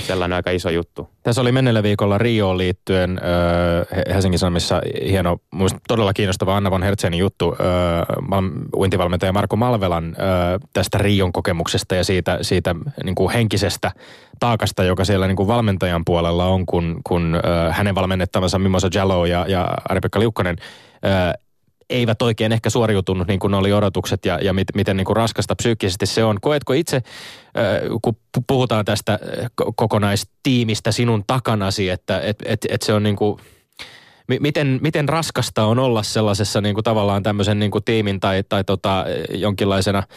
sellainen 0.00 0.36
aika 0.36 0.50
iso 0.50 0.70
juttu. 0.70 1.08
Tässä 1.22 1.40
oli 1.40 1.52
menneellä 1.52 1.82
viikolla 1.82 2.18
Rioon 2.18 2.58
liittyen 2.58 3.10
äh, 3.10 4.14
Helsingin 4.14 4.38
Sanomissa 4.38 4.82
hieno, 5.08 5.38
muista 5.50 5.78
todella 5.88 6.12
kiinnostava 6.12 6.56
Anna 6.56 6.70
von 6.70 6.82
Hertzenin 6.82 7.20
juttu 7.20 7.56
äh, 7.60 8.46
uintivalmentaja 8.76 9.32
Marko 9.32 9.56
Malvelan 9.56 10.04
äh, 10.04 10.68
tästä 10.72 10.98
Rion 10.98 11.32
kokemuksesta 11.32 11.94
ja 11.94 12.04
siitä, 12.04 12.38
siitä 12.42 12.74
niin 13.04 13.14
kuin 13.14 13.32
henkisestä 13.32 13.92
taakasta, 14.40 14.84
joka 14.84 15.04
siellä 15.04 15.26
niin 15.26 15.36
kuin 15.36 15.48
valmentajan 15.48 16.02
puolella 16.04 16.46
on, 16.46 16.66
kun, 16.66 17.00
kun 17.04 17.34
äh, 17.34 17.76
hänen 17.76 17.94
valmennettavansa 17.94 18.58
Mimosa 18.58 18.88
Jallo 18.94 19.26
ja, 19.26 19.44
ja 19.48 19.68
Ari-Pekka 19.88 20.20
Liukkonen 20.20 20.56
äh, 21.04 21.45
eivät 21.90 22.22
oikein 22.22 22.52
ehkä 22.52 22.70
suoriutunut 22.70 23.28
niin 23.28 23.40
kuin 23.40 23.54
oli 23.54 23.72
odotukset 23.72 24.24
ja, 24.24 24.38
ja 24.42 24.52
mit, 24.52 24.68
miten 24.74 24.96
niin 24.96 25.04
kuin 25.04 25.16
raskasta 25.16 25.56
psyykkisesti 25.56 26.06
se 26.06 26.24
on. 26.24 26.38
Koetko 26.40 26.72
itse, 26.72 27.02
kun 28.02 28.16
puhutaan 28.46 28.84
tästä 28.84 29.18
kokonaistiimistä 29.76 30.92
sinun 30.92 31.24
takanasi, 31.26 31.88
että 31.88 32.20
et, 32.20 32.36
et, 32.44 32.66
et 32.68 32.82
se 32.82 32.92
on 32.92 33.02
niin 33.02 33.16
kuin, 33.16 33.38
miten, 34.40 34.78
miten 34.82 35.08
raskasta 35.08 35.64
on 35.64 35.78
olla 35.78 36.02
sellaisessa 36.02 36.60
niin 36.60 36.74
kuin 36.74 36.84
tavallaan 36.84 37.22
tämmöisen 37.22 37.58
niin 37.58 37.70
kuin 37.70 37.84
tiimin 37.84 38.20
tai, 38.20 38.42
tai 38.48 38.64
tota, 38.64 39.04
jonkinlaisena– 39.34 40.02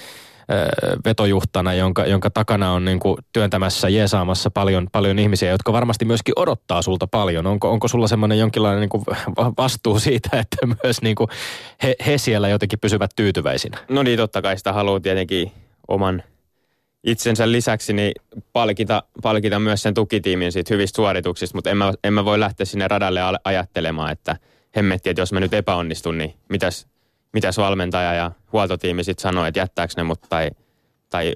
vetojuhtana, 1.06 1.74
jonka, 1.74 2.06
jonka 2.06 2.30
takana 2.30 2.72
on 2.72 2.86
niin 2.86 3.00
kuin 3.00 3.18
työntämässä, 3.34 3.89
jeesaamassa 3.89 4.52
paljon, 4.52 4.88
paljon 4.91 5.20
ihmisiä, 5.20 5.52
jotka 5.52 5.74
varmasti 5.74 6.06
myöskin 6.06 6.34
odottaa 6.36 6.82
sulta 6.82 7.08
paljon. 7.08 7.47
Onko, 7.47 7.72
onko 7.72 7.88
sulla 7.88 8.08
semmoinen 8.08 8.39
jonkinlainen 8.39 8.82
niin 8.82 8.89
kuin 8.89 9.04
vastuu 9.58 10.00
siitä, 10.00 10.30
että 10.39 10.58
myös 10.84 11.02
niin 11.02 11.16
kuin 11.16 11.28
he, 11.84 11.95
he 12.06 12.18
siellä 12.18 12.50
jotenkin 12.50 12.80
pysyvät 12.80 13.12
tyytyväisinä? 13.16 13.78
No 13.89 14.04
niin, 14.04 14.18
totta 14.18 14.41
kai 14.41 14.58
sitä 14.58 14.74
haluaa 14.74 15.00
tietenkin 15.00 15.52
oman 15.88 16.24
itsensä 17.04 17.52
lisäksi 17.52 17.93
niin 17.93 18.12
palkita, 18.54 19.04
palkita 19.22 19.60
myös 19.60 19.84
sen 19.84 19.93
tukitiimin 19.93 20.52
siitä 20.52 20.74
hyvistä 20.74 20.95
suorituksista, 20.95 21.58
mutta 21.58 21.70
en 21.70 21.78
mä, 21.78 21.93
en 22.04 22.14
mä 22.14 22.26
voi 22.26 22.39
lähteä 22.39 22.66
sinne 22.66 22.88
radalle 22.88 23.20
ajattelemaan, 23.43 24.12
että 24.12 24.36
hemmetti, 24.76 25.10
että 25.10 25.22
jos 25.22 25.34
mä 25.34 25.39
nyt 25.39 25.54
epäonnistun, 25.54 26.18
niin 26.18 26.34
mitäs, 26.50 26.88
mitäs 27.34 27.58
valmentaja 27.58 28.14
ja 28.14 28.32
huoltotiimi 28.54 29.04
sitten 29.04 29.22
sanoo, 29.22 29.46
että 29.46 29.60
jättääkö 29.60 29.94
ne 29.98 30.04
mut 30.04 30.22
tai, 30.30 30.50
tai 31.10 31.34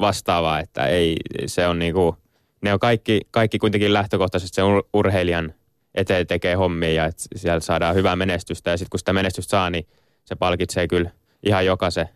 vastaavaa, 0.00 0.60
että 0.60 0.86
ei, 0.86 1.16
se 1.46 1.66
on 1.66 1.78
niinku, 1.78 2.16
ne 2.62 2.72
on 2.72 2.78
kaikki, 2.78 3.20
kaikki 3.30 3.58
kuitenkin 3.58 3.92
lähtökohtaisesti 3.92 4.54
sen 4.54 4.64
urheilijan 4.92 5.54
eteen 5.94 6.26
tekee 6.26 6.54
hommia 6.54 6.92
ja 6.92 7.04
että 7.04 7.22
siellä 7.36 7.60
saadaan 7.60 7.94
hyvää 7.94 8.16
menestystä 8.16 8.70
ja 8.70 8.76
sitten 8.76 8.90
kun 8.90 8.98
sitä 8.98 9.12
menestystä 9.12 9.50
saa, 9.50 9.70
niin 9.70 9.86
se 10.24 10.34
palkitsee 10.34 10.88
kyllä 10.88 11.10
ihan 11.46 11.66
jokaisen. 11.66 12.08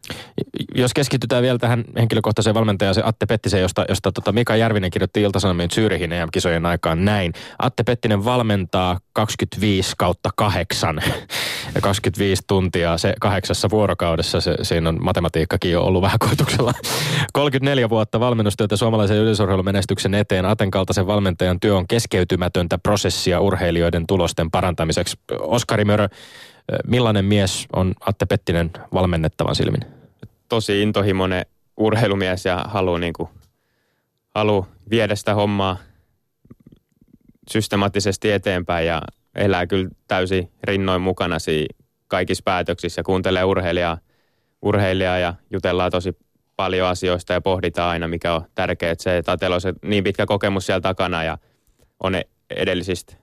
Jos 0.74 0.94
keskitytään 0.94 1.42
vielä 1.42 1.58
tähän 1.58 1.84
henkilökohtaiseen 1.96 2.54
valmentajaan, 2.54 2.94
se 2.94 3.02
Atte 3.04 3.26
Pettisen, 3.26 3.60
josta, 3.60 3.84
josta 3.88 4.12
tota 4.12 4.32
Mika 4.32 4.56
Järvinen 4.56 4.90
kirjoitti 4.90 5.22
Ilta-Sanomien 5.22 5.70
Zyrihin 5.70 6.12
EM-kisojen 6.12 6.66
aikaan 6.66 7.04
näin. 7.04 7.32
Atte 7.58 7.82
Pettinen 7.82 8.24
valmentaa 8.24 9.00
25 9.12 9.92
kautta 9.98 10.30
8 10.36 11.02
ja 11.74 11.80
25 11.80 12.42
tuntia 12.46 12.98
se 12.98 13.14
kahdeksassa 13.20 13.70
vuorokaudessa. 13.70 14.40
Se, 14.40 14.56
siinä 14.62 14.88
on 14.88 15.04
matematiikkakin 15.04 15.70
jo 15.70 15.82
ollut 15.82 16.02
vähän 16.02 16.18
koetuksella. 16.18 16.72
34 17.32 17.90
vuotta 17.90 18.20
valmennustyötä 18.20 18.76
suomalaisen 18.76 19.16
yleisurheilumenestyksen 19.16 20.14
eteen. 20.14 20.46
Aten 20.46 20.70
kaltaisen 20.70 21.06
valmentajan 21.06 21.60
työ 21.60 21.76
on 21.76 21.88
keskeytymätöntä 21.88 22.78
prosessia 22.78 23.40
urheilijoiden 23.40 24.06
tulosten 24.06 24.50
parantamiseksi. 24.50 25.16
Oskari 25.40 25.84
Mörö, 25.84 26.08
Millainen 26.86 27.24
mies 27.24 27.66
on 27.72 27.94
Atte 28.00 28.26
Pettinen 28.26 28.70
valmennettavan 28.92 29.54
silmin? 29.54 29.80
Tosi 30.48 30.82
intohimoinen 30.82 31.46
urheilumies 31.76 32.44
ja 32.44 32.64
haluaa 32.68 32.98
niin 32.98 33.14
halu 34.34 34.66
viedä 34.90 35.14
sitä 35.14 35.34
hommaa 35.34 35.76
systemaattisesti 37.50 38.32
eteenpäin 38.32 38.86
ja 38.86 39.02
elää 39.34 39.66
kyllä 39.66 39.88
täysin 40.08 40.50
rinnoin 40.64 41.02
mukana 41.02 41.36
kaikissa 42.08 42.42
päätöksissä 42.44 43.02
kuuntelee 43.02 43.44
urheilijaa, 43.44 43.98
urheilijaa 44.62 45.18
ja 45.18 45.34
jutellaan 45.50 45.90
tosi 45.90 46.16
paljon 46.56 46.88
asioista 46.88 47.32
ja 47.32 47.40
pohditaan 47.40 47.90
aina, 47.90 48.08
mikä 48.08 48.34
on 48.34 48.44
tärkeää. 48.54 48.94
Se, 48.98 49.18
että 49.18 49.36
on 49.54 49.60
se 49.60 49.72
niin 49.82 50.04
pitkä 50.04 50.26
kokemus 50.26 50.66
siellä 50.66 50.80
takana 50.80 51.24
ja 51.24 51.38
on 52.00 52.14
edellisistä 52.50 53.16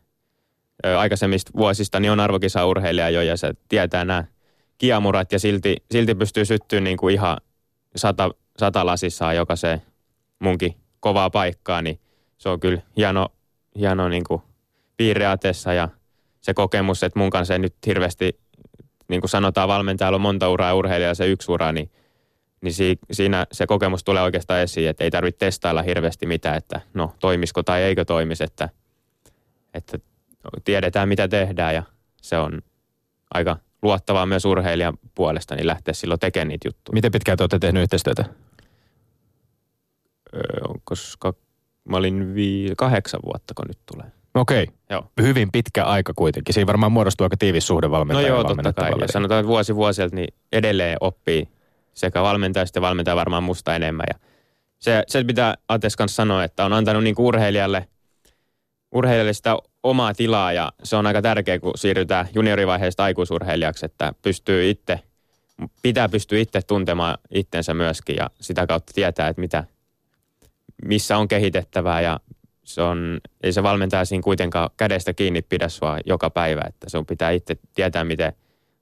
aikaisemmista 0.98 1.52
vuosista, 1.58 2.00
niin 2.00 2.12
on 2.12 2.20
arvokisa-urheilija 2.20 3.10
jo 3.10 3.22
ja 3.22 3.38
se 3.38 3.54
tietää 3.70 4.06
nämä 4.06 4.24
kiamurat 4.78 5.32
ja 5.32 5.40
silti, 5.40 5.76
silti 5.92 6.16
pystyy 6.16 6.46
syttyä 6.46 6.80
niin 6.80 6.98
kuin 6.98 7.14
ihan 7.14 7.38
sata, 7.96 8.32
sata 8.58 8.86
lasissaan 8.86 9.36
jokaiseen 9.36 9.82
munkin 10.40 10.76
kovaa 11.00 11.30
paikkaa, 11.30 11.82
niin 11.82 12.00
se 12.38 12.50
on 12.50 12.60
kyllä 12.60 12.82
hieno, 12.98 13.28
hieno 13.76 14.10
niin 14.10 14.24
kuin 14.24 14.42
piirre 14.98 15.26
ja 15.76 15.90
se 16.42 16.54
kokemus, 16.54 17.04
että 17.04 17.20
mun 17.20 17.30
kanssa 17.30 17.54
ei 17.54 17.60
nyt 17.60 17.76
hirveästi, 17.86 18.40
niin 19.08 19.22
kuin 19.22 19.30
sanotaan 19.30 19.68
valmentajalla 19.68 20.16
on 20.16 20.22
monta 20.22 20.50
uraa 20.50 20.68
ja 20.68 20.76
urheilijalla 20.76 21.16
se 21.16 21.28
yksi 21.28 21.52
ura, 21.52 21.72
niin, 21.72 21.92
niin 22.62 22.74
si, 22.74 23.00
siinä 23.12 23.48
se 23.52 23.68
kokemus 23.68 24.04
tulee 24.04 24.24
oikeastaan 24.24 24.62
esiin, 24.62 24.90
että 24.90 25.04
ei 25.04 25.12
tarvitse 25.12 25.40
testailla 25.40 25.82
hirveästi 25.82 26.26
mitään, 26.26 26.58
että 26.58 26.82
no 26.94 27.16
toimisiko 27.20 27.64
tai 27.64 27.84
eikö 27.84 28.06
toimisi, 28.06 28.44
että, 28.44 28.70
että 29.74 30.00
tiedetään 30.64 31.10
mitä 31.10 31.28
tehdään 31.28 31.76
ja 31.76 31.84
se 32.22 32.38
on 32.38 32.62
aika 33.34 33.58
luottavaa 33.82 34.26
myös 34.26 34.46
urheilijan 34.46 34.98
puolesta, 35.16 35.56
niin 35.56 35.68
lähteä 35.68 35.94
silloin 35.94 36.20
tekemään 36.20 36.48
niitä 36.48 36.68
juttuja. 36.68 36.94
Miten 36.94 37.12
pitkään 37.12 37.38
te 37.38 37.44
olette 37.44 37.60
tehnyt 37.60 37.84
yhteistyötä? 37.84 38.26
Öö, 40.34 40.42
koska 40.84 41.34
mä 41.90 41.98
olin 41.98 42.36
vii, 42.36 42.74
kahdeksan 42.78 43.20
vuotta, 43.26 43.54
kun 43.54 43.66
nyt 43.68 43.80
tulee. 43.92 44.12
Okei. 44.36 44.64
Okay. 44.64 44.76
Joo. 44.90 45.06
Hyvin 45.22 45.52
pitkä 45.52 45.86
aika 45.86 46.14
kuitenkin. 46.16 46.54
Siinä 46.54 46.68
varmaan 46.68 46.92
muodostuu 46.92 47.26
aika 47.26 47.38
tiivis 47.38 47.68
suhde 47.68 47.92
valmentajan 47.92 48.32
No 48.32 48.36
joo, 48.36 48.44
totta 48.44 48.74
kai. 48.74 48.92
Ja 49.00 49.08
sanotaan, 49.08 49.40
että 49.40 49.48
vuosi 49.48 49.76
vuosilta 49.76 50.16
niin 50.16 50.34
edelleen 50.52 50.98
oppii 51.02 51.48
sekä 51.94 52.22
valmentaja 52.22 52.64
että 52.64 52.82
valmentaja 52.82 53.16
varmaan 53.16 53.44
musta 53.44 53.76
enemmän. 53.76 54.06
Ja 54.10 54.20
se, 54.80 55.04
se 55.08 55.24
pitää 55.24 55.56
Ates 55.68 55.96
kanssa 55.96 56.16
sanoa, 56.16 56.44
että 56.44 56.66
on 56.66 56.74
antanut 56.74 57.04
niin 57.04 57.16
urheilijalle, 57.18 57.88
urheilijalle 58.92 59.34
sitä 59.34 59.58
omaa 59.84 60.14
tilaa 60.14 60.54
ja 60.54 60.72
se 60.84 60.96
on 60.96 61.08
aika 61.08 61.22
tärkeä, 61.22 61.60
kun 61.60 61.74
siirrytään 61.76 62.28
juniorivaiheesta 62.34 63.04
aikuisurheilijaksi, 63.04 63.86
että 63.86 64.14
pystyy 64.22 64.70
itse, 64.70 65.00
pitää 65.82 66.10
pystyä 66.10 66.40
itse 66.40 66.62
tuntemaan 66.62 67.18
itsensä 67.32 67.74
myöskin 67.74 68.16
ja 68.16 68.30
sitä 68.42 68.68
kautta 68.68 68.94
tietää, 68.96 69.28
että 69.28 69.40
mitä, 69.40 69.64
missä 70.86 71.18
on 71.18 71.28
kehitettävää 71.28 72.02
ja 72.02 72.20
se 72.64 72.82
on, 72.82 73.20
ei 73.44 73.54
se 73.54 73.64
valmentaja 73.64 74.06
siinä 74.06 74.24
kuitenkaan 74.24 74.70
kädestä 74.78 75.14
kiinni 75.14 75.42
pidä 75.42 75.70
sua 75.70 75.98
joka 76.06 76.30
päivä, 76.30 76.62
että 76.68 76.90
sun 76.90 77.06
pitää 77.06 77.32
itse 77.32 77.56
tietää, 77.76 78.04
miten, 78.04 78.34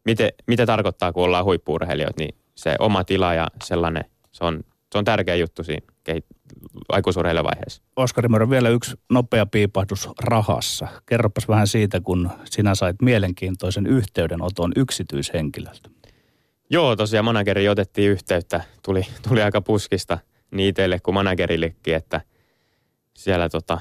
miten, 0.06 0.30
mitä 0.48 0.66
tarkoittaa, 0.66 1.14
kun 1.14 1.24
ollaan 1.24 1.46
huippuurheilijoita, 1.46 2.20
niin 2.20 2.36
se 2.56 2.76
oma 2.80 3.04
tila 3.04 3.34
ja 3.34 3.48
sellainen, 3.64 4.06
se 4.32 4.46
on, 4.46 4.64
se 4.92 4.98
on 4.98 5.06
tärkeä 5.06 5.36
juttu 5.36 5.64
siinä 5.64 5.86
aikuisurheiluvaiheessa. 6.90 7.82
Oskari 7.96 8.28
Mörö, 8.28 8.50
vielä 8.50 8.70
yksi 8.70 8.96
nopea 9.10 9.46
piipahdus 9.46 10.10
rahassa. 10.24 10.88
Kerropas 11.06 11.48
vähän 11.48 11.68
siitä, 11.68 12.02
kun 12.02 12.30
sinä 12.46 12.76
sait 12.76 13.02
mielenkiintoisen 13.02 13.88
yhteydenoton 13.88 14.72
yksityishenkilöltä. 14.76 15.90
Joo, 16.70 16.96
tosiaan 16.96 17.26
manageri 17.26 17.70
otettiin 17.70 18.12
yhteyttä. 18.12 18.64
Tuli, 18.86 19.02
tuli 19.30 19.42
aika 19.42 19.62
puskista 19.62 20.18
niin 20.52 20.70
itselle 20.70 21.00
kuin 21.00 21.16
managerillekin, 21.16 21.96
että 21.96 22.22
siellä 23.20 23.50
tota, 23.50 23.80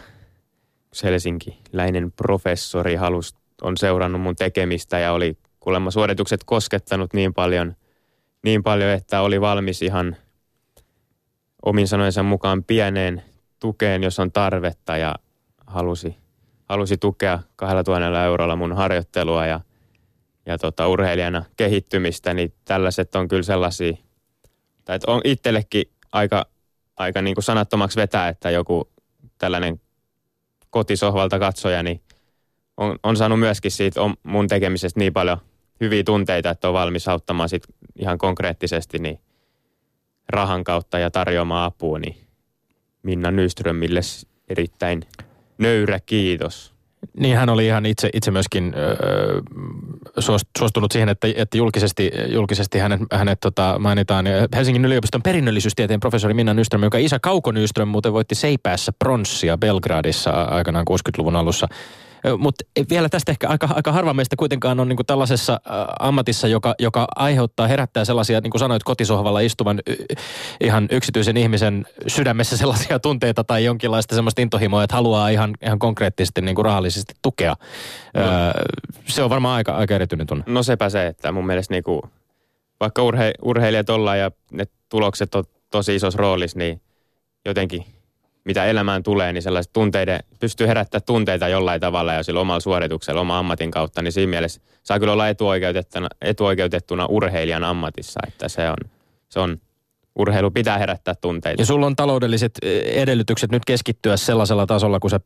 Helsinki-läinen 1.02 2.12
professori 2.12 2.94
halus, 2.94 3.34
on 3.62 3.76
seurannut 3.76 4.20
mun 4.20 4.36
tekemistä 4.36 4.98
ja 4.98 5.12
oli 5.12 5.38
kuulemma 5.60 5.90
suoritukset 5.90 6.44
koskettanut 6.44 7.14
niin 7.14 7.34
paljon, 7.34 7.76
niin 8.42 8.62
paljon, 8.62 8.90
että 8.90 9.20
oli 9.20 9.40
valmis 9.40 9.82
ihan– 9.82 10.16
omin 11.62 11.88
sanojensa 11.88 12.22
mukaan 12.22 12.64
pieneen 12.64 13.22
tukeen, 13.60 14.02
jos 14.02 14.18
on 14.18 14.32
tarvetta 14.32 14.96
ja 14.96 15.14
halusi, 15.66 16.16
halusi 16.64 16.96
tukea 16.96 17.38
2000 17.56 18.24
eurolla 18.24 18.56
mun 18.56 18.76
harjoittelua 18.76 19.46
ja, 19.46 19.60
ja 20.46 20.58
tota, 20.58 20.88
urheilijana 20.88 21.44
kehittymistä, 21.56 22.34
niin 22.34 22.54
tällaiset 22.64 23.14
on 23.14 23.28
kyllä 23.28 23.42
sellaisia, 23.42 23.96
tai 24.84 24.98
on 25.06 25.20
itsellekin 25.24 25.84
aika, 26.12 26.46
aika 26.96 27.22
niin 27.22 27.34
kuin 27.34 27.44
sanattomaksi 27.44 27.96
vetää, 27.96 28.28
että 28.28 28.50
joku 28.50 28.88
tällainen 29.38 29.80
kotisohvalta 30.70 31.38
katsoja, 31.38 31.82
niin 31.82 32.02
on, 32.76 32.98
on 33.02 33.16
saanut 33.16 33.40
myöskin 33.40 33.70
siitä 33.70 34.02
on 34.02 34.14
mun 34.22 34.48
tekemisestä 34.48 35.00
niin 35.00 35.12
paljon 35.12 35.38
hyviä 35.80 36.02
tunteita, 36.04 36.50
että 36.50 36.68
on 36.68 36.74
valmis 36.74 37.08
auttamaan 37.08 37.48
sit 37.48 37.62
ihan 37.96 38.18
konkreettisesti, 38.18 38.98
niin 38.98 39.20
rahan 40.28 40.64
kautta 40.64 40.98
ja 40.98 41.10
tarjoamaan 41.10 41.64
apua, 41.64 41.98
niin 41.98 42.16
Minna 43.02 43.30
Nyströmille 43.30 44.00
erittäin 44.48 45.02
nöyrä 45.58 46.00
kiitos. 46.00 46.77
Niin 47.18 47.36
hän 47.36 47.48
oli 47.48 47.66
ihan 47.66 47.86
itse, 47.86 48.10
itse 48.14 48.30
myöskin 48.30 48.74
öö, 48.76 49.40
suostunut 50.58 50.92
siihen, 50.92 51.08
että, 51.08 51.28
että 51.36 51.58
julkisesti, 51.58 52.10
julkisesti 52.28 52.78
hänet, 52.78 53.00
hänet 53.12 53.40
tota, 53.40 53.76
mainitaan 53.78 54.26
Helsingin 54.54 54.84
yliopiston 54.84 55.22
perinnöllisyystieteen 55.22 56.00
professori 56.00 56.34
Minna 56.34 56.54
Nyström, 56.54 56.82
joka 56.82 56.98
isä 56.98 57.18
Kauko 57.18 57.52
Nyström 57.52 57.88
muuten 57.88 58.12
voitti 58.12 58.34
Seipäässä 58.34 58.92
pronssia 58.98 59.58
Belgradissa 59.58 60.30
aikanaan 60.30 60.86
60-luvun 60.90 61.36
alussa. 61.36 61.68
Mutta 62.38 62.64
vielä 62.90 63.08
tästä 63.08 63.32
ehkä 63.32 63.48
aika, 63.48 63.68
aika 63.74 63.92
harva 63.92 64.14
meistä 64.14 64.36
kuitenkaan 64.36 64.80
on 64.80 64.88
niin 64.88 64.96
kuin 64.96 65.06
tällaisessa 65.06 65.60
ammatissa, 66.00 66.48
joka, 66.48 66.74
joka 66.78 67.06
aiheuttaa, 67.16 67.66
herättää 67.66 68.04
sellaisia, 68.04 68.40
niin 68.40 68.50
kuin 68.50 68.60
sanoit, 68.60 68.84
kotisohvalla 68.84 69.40
istuvan 69.40 69.80
ihan 70.60 70.88
yksityisen 70.90 71.36
ihmisen 71.36 71.86
sydämessä 72.06 72.56
sellaisia 72.68 72.98
tunteita 72.98 73.44
tai 73.44 73.64
jonkinlaista 73.64 74.14
semmoista 74.14 74.42
intohimoa, 74.42 74.84
että 74.84 74.96
haluaa 74.96 75.28
ihan, 75.28 75.54
ihan 75.62 75.78
konkreettisesti 75.78 76.40
niin 76.40 76.54
kuin 76.54 76.64
rahallisesti 76.64 77.14
tukea. 77.22 77.56
No. 78.14 78.22
se 79.06 79.22
on 79.22 79.30
varmaan 79.30 79.56
aika, 79.56 79.72
aika 79.72 79.94
erityinen 79.94 80.26
tunne. 80.26 80.44
No 80.46 80.62
sepä 80.62 80.88
se, 80.88 81.06
että 81.06 81.32
mun 81.32 81.46
mielestä 81.46 81.74
niin 81.74 81.84
kuin, 81.84 82.02
vaikka 82.80 83.02
urhe, 83.02 83.32
urheilijat 83.42 83.90
ollaan 83.90 84.18
ja 84.18 84.30
ne 84.50 84.64
tulokset 84.88 85.34
on 85.34 85.44
tosi 85.70 85.94
isossa 85.94 86.18
roolissa, 86.18 86.58
niin 86.58 86.80
jotenkin– 87.44 87.84
mitä 88.48 88.64
elämään 88.64 89.02
tulee, 89.02 89.32
niin 89.32 89.42
sellaiset 89.42 89.72
tunteiden, 89.72 90.20
pystyy 90.40 90.66
herättämään 90.66 91.02
tunteita 91.06 91.48
jollain 91.48 91.80
tavalla 91.80 92.12
ja 92.12 92.22
sillä 92.22 92.40
omalla 92.40 92.60
suorituksella, 92.60 93.20
oma 93.20 93.38
ammatin 93.38 93.70
kautta, 93.70 94.02
niin 94.02 94.12
siinä 94.12 94.30
mielessä 94.30 94.60
saa 94.82 94.98
kyllä 94.98 95.12
olla 95.12 95.28
etuoikeutettuna, 95.28 96.08
etuoikeutettuna 96.22 97.06
urheilijan 97.06 97.64
ammatissa, 97.64 98.20
että 98.26 98.48
se 98.48 98.70
on, 98.70 98.76
se 99.28 99.40
on 99.40 99.58
urheilu 100.18 100.50
pitää 100.50 100.78
herättää 100.78 101.14
tunteita. 101.14 101.62
Ja 101.62 101.66
sulla 101.66 101.86
on 101.86 101.96
taloudelliset 101.96 102.52
e, 102.62 102.78
edellytykset 103.02 103.52
nyt 103.52 103.64
keskittyä 103.64 104.16
sellaisella 104.16 104.66
tasolla, 104.66 105.00
kun 105.00 105.10
sä 105.10 105.20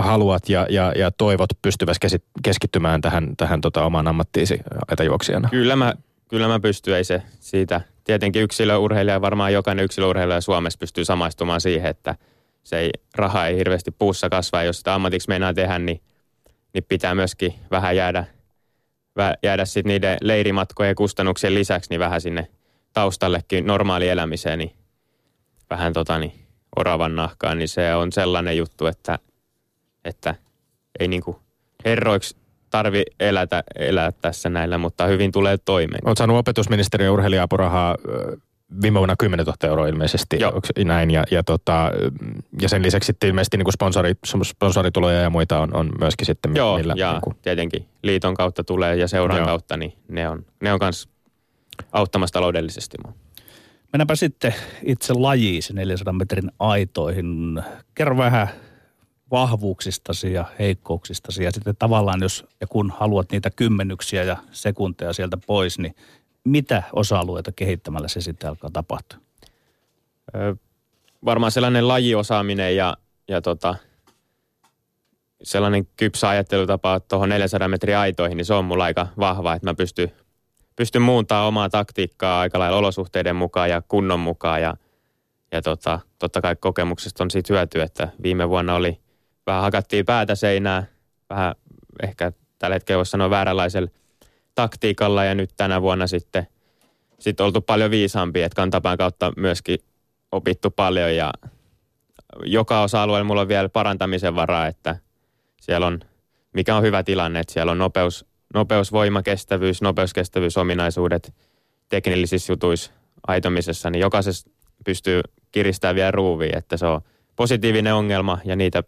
haluat 0.00 0.48
ja, 0.48 0.66
ja, 0.70 0.92
ja 0.96 1.10
toivot 1.10 1.50
pystyväs 1.62 1.96
keskittymään 2.42 3.00
tähän, 3.00 3.36
tähän 3.36 3.60
tota, 3.60 3.84
omaan 3.84 4.06
ammattiisi 4.06 4.60
etäjuoksijana. 4.92 5.48
Kyllä 5.50 5.76
mä, 5.76 5.94
kyllä 6.28 6.48
mä 6.48 6.60
pystyn, 6.60 6.96
ei 6.96 7.04
se 7.04 7.22
siitä. 7.40 7.80
Tietenkin 8.04 8.42
yksilöurheilija, 8.42 9.20
varmaan 9.20 9.52
jokainen 9.52 9.84
yksilöurheilija 9.84 10.40
Suomessa 10.40 10.78
pystyy 10.78 11.04
samaistumaan 11.04 11.60
siihen, 11.60 11.90
että– 11.90 12.14
se 12.64 12.78
ei, 12.78 12.90
raha 13.14 13.46
ei 13.46 13.56
hirveästi 13.56 13.90
puussa 13.90 14.28
kasva. 14.28 14.62
Jos 14.62 14.78
sitä 14.78 14.94
ammatiksi 14.94 15.28
meinaa 15.28 15.54
tehdä, 15.54 15.78
niin, 15.78 16.00
niin 16.74 16.84
pitää 16.88 17.14
myöskin 17.14 17.54
vähän 17.70 17.96
jäädä, 17.96 18.24
jäädä 19.42 19.64
sit 19.64 19.86
niiden 19.86 20.18
leirimatkojen 20.20 20.94
kustannuksien 20.94 21.54
lisäksi 21.54 21.90
niin 21.90 22.00
vähän 22.00 22.20
sinne 22.20 22.48
taustallekin 22.92 23.66
normaali 23.66 24.08
elämiseen, 24.08 24.58
niin 24.58 24.72
vähän 25.70 25.92
tota, 25.92 26.18
niin, 26.18 26.32
oravan 26.76 27.16
nahkaan, 27.16 27.58
niin 27.58 27.68
se 27.68 27.94
on 27.94 28.12
sellainen 28.12 28.56
juttu, 28.56 28.86
että, 28.86 29.18
että 30.04 30.34
ei 31.00 31.08
niinku 31.08 31.40
herroiksi 31.84 32.36
tarvi 32.70 33.02
elätä, 33.20 33.64
elää 33.78 34.12
tässä 34.12 34.48
näillä, 34.50 34.78
mutta 34.78 35.06
hyvin 35.06 35.32
tulee 35.32 35.58
toimeen. 35.58 36.06
Olet 36.06 36.18
saanut 36.18 36.36
opetusministeriön 36.36 37.12
urheilija-apurahaa 37.12 37.96
viime 38.82 38.98
vuonna 38.98 39.14
10 39.18 39.46
000 39.46 39.56
euroa 39.68 39.86
ilmeisesti, 39.86 40.36
Joo. 40.40 40.60
näin, 40.84 41.10
ja, 41.10 41.24
ja, 41.30 41.42
tota, 41.42 41.90
ja 42.60 42.68
sen 42.68 42.82
lisäksi 42.82 43.06
sitten 43.06 43.28
ilmeisesti 43.28 43.56
niin 43.56 43.64
kuin 43.64 43.72
sponsori, 43.72 44.14
sponsorituloja 44.44 45.20
ja 45.20 45.30
muita 45.30 45.60
on, 45.60 45.76
on 45.76 45.92
myöskin 45.98 46.26
sitten. 46.26 46.56
Joo, 46.56 46.76
millä, 46.76 46.94
ja 46.96 47.12
niin 47.12 47.20
kuin... 47.20 47.36
tietenkin 47.42 47.86
liiton 48.02 48.34
kautta 48.34 48.64
tulee 48.64 48.96
ja 48.96 49.08
seuran 49.08 49.38
Joo. 49.38 49.46
kautta, 49.46 49.76
niin 49.76 49.92
ne 50.08 50.28
on, 50.28 50.44
ne 50.62 50.72
on 50.72 50.78
kans 50.78 51.08
auttamassa 51.92 52.32
taloudellisesti 52.32 52.96
mua. 53.04 53.12
Mennäänpä 53.92 54.16
sitten 54.16 54.54
itse 54.82 55.14
lajiin, 55.14 55.62
400 55.72 56.12
metrin 56.12 56.50
aitoihin. 56.58 57.62
Kerro 57.94 58.16
vähän 58.16 58.48
vahvuuksistasi 59.30 60.32
ja 60.32 60.44
heikkouksistasi 60.58 61.44
ja 61.44 61.50
sitten 61.50 61.76
tavallaan 61.78 62.22
jos 62.22 62.46
ja 62.60 62.66
kun 62.66 62.92
haluat 62.96 63.32
niitä 63.32 63.50
kymmenyksiä 63.50 64.22
ja 64.22 64.36
sekunteja 64.50 65.12
sieltä 65.12 65.36
pois, 65.46 65.78
niin 65.78 65.94
mitä 66.44 66.82
osa-alueita 66.92 67.52
kehittämällä 67.52 68.08
se 68.08 68.20
sitten 68.20 68.50
alkaa 68.50 68.70
tapahtua? 68.72 69.18
Ö, 70.34 70.56
varmaan 71.24 71.52
sellainen 71.52 71.88
lajiosaaminen 71.88 72.76
ja, 72.76 72.96
ja 73.28 73.40
tota, 73.40 73.74
sellainen 75.42 75.86
kypsä 75.96 76.28
ajattelutapa 76.28 77.00
tuohon 77.00 77.28
400 77.28 77.68
metriä 77.68 78.00
aitoihin, 78.00 78.36
niin 78.36 78.44
se 78.44 78.54
on 78.54 78.64
mulla 78.64 78.84
aika 78.84 79.08
vahva, 79.18 79.54
että 79.54 79.66
mä 79.66 79.74
pystyn, 79.74 80.12
pystyn 80.76 81.02
muuntaa 81.02 81.46
omaa 81.46 81.68
taktiikkaa 81.68 82.40
aika 82.40 82.58
lailla 82.58 82.78
olosuhteiden 82.78 83.36
mukaan 83.36 83.70
ja 83.70 83.82
kunnon 83.88 84.20
mukaan 84.20 84.62
ja, 84.62 84.76
ja 85.52 85.62
tota, 85.62 86.00
totta 86.18 86.40
kai 86.40 86.56
kokemuksesta 86.56 87.24
on 87.24 87.30
siitä 87.30 87.54
hyötyä, 87.54 87.84
että 87.84 88.08
viime 88.22 88.48
vuonna 88.48 88.74
oli 88.74 89.00
vähän 89.46 89.62
hakattiin 89.62 90.04
päätä 90.04 90.34
seinää, 90.34 90.86
vähän 91.30 91.54
ehkä 92.02 92.32
tällä 92.58 92.74
hetkellä 92.74 92.96
voisi 92.96 93.10
sanoa 93.10 93.30
vääränlaisella 93.30 93.90
taktiikalla 94.54 95.24
ja 95.24 95.34
nyt 95.34 95.50
tänä 95.56 95.82
vuonna 95.82 96.06
sitten 96.06 96.46
sit 97.18 97.40
oltu 97.40 97.60
paljon 97.60 97.90
viisaampi, 97.90 98.42
että 98.42 98.56
kantapään 98.56 98.98
kautta 98.98 99.32
myöskin 99.36 99.78
opittu 100.32 100.70
paljon 100.70 101.16
ja 101.16 101.32
joka 102.44 102.82
osa-alueella 102.82 103.24
mulla 103.24 103.40
on 103.40 103.48
vielä 103.48 103.68
parantamisen 103.68 104.34
varaa, 104.34 104.66
että 104.66 104.96
siellä 105.60 105.86
on, 105.86 106.00
mikä 106.52 106.76
on 106.76 106.82
hyvä 106.82 107.02
tilanne, 107.02 107.40
että 107.40 107.52
siellä 107.52 107.72
on 107.72 107.78
nopeus, 107.78 108.26
nopeus 108.54 108.92
voima, 108.92 109.22
kestävyys, 109.22 109.82
nopeuskestävyys, 109.82 110.56
ominaisuudet 110.56 111.34
teknillisissä 111.88 112.52
jutuissa 112.52 112.92
aitomisessa, 113.26 113.90
niin 113.90 114.00
jokaisessa 114.00 114.50
pystyy 114.84 115.20
kiristämään 115.52 115.96
vielä 115.96 116.10
ruuviin, 116.10 116.58
että 116.58 116.76
se 116.76 116.86
on 116.86 117.00
positiivinen 117.36 117.94
ongelma 117.94 118.38
ja 118.44 118.56
niitä, 118.56 118.82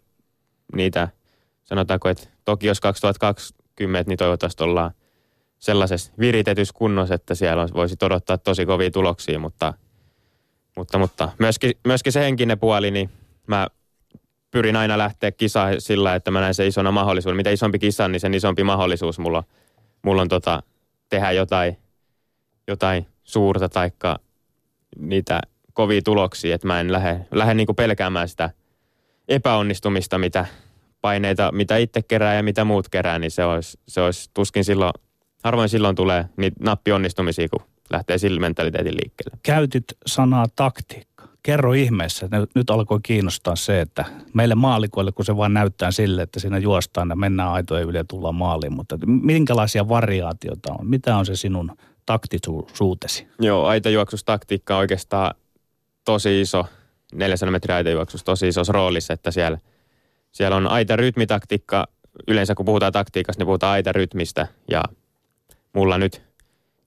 niitä 0.75 1.07
sanotaanko, 1.63 2.09
että 2.09 2.27
toki 2.45 2.67
jos 2.67 2.79
2020, 2.79 4.09
niin 4.09 4.17
toivottavasti 4.17 4.63
ollaan– 4.63 4.91
sellaisessa 5.59 6.13
viritetyssä 6.19 6.73
kunnossa, 6.77 7.15
että 7.15 7.35
siellä 7.35 7.67
voisi 7.73 7.95
odottaa 8.03 8.37
tosi 8.37 8.65
kovia 8.65 8.91
tuloksia, 8.91 9.39
mutta, 9.39 9.73
mutta, 10.77 10.97
mutta 10.97 11.29
myöskin, 11.39 11.73
myöskin 11.85 12.13
se 12.13 12.19
henkinen 12.19 12.59
puoli, 12.59 12.91
niin 12.91 13.09
mä 13.47 13.67
pyrin 14.51 14.75
aina 14.75 14.97
lähteä 14.97 15.31
kisaan 15.31 15.81
sillä, 15.81 16.15
että 16.15 16.31
mä 16.31 16.41
näen 16.41 16.53
se 16.53 16.67
isona 16.67 16.91
mahdollisuus. 16.91 17.35
Mitä 17.35 17.49
isompi 17.49 17.79
kisa, 17.79 18.07
niin 18.07 18.19
sen 18.19 18.33
isompi 18.33 18.63
mahdollisuus 18.63 19.19
mulla, 19.19 19.43
mulla 20.01 20.21
on 20.21 20.27
tota, 20.27 20.63
tehdä 21.09 21.31
jotain, 21.31 21.77
jotain 22.67 23.07
suurta 23.23 23.69
taikka 23.69 24.19
niitä 24.99 25.41
kovia 25.73 26.01
tuloksia, 26.01 26.55
että 26.55 26.67
mä 26.67 26.79
en 26.79 26.91
lähde, 26.91 27.27
lähde 27.31 27.53
niinku 27.53 27.73
pelkäämään 27.73 28.29
sitä 28.29 28.49
epäonnistumista, 29.27 30.17
mitä 30.17 30.45
paineita, 31.01 31.51
mitä 31.51 31.77
itse 31.77 32.01
kerää 32.01 32.35
ja 32.35 32.43
mitä 32.43 32.63
muut 32.63 32.89
kerää, 32.89 33.19
niin 33.19 33.31
se 33.31 33.45
olisi, 33.45 33.79
se 33.87 34.01
olisi 34.01 34.29
tuskin 34.33 34.63
silloin 34.63 34.93
harvoin 35.47 35.69
silloin 35.69 35.95
tulee 35.95 36.25
niitä 36.37 36.57
nappionnistumisia, 36.63 37.49
kun 37.49 37.65
lähtee 37.89 38.17
sillä 38.17 38.39
mentaliteetin 38.39 38.97
liikkeelle. 38.97 39.39
Käytit 39.43 39.83
sanaa 40.05 40.45
taktiikka. 40.55 41.27
Kerro 41.43 41.73
ihmeessä, 41.73 42.25
että 42.25 42.47
nyt 42.55 42.69
alkoi 42.69 42.99
kiinnostaa 43.03 43.55
se, 43.55 43.81
että 43.81 44.05
meille 44.33 44.55
maalikoille, 44.55 45.11
kun 45.11 45.25
se 45.25 45.37
vaan 45.37 45.53
näyttää 45.53 45.91
sille, 45.91 46.21
että 46.21 46.39
siinä 46.39 46.57
juostaan 46.57 47.09
ja 47.09 47.15
mennään 47.15 47.51
aitojen 47.51 47.87
yli 47.87 47.97
ja 47.97 48.03
tullaan 48.03 48.35
maaliin, 48.35 48.73
mutta 48.73 48.97
minkälaisia 49.05 49.89
variaatioita 49.89 50.73
on? 50.79 50.87
Mitä 50.87 51.17
on 51.17 51.25
se 51.25 51.35
sinun 51.35 51.71
taktisuutesi? 52.05 53.27
Joo, 53.39 53.65
aitajuoksustaktiikka 53.65 54.75
on 54.75 54.79
oikeastaan 54.79 55.35
tosi 56.05 56.41
iso, 56.41 56.65
400 57.13 57.51
metriä 57.51 57.75
aitajuoksus 57.75 58.23
tosi 58.23 58.47
iso 58.47 58.61
roolissa, 58.67 59.13
että 59.13 59.31
siellä, 59.31 59.57
siellä 60.31 60.57
on 60.57 60.67
aita 60.67 60.95
rytmitaktiikka, 60.95 61.87
yleensä 62.27 62.55
kun 62.55 62.65
puhutaan 62.65 62.93
taktiikasta, 62.93 63.41
niin 63.41 63.47
puhutaan 63.47 63.73
aita 63.73 63.91
rytmistä 63.91 64.47
ja 64.71 64.83
mulla 65.77 65.97
nyt 65.97 66.21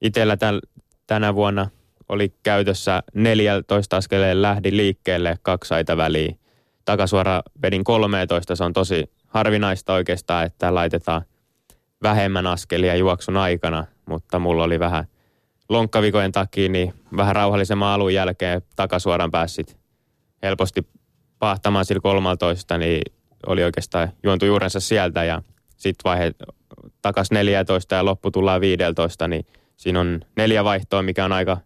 itsellä 0.01 0.36
täl, 0.36 0.61
tänä 1.07 1.34
vuonna 1.34 1.70
oli 2.09 2.34
käytössä 2.43 3.03
14 3.14 3.97
askeleen 3.97 4.43
lähdin 4.43 4.76
liikkeelle 4.76 5.38
kaksi 5.43 5.74
aita 5.74 5.97
väliin. 5.97 6.38
Takasuora 6.84 7.43
vedin 7.62 7.84
13, 7.84 8.57
se 8.57 8.64
on 8.64 8.72
tosi 8.72 9.11
harvinaista 9.26 9.93
oikeastaan, 9.93 10.47
että 10.47 10.74
laitetaan 10.74 11.22
vähemmän 12.03 12.47
askelia 12.47 12.97
juoksun 12.97 13.36
aikana, 13.36 13.84
mutta 14.07 14.38
mulla 14.38 14.64
oli 14.64 14.80
vähän 14.80 15.05
lonkkavikojen 15.68 16.32
takia, 16.32 16.68
niin 16.68 16.95
vähän 17.16 17.36
rauhallisemman 17.36 17.88
alun 17.88 18.14
jälkeen 18.14 18.62
takasuoran 18.76 19.30
pääsit 19.30 19.76
helposti 20.43 20.86
pahtamaan 21.38 21.84
sillä 21.84 22.01
13, 22.01 22.78
niin 22.78 23.03
oli 23.47 23.64
oikeastaan 23.64 24.12
juontu 24.22 24.47
juurensa 24.47 24.80
sieltä 24.80 25.24
ja 25.24 25.43
sitten 25.81 26.11
vaihe 26.11 26.33
takas 27.03 27.31
14 27.31 27.95
ja 27.95 28.05
loppu 28.05 28.31
tullaan 28.31 28.61
15, 28.61 29.28
niin 29.28 29.47
siinä 29.76 30.01
on 30.01 30.20
neljä 30.37 30.64
vaihtoa, 30.64 31.03
mikä 31.03 31.24
on 31.24 31.33
aika, 31.33 31.59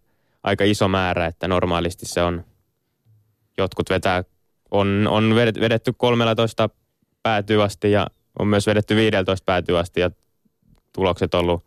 aika 0.42 0.64
iso 0.64 0.88
määrä, 0.88 1.26
että 1.26 1.48
normaalisti 1.48 2.06
se 2.06 2.22
on, 2.22 2.44
jotkut 3.58 3.90
vetää, 3.90 4.24
on, 4.70 5.06
on 5.10 5.34
vedetty 5.34 5.92
13 5.96 6.68
päätyy 7.22 7.62
asti 7.62 7.90
ja 7.90 8.06
on 8.38 8.46
myös 8.46 8.66
vedetty 8.66 8.96
15 8.96 9.44
päätyy 9.44 9.78
asti 9.78 10.00
ja 10.00 10.10
tulokset 10.92 11.34
ollut 11.34 11.64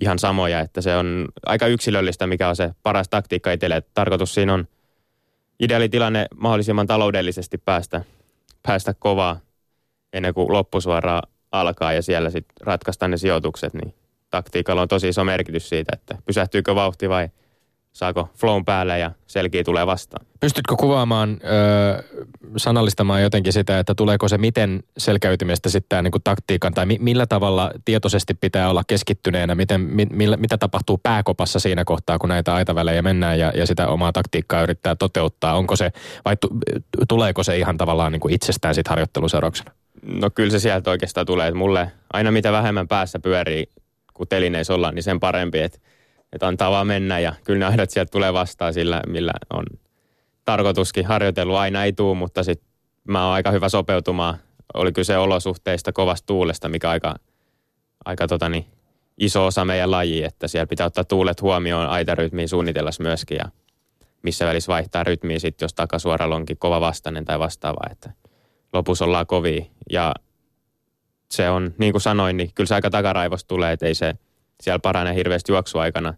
ihan 0.00 0.18
samoja, 0.18 0.60
että 0.60 0.80
se 0.80 0.96
on 0.96 1.28
aika 1.46 1.66
yksilöllistä, 1.66 2.26
mikä 2.26 2.48
on 2.48 2.56
se 2.56 2.70
paras 2.82 3.08
taktiikka 3.08 3.52
itselle. 3.52 3.82
Tarkoitus 3.94 4.34
siinä 4.34 4.54
on 4.54 4.68
ideaali 5.60 5.88
tilanne 5.88 6.26
mahdollisimman 6.36 6.86
taloudellisesti 6.86 7.58
päästä, 7.58 8.04
päästä 8.62 8.94
kovaa 8.94 9.40
ennen 10.12 10.34
kuin 10.34 10.52
loppusuoraa 10.52 11.22
alkaa 11.52 11.92
ja 11.92 12.02
siellä 12.02 12.30
sitten 12.30 12.66
ratkaistaan 12.66 13.10
ne 13.10 13.16
sijoitukset, 13.16 13.74
niin 13.74 13.94
taktiikalla 14.30 14.82
on 14.82 14.88
tosi 14.88 15.08
iso 15.08 15.24
merkitys 15.24 15.68
siitä, 15.68 15.90
että 15.94 16.18
pysähtyykö 16.26 16.74
vauhti 16.74 17.08
vai 17.08 17.28
saako 17.92 18.28
flown 18.36 18.64
päälle 18.64 18.98
ja 18.98 19.10
selkiä 19.26 19.64
tulee 19.64 19.86
vastaan. 19.86 20.26
Pystytkö 20.40 20.76
kuvaamaan, 20.76 21.30
ö, 21.30 22.02
sanallistamaan 22.56 23.22
jotenkin 23.22 23.52
sitä, 23.52 23.78
että 23.78 23.94
tuleeko 23.94 24.28
se 24.28 24.38
miten 24.38 24.82
selkäytimestä 24.98 25.68
sitten 25.68 26.04
niinku 26.04 26.18
taktiikan, 26.24 26.74
tai 26.74 26.86
mi, 26.86 26.96
millä 27.00 27.26
tavalla 27.26 27.70
tietoisesti 27.84 28.34
pitää 28.34 28.70
olla 28.70 28.82
keskittyneenä, 28.86 29.54
miten, 29.54 29.80
mi, 29.80 30.06
millä, 30.10 30.36
mitä 30.36 30.58
tapahtuu 30.58 30.98
pääkopassa 31.02 31.58
siinä 31.58 31.84
kohtaa, 31.84 32.18
kun 32.18 32.28
näitä 32.28 32.54
aitavälejä 32.54 33.02
mennään 33.02 33.38
ja, 33.38 33.52
ja 33.56 33.66
sitä 33.66 33.88
omaa 33.88 34.12
taktiikkaa 34.12 34.62
yrittää 34.62 34.96
toteuttaa, 34.96 35.54
onko 35.54 35.76
se, 35.76 35.90
vai 36.24 36.36
tu, 36.36 36.48
tuleeko 37.08 37.42
se 37.42 37.58
ihan 37.58 37.76
tavallaan 37.76 38.12
niinku 38.12 38.28
itsestään 38.28 38.74
sitten 38.74 38.90
harjoitteluseurauksena? 38.90 39.70
No 40.02 40.30
kyllä 40.34 40.50
se 40.50 40.58
sieltä 40.58 40.90
oikeastaan 40.90 41.26
tulee, 41.26 41.48
että 41.48 41.58
mulle 41.58 41.92
aina 42.12 42.30
mitä 42.30 42.52
vähemmän 42.52 42.88
päässä 42.88 43.18
pyörii, 43.18 43.66
kun 44.14 44.28
telineissä 44.28 44.74
ollaan, 44.74 44.94
niin 44.94 45.02
sen 45.02 45.20
parempi, 45.20 45.58
että, 45.58 45.78
että 46.32 46.46
antaa 46.46 46.70
vaan 46.70 46.86
mennä 46.86 47.18
ja 47.18 47.34
kyllä 47.44 47.58
ne 47.58 47.66
aidat 47.72 47.90
sieltä 47.90 48.10
tulee 48.10 48.32
vastaan 48.32 48.74
sillä, 48.74 49.02
millä 49.06 49.32
on 49.50 49.64
tarkoituskin 50.44 51.06
harjoitellut. 51.06 51.56
Aina 51.56 51.84
ei 51.84 51.92
tuu, 51.92 52.14
mutta 52.14 52.42
sitten 52.42 52.68
mä 53.08 53.24
oon 53.24 53.34
aika 53.34 53.50
hyvä 53.50 53.68
sopeutumaan. 53.68 54.38
Oli 54.74 54.92
kyse 54.92 55.18
olosuhteista, 55.18 55.92
kovasta 55.92 56.26
tuulesta, 56.26 56.68
mikä 56.68 56.90
aika, 56.90 57.14
aika 58.04 58.26
tota 58.26 58.48
niin, 58.48 58.66
iso 59.18 59.46
osa 59.46 59.64
meidän 59.64 59.90
laji, 59.90 60.24
että 60.24 60.48
siellä 60.48 60.66
pitää 60.66 60.86
ottaa 60.86 61.04
tuulet 61.04 61.42
huomioon 61.42 61.88
aitarytmiin 61.88 62.48
suunnitellessa 62.48 63.02
myöskin 63.02 63.36
ja 63.36 63.44
missä 64.22 64.46
välissä 64.46 64.72
vaihtaa 64.72 65.04
rytmiä 65.04 65.38
sitten, 65.38 65.64
jos 65.64 65.74
takasuoralla 65.74 66.36
onkin 66.36 66.58
kova 66.58 66.80
vastainen 66.80 67.24
tai 67.24 67.38
vastaava, 67.38 67.90
että 67.92 68.12
lopussa 68.72 69.04
ollaan 69.04 69.26
kovia. 69.26 69.64
Ja 69.90 70.14
se 71.30 71.50
on, 71.50 71.74
niin 71.78 71.92
kuin 71.92 72.02
sanoin, 72.02 72.36
niin 72.36 72.50
kyllä 72.54 72.68
se 72.68 72.74
aika 72.74 72.90
takaraivosta 72.90 73.48
tulee, 73.48 73.72
että 73.72 73.86
ei 73.86 73.94
se 73.94 74.14
siellä 74.62 74.78
parane 74.78 75.14
hirveästi 75.14 75.52
juoksuaikana. 75.52 76.14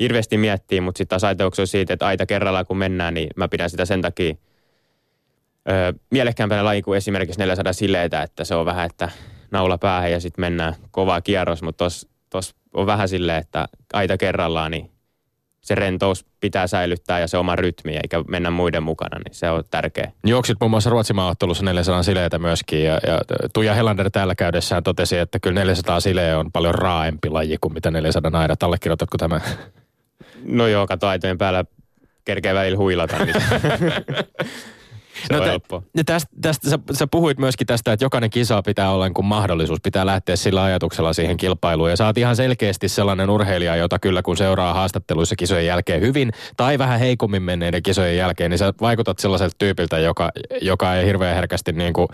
Hirveästi 0.00 0.38
miettii, 0.38 0.80
mutta 0.80 0.98
sitten 0.98 1.08
taas 1.08 1.24
aitauksia 1.24 1.66
siitä, 1.66 1.92
että 1.92 2.06
aita 2.06 2.26
kerralla 2.26 2.64
kun 2.64 2.76
mennään, 2.76 3.14
niin 3.14 3.28
mä 3.36 3.48
pidän 3.48 3.70
sitä 3.70 3.84
sen 3.84 4.02
takia 4.02 4.34
öö, 5.70 5.92
mielekkäämpänä 6.10 6.64
laji 6.64 6.82
kuin 6.82 6.96
esimerkiksi 6.96 7.40
400 7.40 7.72
sileitä, 7.72 8.22
että 8.22 8.44
se 8.44 8.54
on 8.54 8.66
vähän, 8.66 8.86
että 8.86 9.08
naula 9.50 9.78
päähän 9.78 10.12
ja 10.12 10.20
sitten 10.20 10.40
mennään 10.40 10.74
kovaa 10.90 11.20
kierros, 11.20 11.62
mutta 11.62 11.84
tuossa 12.30 12.56
on 12.74 12.86
vähän 12.86 13.08
silleen, 13.08 13.38
että 13.38 13.68
aita 13.92 14.16
kerrallaan, 14.16 14.70
niin 14.70 14.90
se 15.66 15.74
rentous 15.74 16.24
pitää 16.40 16.66
säilyttää 16.66 17.20
ja 17.20 17.28
se 17.28 17.38
oma 17.38 17.56
rytmi, 17.56 17.96
eikä 17.96 18.24
mennä 18.28 18.50
muiden 18.50 18.82
mukana, 18.82 19.18
niin 19.18 19.34
se 19.34 19.50
on 19.50 19.64
tärkeä. 19.70 20.12
Juoksit 20.26 20.56
muun 20.60 20.70
muassa 20.70 20.90
Ruotsin 20.90 21.16
maaottelussa 21.16 21.64
400 21.64 22.02
sileitä 22.02 22.38
myöskin, 22.38 22.84
ja, 22.84 23.00
ja 23.06 23.20
Tuija 23.54 23.74
Helander 23.74 24.10
täällä 24.10 24.34
käydessään 24.34 24.82
totesi, 24.82 25.18
että 25.18 25.38
kyllä 25.38 25.60
400 25.60 26.00
sileä 26.00 26.38
on 26.38 26.52
paljon 26.52 26.74
raaempi 26.74 27.30
laji 27.30 27.56
kuin 27.60 27.74
mitä 27.74 27.90
400 27.90 28.30
naidat. 28.30 28.62
Allekirjoitatko 28.62 29.18
tämä? 29.18 29.40
No 30.44 30.66
joo, 30.66 30.86
kato 30.86 31.08
aitojen 31.08 31.38
päällä 31.38 31.64
kerkeä 32.24 32.54
välillä 32.54 32.78
huilata, 32.78 33.24
niin 33.24 33.34
no 35.30 35.38
on 35.38 35.44
te, 35.44 36.04
tästä, 36.04 36.30
tästä 36.40 36.70
sä, 36.70 36.78
sä, 36.92 37.06
puhuit 37.06 37.38
myöskin 37.38 37.66
tästä, 37.66 37.92
että 37.92 38.04
jokainen 38.04 38.30
kisa 38.30 38.62
pitää 38.62 38.90
olla 38.90 39.10
kuin 39.10 39.26
mahdollisuus, 39.26 39.80
pitää 39.82 40.06
lähteä 40.06 40.36
sillä 40.36 40.62
ajatuksella 40.62 41.12
siihen 41.12 41.36
kilpailuun. 41.36 41.90
Ja 41.90 41.96
sä 41.96 42.06
oot 42.06 42.18
ihan 42.18 42.36
selkeästi 42.36 42.88
sellainen 42.88 43.30
urheilija, 43.30 43.76
jota 43.76 43.98
kyllä 43.98 44.22
kun 44.22 44.36
seuraa 44.36 44.74
haastatteluissa 44.74 45.36
kisojen 45.36 45.66
jälkeen 45.66 46.00
hyvin 46.00 46.32
tai 46.56 46.78
vähän 46.78 47.00
heikommin 47.00 47.42
menneiden 47.42 47.82
kisojen 47.82 48.16
jälkeen, 48.16 48.50
niin 48.50 48.58
sä 48.58 48.72
vaikutat 48.80 49.18
sellaiselta 49.18 49.56
tyypiltä, 49.58 49.98
joka, 49.98 50.32
joka 50.60 50.94
ei 50.94 51.06
hirveän 51.06 51.34
herkästi 51.34 51.72
niin 51.72 51.92
kuin 51.92 52.08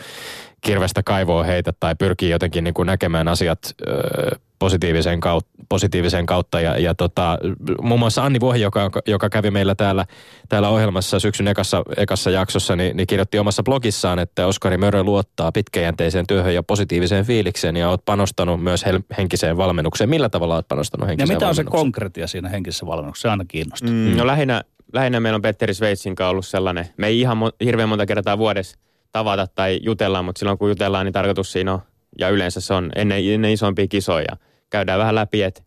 kirvestä 0.63 1.03
kaivoa 1.03 1.45
heitä 1.45 1.73
tai 1.81 1.95
pyrkii 1.95 2.31
jotenkin 2.31 2.65
niin 2.65 2.75
kuin 2.75 2.87
näkemään 2.87 3.29
asiat 3.29 3.59
ö, 3.89 4.37
positiiviseen 4.59 5.21
kautta, 5.21 5.51
positiiviseen 5.69 6.27
kautta. 6.27 6.61
Ja, 6.61 6.79
ja 6.79 6.95
tota, 6.95 7.39
muun 7.83 8.01
muassa 8.01 8.25
Anni 8.25 8.41
Vuohi, 8.41 8.61
joka, 8.61 8.91
joka 9.07 9.31
kävi 9.31 9.51
meillä 9.51 9.75
täällä, 9.75 10.07
täällä 10.49 10.69
ohjelmassa 10.69 11.21
syksyn 11.21 11.49
ekassa, 11.49 11.83
ekassa 11.97 12.31
jaksossa, 12.31 12.77
niin, 12.77 12.97
niin 12.97 13.07
kirjoitti 13.07 13.39
omassa 13.39 13.63
blogissaan, 13.63 14.19
että 14.19 14.47
Oskari 14.47 14.77
Mörö 14.77 15.03
luottaa 15.03 15.53
pitkäjänteiseen 15.53 16.27
työhön 16.27 16.55
ja 16.55 16.63
positiiviseen 16.63 17.25
fiilikseen 17.25 17.77
ja 17.77 17.89
olet 17.89 18.05
panostanut 18.05 18.63
myös 18.63 18.85
hel- 18.87 19.15
henkiseen 19.19 19.57
valmennukseen. 19.57 20.11
Millä 20.11 20.29
tavalla 20.29 20.55
olet 20.55 20.69
panostanut 20.69 21.09
henkiseen 21.09 21.35
Ja 21.35 21.37
mitä 21.37 21.49
on 21.49 21.55
se 21.55 21.65
konkreettia 21.65 22.27
siinä 22.27 22.49
henkisessä 22.49 22.87
valmennuksessa? 22.87 23.29
Se 23.29 23.31
aina 23.31 23.45
kiinnostaa. 23.49 23.91
Mm, 23.91 24.17
no 24.17 24.27
lähinnä, 24.27 24.63
lähinnä 24.93 25.21
meillä 25.21 25.37
on 25.37 25.43
Petteri 25.43 25.75
Sveitsin 25.75 26.15
kanssa 26.15 26.31
ollut 26.31 26.47
sellainen, 26.47 26.89
me 26.97 27.07
ei 27.07 27.21
ihan 27.21 27.37
mo- 27.37 27.65
hirveän 27.65 27.89
monta 27.89 28.07
kertaa 28.07 28.39
vuodessa 28.39 28.79
tavata 29.13 29.47
tai 29.47 29.81
jutella, 29.83 30.23
mutta 30.23 30.39
silloin 30.39 30.59
kun 30.59 30.69
jutellaan, 30.69 31.07
niin 31.07 31.13
tarkoitus 31.13 31.53
siinä 31.53 31.73
on, 31.73 31.83
ja 32.19 32.29
yleensä 32.29 32.61
se 32.61 32.75
on 32.75 32.93
ennen, 32.97 33.33
ennen 33.33 33.53
isompia 33.53 33.87
kisoja– 33.87 34.37
käydään 34.73 34.99
vähän 34.99 35.15
läpi, 35.15 35.43
että 35.43 35.63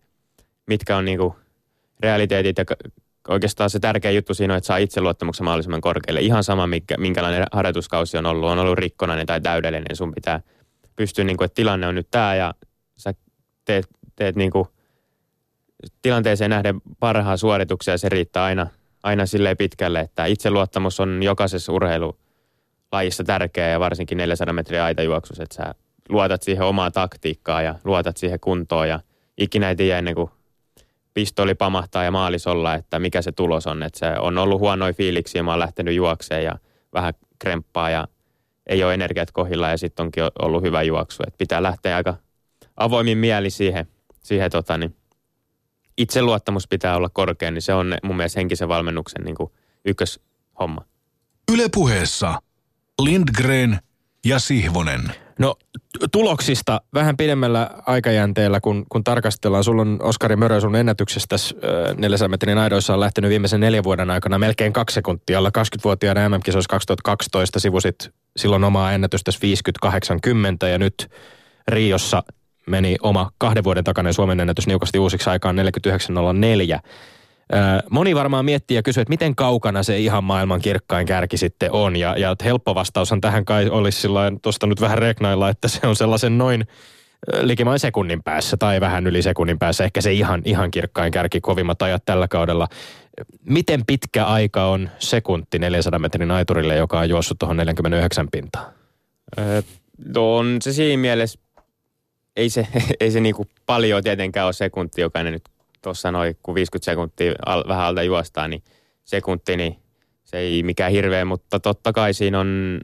mitkä 0.67 0.97
on 0.97 1.05
niinku 1.05 1.35
realiteetit 1.99 2.57
ja 2.57 2.65
oikeastaan 3.27 3.69
se 3.69 3.79
tärkeä 3.79 4.11
juttu 4.11 4.33
siinä 4.33 4.53
on, 4.53 4.57
että 4.57 4.67
saa 4.67 4.77
itseluottamuksen 4.77 5.43
mahdollisimman 5.43 5.81
korkealle. 5.81 6.21
Ihan 6.21 6.43
sama, 6.43 6.67
mikä, 6.67 6.97
minkälainen 6.97 7.45
harjoituskausi 7.51 8.17
on 8.17 8.25
ollut, 8.25 8.49
on 8.49 8.59
ollut 8.59 8.77
rikkonainen 8.77 9.25
tai 9.25 9.41
täydellinen, 9.41 9.85
niin 9.89 9.95
sun 9.95 10.13
pitää 10.13 10.41
pystyä, 10.95 11.25
niin 11.25 11.37
kuin, 11.37 11.45
että 11.45 11.55
tilanne 11.55 11.87
on 11.87 11.95
nyt 11.95 12.07
tämä 12.11 12.35
ja 12.35 12.53
sä 12.97 13.13
teet, 13.65 13.87
teet 14.15 14.35
niin 14.35 14.51
tilanteeseen 16.01 16.49
nähden 16.49 16.81
parhaa 16.99 17.37
suorituksia 17.37 17.93
ja 17.93 17.97
se 17.97 18.09
riittää 18.09 18.43
aina, 18.43 18.67
aina 19.03 19.25
silleen 19.25 19.57
pitkälle, 19.57 19.99
että 19.99 20.25
itseluottamus 20.25 20.99
on 20.99 21.23
jokaisessa 21.23 21.71
urheilulajissa 22.95 23.23
tärkeä 23.23 23.67
ja 23.67 23.79
varsinkin 23.79 24.17
400 24.17 24.53
metriä 24.53 24.83
aitajuoksussa, 24.85 25.43
että 25.43 25.55
sä 25.55 25.75
luotat 26.09 26.43
siihen 26.43 26.65
omaa 26.65 26.91
taktiikkaa 26.91 27.61
ja 27.61 27.75
luotat 27.83 28.17
siihen 28.17 28.39
kuntoon 28.39 28.89
ja 28.89 28.99
ikinä 29.37 29.69
ei 29.69 29.75
tiedä 29.75 29.99
ennen 29.99 30.15
kuin 30.15 30.29
pistoli 31.13 31.55
pamahtaa 31.55 32.03
ja 32.03 32.11
maalis 32.11 32.47
olla, 32.47 32.75
että 32.75 32.99
mikä 32.99 33.21
se 33.21 33.31
tulos 33.31 33.67
on. 33.67 33.83
Että 33.83 33.99
se 33.99 34.19
on 34.19 34.37
ollut 34.37 34.59
huonoja 34.59 34.93
fiiliksiä, 34.93 35.43
mä 35.43 35.51
oon 35.51 35.59
lähtenyt 35.59 35.95
juokseen 35.95 36.43
ja 36.43 36.55
vähän 36.93 37.13
kremppaa 37.39 37.89
ja 37.89 38.07
ei 38.67 38.83
ole 38.83 38.93
energiat 38.93 39.31
kohilla 39.31 39.69
ja 39.69 39.77
sitten 39.77 40.03
onkin 40.03 40.23
ollut 40.41 40.63
hyvä 40.63 40.83
juoksu. 40.83 41.23
Että 41.27 41.37
pitää 41.37 41.63
lähteä 41.63 41.95
aika 41.95 42.17
avoimin 42.77 43.17
mieli 43.17 43.49
siihen, 43.49 43.87
siihen 44.23 44.51
tota, 44.51 44.77
niin 44.77 44.95
itseluottamus 45.97 46.67
pitää 46.67 46.95
olla 46.95 47.09
korkea, 47.09 47.51
niin 47.51 47.61
se 47.61 47.73
on 47.73 47.93
mun 48.03 48.17
mielestä 48.17 48.39
henkisen 48.39 48.67
valmennuksen 48.67 49.23
niin 49.23 49.35
ykköshomma. 49.85 50.85
Ylepuheessa 51.53 52.41
Lindgren 53.01 53.79
ja 54.25 54.39
Sihvonen. 54.39 55.01
No 55.39 55.55
tuloksista 56.11 56.81
vähän 56.93 57.17
pidemmällä 57.17 57.69
aikajänteellä, 57.85 58.59
kun, 58.59 58.85
kun 58.89 59.03
tarkastellaan. 59.03 59.63
Sulla 59.63 59.81
on 59.81 59.99
Oskari 60.01 60.35
Mörö 60.35 60.61
sun 60.61 60.75
ennätyksestä 60.75 61.35
400 61.97 62.27
metrin 62.27 62.57
aidoissa 62.57 62.93
on 62.93 62.99
lähtenyt 62.99 63.29
viimeisen 63.29 63.59
neljän 63.59 63.83
vuoden 63.83 64.11
aikana 64.11 64.39
melkein 64.39 64.73
kaksi 64.73 64.93
sekuntia. 64.93 65.37
Alla 65.37 65.51
20-vuotiaana 65.57 66.29
MM-kisoissa 66.29 66.69
2012 66.69 67.59
sivusit 67.59 68.09
silloin 68.37 68.63
omaa 68.63 68.91
ennätystä 68.91 69.31
50-80 70.65 70.67
ja 70.67 70.77
nyt 70.77 71.11
Riossa 71.67 72.23
meni 72.67 72.95
oma 73.01 73.31
kahden 73.37 73.63
vuoden 73.63 73.83
takainen 73.83 74.13
Suomen 74.13 74.39
ennätys 74.39 74.67
niukasti 74.67 74.99
uusiksi 74.99 75.29
aikaan 75.29 75.55
49.04. 75.57 76.89
Moni 77.89 78.15
varmaan 78.15 78.45
miettii 78.45 78.75
ja 78.75 78.83
kysyy, 78.83 79.01
että 79.01 79.09
miten 79.09 79.35
kaukana 79.35 79.83
se 79.83 79.99
ihan 79.99 80.23
maailman 80.23 80.61
kirkkain 80.61 81.07
kärki 81.07 81.37
sitten 81.37 81.71
on. 81.71 81.95
Ja, 81.95 82.17
ja 82.17 82.35
helppo 82.43 82.75
vastaushan 82.75 83.21
tähän 83.21 83.45
kai 83.45 83.69
olisi 83.69 84.01
sillä 84.01 84.31
tuosta 84.41 84.67
nyt 84.67 84.81
vähän 84.81 84.97
reknailla, 84.97 85.49
että 85.49 85.67
se 85.67 85.87
on 85.87 85.95
sellaisen 85.95 86.37
noin 86.37 86.65
likimain 87.41 87.79
sekunnin 87.79 88.23
päässä 88.23 88.57
tai 88.57 88.81
vähän 88.81 89.07
yli 89.07 89.21
sekunnin 89.21 89.59
päässä. 89.59 89.83
Ehkä 89.83 90.01
se 90.01 90.13
ihan, 90.13 90.41
ihan 90.45 90.71
kirkkain 90.71 91.11
kärki, 91.11 91.41
kovimmat 91.41 91.81
ajat 91.81 92.05
tällä 92.05 92.27
kaudella. 92.27 92.67
Miten 93.43 93.85
pitkä 93.87 94.25
aika 94.25 94.65
on 94.65 94.89
sekunti 94.99 95.59
400 95.59 95.99
metrin 95.99 96.31
aiturille, 96.31 96.75
joka 96.75 96.99
on 96.99 97.09
juossut 97.09 97.39
tuohon 97.39 97.57
49 97.57 98.27
pintaan? 98.31 98.73
Öö, 99.39 99.61
on 100.17 100.57
se 100.61 100.73
siinä 100.73 101.01
mielessä, 101.01 101.39
ei 102.35 102.49
se, 102.49 102.67
ei 102.99 103.11
se 103.11 103.19
niinku 103.19 103.47
paljon 103.65 104.03
tietenkään 104.03 104.45
ole 104.45 104.53
sekunti, 104.53 105.01
jokainen 105.01 105.33
nyt 105.33 105.43
tuossa 105.85 106.11
noin, 106.11 106.37
kun 106.43 106.55
50 106.55 106.85
sekuntia 106.85 107.33
al, 107.45 107.63
vähän 107.67 107.85
alta 107.85 108.03
juostaa, 108.03 108.47
niin 108.47 108.63
sekunti, 109.03 109.57
niin 109.57 109.75
se 110.23 110.37
ei 110.37 110.63
mikään 110.63 110.91
hirveä, 110.91 111.25
mutta 111.25 111.59
totta 111.59 111.93
kai 111.93 112.13
siinä 112.13 112.39
on, 112.39 112.81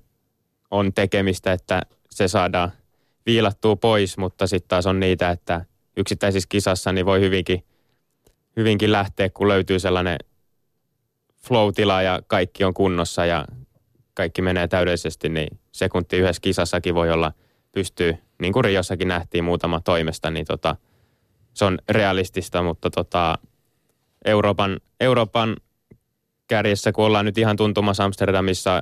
on 0.71 0.93
tekemistä, 0.93 1.51
että 1.51 1.81
se 2.09 2.27
saadaan 2.27 2.71
viilattua 3.25 3.75
pois, 3.75 4.17
mutta 4.17 4.47
sitten 4.47 4.69
taas 4.69 4.85
on 4.85 4.99
niitä, 4.99 5.29
että 5.29 5.65
yksittäisissä 5.97 6.47
kisassa 6.49 6.91
niin 6.91 7.05
voi 7.05 7.19
hyvinkin, 7.21 7.63
hyvinkin 8.57 8.91
lähteä, 8.91 9.29
kun 9.29 9.47
löytyy 9.47 9.79
sellainen 9.79 10.17
flow-tila 11.47 12.01
ja 12.01 12.19
kaikki 12.27 12.63
on 12.63 12.73
kunnossa 12.73 13.25
ja 13.25 13.45
kaikki 14.13 14.41
menee 14.41 14.67
täydellisesti, 14.67 15.29
niin 15.29 15.59
sekunti 15.71 16.17
yhdessä 16.17 16.41
kisassakin 16.41 16.95
voi 16.95 17.11
olla, 17.11 17.31
pystyy, 17.71 18.17
niin 18.41 18.53
kuin 18.53 18.63
Riossakin 18.63 19.07
nähtiin 19.07 19.43
muutama 19.43 19.79
toimesta, 19.79 20.31
niin 20.31 20.45
tota– 20.45 20.75
se 21.53 21.65
on 21.65 21.79
realistista, 21.89 22.63
mutta 22.63 22.89
tota, 22.89 23.37
Euroopan, 24.25 24.79
Euroopan 24.99 25.57
kärjessä, 26.47 26.91
kun 26.91 27.05
ollaan 27.05 27.25
nyt 27.25 27.37
ihan 27.37 27.55
tuntumassa 27.55 28.03
Amsterdamissa, 28.03 28.81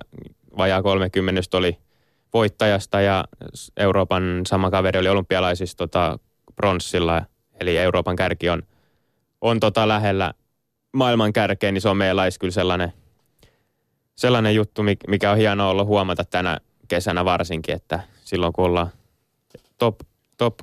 vajaa 0.58 0.84
30 0.84 1.58
oli 1.58 1.78
voittajasta 2.34 3.02
ja 3.02 3.26
Euroopan 3.78 4.42
sama 4.48 4.72
kaveri 4.72 5.00
oli 5.00 5.10
olympialaisissa 5.10 5.78
tota, 5.78 6.20
pronssilla, 6.56 7.22
eli 7.60 7.78
Euroopan 7.78 8.16
kärki 8.16 8.50
on, 8.50 8.64
on 9.42 9.60
tota 9.60 9.88
lähellä 9.88 10.34
maailman 10.94 11.34
kärkeä, 11.34 11.72
niin 11.72 11.82
se 11.82 11.90
on 11.90 11.98
meillä 11.98 12.24
kyllä 12.40 12.52
sellainen, 12.52 12.94
sellainen 14.16 14.56
juttu, 14.56 14.84
mikä 15.08 15.32
on 15.32 15.38
hienoa 15.38 15.70
olla 15.70 15.84
huomata 15.84 16.24
tänä 16.24 16.58
kesänä 16.88 17.26
varsinkin, 17.26 17.76
että 17.76 18.00
silloin 18.24 18.54
kun 18.54 18.66
ollaan 18.66 18.90
top, 19.78 20.00
top 20.38 20.54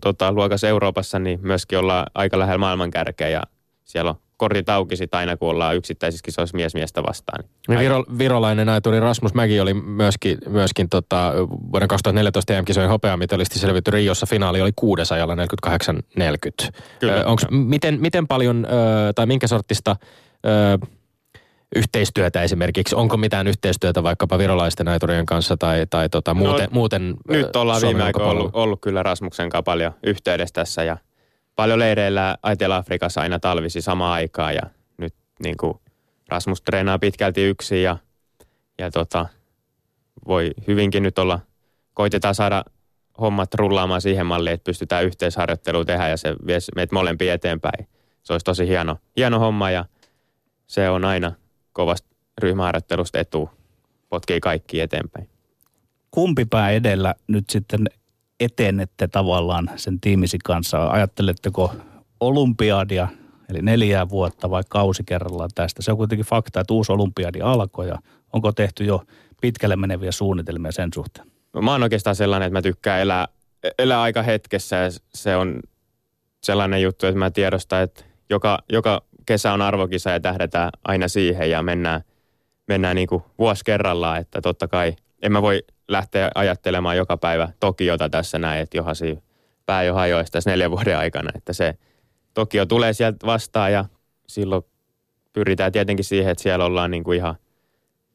tota, 0.00 0.32
luokas 0.32 0.64
Euroopassa, 0.64 1.18
niin 1.18 1.38
myöskin 1.42 1.78
ollaan 1.78 2.06
aika 2.14 2.38
lähellä 2.38 2.58
maailman 2.58 2.90
kärkeä 2.90 3.28
ja 3.28 3.42
siellä 3.84 4.10
on 4.10 4.16
kortit 4.36 4.68
auki 4.68 4.96
sit 4.96 5.14
aina, 5.14 5.36
kun 5.36 5.50
ollaan 5.50 5.76
yksittäisissä 5.76 6.24
kisoissa 6.24 6.56
mies 6.56 6.74
miestä 6.74 7.02
vastaan. 7.02 7.44
Niin 7.68 7.78
Viro, 7.78 8.04
virolainen 8.18 8.68
aituri 8.68 9.00
Rasmus 9.00 9.34
Mäki 9.34 9.60
oli 9.60 9.74
myöskin, 9.74 10.38
myöskin 10.48 10.88
tota, 10.88 11.32
vuoden 11.72 11.88
2014 11.88 12.54
EM-kisojen 12.54 12.90
hopeamitalisti 12.90 13.58
selvitty 13.58 13.90
Riossa. 13.90 14.26
Finaali 14.26 14.60
oli 14.60 14.72
kuudesajalla 14.76 15.34
48-40. 15.34 16.70
Onko, 17.24 17.42
miten, 17.50 18.00
miten 18.00 18.28
paljon 18.28 18.66
tai 19.14 19.26
minkä 19.26 19.46
sortista 19.46 19.96
yhteistyötä 21.76 22.42
esimerkiksi? 22.42 22.94
Onko 22.94 23.16
mitään 23.16 23.46
yhteistyötä 23.46 24.02
vaikkapa 24.02 24.38
virolaisten 24.38 24.88
aiturien 24.88 25.26
kanssa 25.26 25.56
tai, 25.56 25.86
tai 25.90 26.08
tota, 26.08 26.34
muuten, 26.34 26.64
no, 26.64 26.74
muuten 26.74 27.14
Nyt 27.28 27.56
ollaan 27.56 27.80
Suomen 27.80 27.96
viime 27.96 28.06
aikoina 28.06 28.30
ollut, 28.30 28.50
ollut 28.52 28.80
kyllä 28.80 29.02
Rasmuksen 29.02 29.50
kanssa 29.50 29.62
paljon 29.62 29.92
yhteydessä 30.02 30.52
tässä 30.52 30.82
ja 30.84 30.96
paljon 31.56 31.78
leireillä 31.78 32.36
Etelä-Afrikassa 32.52 33.20
aina 33.20 33.38
talvisi 33.38 33.80
samaan 33.80 34.12
aikaan 34.12 34.54
ja 34.54 34.62
nyt 34.96 35.14
niin 35.42 35.56
kuin 35.56 35.74
Rasmus 36.28 36.62
treenaa 36.62 36.98
pitkälti 36.98 37.42
yksin 37.42 37.82
ja, 37.82 37.96
ja 38.78 38.90
tota, 38.90 39.26
voi 40.26 40.50
hyvinkin 40.66 41.02
nyt 41.02 41.18
olla, 41.18 41.40
koitetaan 41.94 42.34
saada 42.34 42.64
hommat 43.20 43.54
rullaamaan 43.54 44.00
siihen 44.00 44.26
malliin, 44.26 44.54
että 44.54 44.64
pystytään 44.64 45.04
yhteisharjoittelua 45.04 45.84
tehdä 45.84 46.08
ja 46.08 46.16
se 46.16 46.36
vie 46.46 46.58
meitä 46.76 46.94
molempia 46.94 47.34
eteenpäin. 47.34 47.88
Se 48.22 48.32
olisi 48.32 48.44
tosi 48.44 48.66
hieno, 48.68 48.96
hieno 49.16 49.38
homma 49.38 49.70
ja 49.70 49.84
se 50.66 50.90
on 50.90 51.04
aina 51.04 51.32
kovasta 51.72 52.08
ryhmäharjoittelusta 52.38 53.18
etu, 53.18 53.50
potkii 54.08 54.40
kaikki 54.40 54.80
eteenpäin. 54.80 55.28
Kumpi 56.10 56.44
pää 56.44 56.70
edellä 56.70 57.14
nyt 57.26 57.50
sitten 57.50 57.86
etenette 58.40 59.08
tavallaan 59.08 59.70
sen 59.76 60.00
tiimisi 60.00 60.38
kanssa? 60.44 60.86
Ajatteletteko 60.86 61.74
olympiadia, 62.20 63.08
eli 63.48 63.62
neljää 63.62 64.08
vuotta 64.08 64.50
vai 64.50 64.62
kausi 64.68 65.04
kerrallaan 65.04 65.50
tästä? 65.54 65.82
Se 65.82 65.90
on 65.90 65.96
kuitenkin 65.96 66.26
fakta, 66.26 66.60
että 66.60 66.74
uusi 66.74 66.92
olympiadi 66.92 67.40
alkoi 67.40 67.88
ja 67.88 67.98
onko 68.32 68.52
tehty 68.52 68.84
jo 68.84 69.02
pitkälle 69.40 69.76
meneviä 69.76 70.12
suunnitelmia 70.12 70.72
sen 70.72 70.90
suhteen? 70.94 71.26
No, 71.52 71.62
mä 71.62 71.72
oon 71.72 71.82
oikeastaan 71.82 72.16
sellainen, 72.16 72.46
että 72.46 72.58
mä 72.58 72.62
tykkään 72.62 73.00
elää, 73.00 73.28
elää 73.78 74.02
aika 74.02 74.22
hetkessä 74.22 74.76
ja 74.76 74.90
se 75.14 75.36
on 75.36 75.60
sellainen 76.42 76.82
juttu, 76.82 77.06
että 77.06 77.18
mä 77.18 77.30
tiedostan, 77.30 77.82
että 77.82 78.04
joka, 78.30 78.58
joka 78.72 79.02
kesä 79.26 79.52
on 79.52 79.62
arvokisa 79.62 80.10
ja 80.10 80.20
tähdetään 80.20 80.70
aina 80.84 81.08
siihen 81.08 81.50
ja 81.50 81.62
mennään, 81.62 82.00
mennään 82.68 82.96
niin 82.96 83.08
kuin 83.08 83.22
vuosi 83.38 83.64
kerrallaan, 83.64 84.20
että 84.20 84.40
totta 84.40 84.68
kai 84.68 84.96
en 85.22 85.32
mä 85.32 85.42
voi 85.42 85.62
lähteä 85.88 86.30
ajattelemaan 86.34 86.96
joka 86.96 87.16
päivä 87.16 87.48
Tokiota 87.60 88.08
tässä 88.08 88.38
näin, 88.38 88.60
että 88.60 88.76
johasi 88.76 89.18
pää 89.66 89.82
jo 89.82 89.94
hajoisi 89.94 90.32
tässä 90.32 90.50
neljän 90.50 90.70
vuoden 90.70 90.98
aikana, 90.98 91.30
että 91.34 91.52
se 91.52 91.74
Tokio 92.34 92.66
tulee 92.66 92.92
sieltä 92.92 93.26
vastaan 93.26 93.72
ja 93.72 93.84
silloin 94.26 94.62
pyritään 95.32 95.72
tietenkin 95.72 96.04
siihen, 96.04 96.32
että 96.32 96.42
siellä 96.42 96.64
ollaan 96.64 96.90
niin 96.90 97.04
kuin 97.04 97.16
ihan 97.16 97.34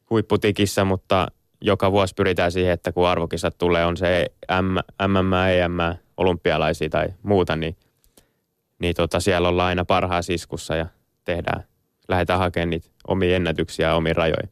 huipputikissä, 0.10 0.86
mutta 0.86 1.28
joka 1.62 1.92
vuosi 1.92 2.14
pyritään 2.16 2.52
siihen, 2.52 2.74
että 2.74 2.92
kun 2.92 3.08
arvokisat 3.08 3.58
tulee, 3.58 3.86
on 3.86 3.98
se 3.98 4.26
MM, 4.62 5.34
EM, 5.34 5.98
olympialaisia 6.18 6.90
tai 6.90 7.08
muuta, 7.24 7.56
niin, 7.56 7.76
niin 8.80 8.96
tota, 8.96 9.20
siellä 9.20 9.48
ollaan 9.48 9.68
aina 9.68 9.86
parhaassa 9.86 10.34
iskussa 10.34 10.76
ja 10.76 10.86
tehdään, 11.28 11.64
lähdetään 12.10 12.40
hakemaan 12.40 12.70
niitä 12.70 12.90
omia 13.08 13.36
ennätyksiä 13.36 13.88
ja 13.88 13.96
omia 13.96 14.14
rajoja. 14.14 14.48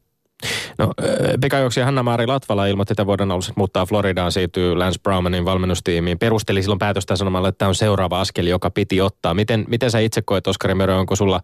No, 0.77 0.93
pikajuoksija 1.41 1.85
Hanna-Maari 1.85 2.27
Latvala 2.27 2.65
ilmoitti 2.65 2.91
että 2.91 3.05
vuoden 3.05 3.31
alussa, 3.31 3.53
muuttaa 3.55 3.85
Floridaan, 3.85 4.31
siirtyy 4.31 4.75
Lance 4.75 4.99
Browmanin 5.03 5.45
valmennustiimiin. 5.45 6.19
Perusteli 6.19 6.61
silloin 6.61 6.79
päätöstä 6.79 7.15
sanomalla, 7.15 7.47
että 7.47 7.57
tämä 7.57 7.69
on 7.69 7.75
seuraava 7.75 8.21
askel, 8.21 8.47
joka 8.47 8.69
piti 8.69 9.01
ottaa. 9.01 9.33
Miten, 9.33 9.65
miten 9.67 9.91
sä 9.91 9.99
itse 9.99 10.21
koet, 10.21 10.47
Oskari 10.47 10.75
Mörö, 10.75 10.95
onko 10.95 11.15
sulla 11.15 11.41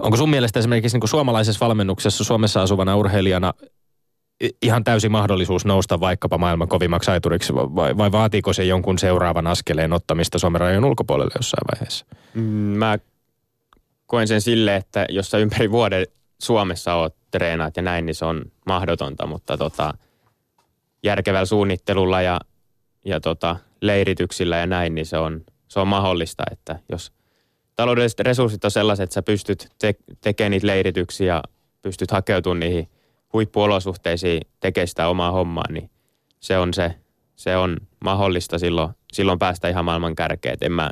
onko 0.00 0.16
sun 0.16 0.30
mielestä 0.30 0.58
esimerkiksi 0.58 0.94
niin 0.94 1.00
kuin 1.00 1.10
suomalaisessa 1.10 1.66
valmennuksessa 1.66 2.24
Suomessa 2.24 2.62
asuvana 2.62 2.96
urheilijana 2.96 3.54
ihan 4.62 4.84
täysi 4.84 5.08
mahdollisuus 5.08 5.64
nousta 5.64 6.00
vaikkapa 6.00 6.38
maailman 6.38 6.68
kovimmaksi 6.68 7.10
aituriksi 7.10 7.54
vai, 7.54 7.96
vai 7.96 8.12
vaatiiko 8.12 8.52
se 8.52 8.64
jonkun 8.64 8.98
seuraavan 8.98 9.46
askeleen 9.46 9.92
ottamista 9.92 10.38
Suomen 10.38 10.60
rajojen 10.60 10.84
ulkopuolelle 10.84 11.32
jossain 11.38 11.64
vaiheessa? 11.72 12.06
Mm, 12.34 12.42
mä 12.42 12.98
koen 14.10 14.28
sen 14.28 14.40
sille, 14.40 14.76
että 14.76 15.06
jos 15.08 15.30
sä 15.30 15.38
ympäri 15.38 15.70
vuoden 15.70 16.06
Suomessa 16.42 16.94
oot 16.94 17.16
treenaat 17.30 17.76
ja 17.76 17.82
näin, 17.82 18.06
niin 18.06 18.14
se 18.14 18.24
on 18.24 18.44
mahdotonta, 18.66 19.26
mutta 19.26 19.56
tota, 19.56 19.94
järkevällä 21.02 21.46
suunnittelulla 21.46 22.22
ja, 22.22 22.40
ja 23.04 23.20
tota, 23.20 23.56
leirityksillä 23.80 24.56
ja 24.56 24.66
näin, 24.66 24.94
niin 24.94 25.06
se 25.06 25.18
on, 25.18 25.44
se 25.68 25.80
on 25.80 25.88
mahdollista, 25.88 26.42
että 26.52 26.78
jos 26.88 27.12
taloudelliset 27.76 28.20
resurssit 28.20 28.64
on 28.64 28.70
sellaiset, 28.70 29.04
että 29.04 29.14
sä 29.14 29.22
pystyt 29.22 29.68
te- 29.78 29.94
tekemään 30.20 30.50
niitä 30.50 30.66
leirityksiä 30.66 31.34
ja 31.34 31.42
pystyt 31.82 32.10
hakeutumaan 32.10 32.60
niihin 32.60 32.88
huippuolosuhteisiin 33.32 34.40
tekemään 34.60 34.88
sitä 34.88 35.08
omaa 35.08 35.30
hommaa, 35.30 35.72
niin 35.72 35.90
se 36.40 36.58
on 36.58 36.74
se, 36.74 36.94
se 37.36 37.56
on 37.56 37.76
mahdollista 38.04 38.58
silloin, 38.58 38.90
silloin 39.12 39.38
päästä 39.38 39.68
ihan 39.68 39.84
maailman 39.84 40.14
kärkeen. 40.14 40.58
En 40.60 40.72
mä, 40.72 40.90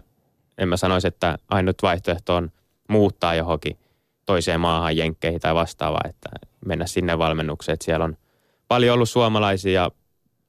en 0.58 0.68
mä 0.68 0.76
sanoisi, 0.76 1.08
että 1.08 1.38
ainut 1.48 1.82
vaihtoehto 1.82 2.36
on 2.36 2.50
muuttaa 2.88 3.34
johonkin 3.34 3.78
toiseen 4.26 4.60
maahan, 4.60 4.96
jenkkeihin 4.96 5.40
tai 5.40 5.54
vastaavaa, 5.54 6.00
että 6.08 6.28
mennä 6.66 6.86
sinne 6.86 7.18
valmennukseen. 7.18 7.74
Että 7.74 7.84
siellä 7.84 8.04
on 8.04 8.16
paljon 8.68 8.94
ollut 8.94 9.08
suomalaisia 9.08 9.72
ja 9.82 9.90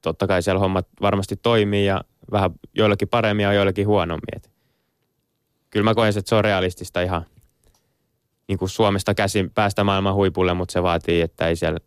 totta 0.01 0.27
kai 0.27 0.41
siellä 0.41 0.59
hommat 0.59 0.87
varmasti 1.01 1.35
toimii 1.35 1.85
ja 1.85 2.01
vähän 2.31 2.51
joillakin 2.73 3.07
paremmin 3.07 3.43
ja 3.43 3.53
joillakin 3.53 3.87
huonommin. 3.87 4.35
Et 4.35 4.51
kyllä 5.69 5.83
mä 5.83 5.95
koen, 5.95 6.09
että 6.09 6.29
se 6.29 6.35
on 6.35 6.43
realistista 6.43 7.01
ihan 7.01 7.25
niin 8.47 8.59
kuin 8.59 8.69
Suomesta 8.69 9.13
käsin 9.13 9.51
päästä 9.51 9.83
maailman 9.83 10.13
huipulle, 10.13 10.53
mutta 10.53 10.71
se 10.71 10.83
vaatii, 10.83 11.21
että 11.21 11.47
ei 11.47 11.55
siellä 11.55 11.79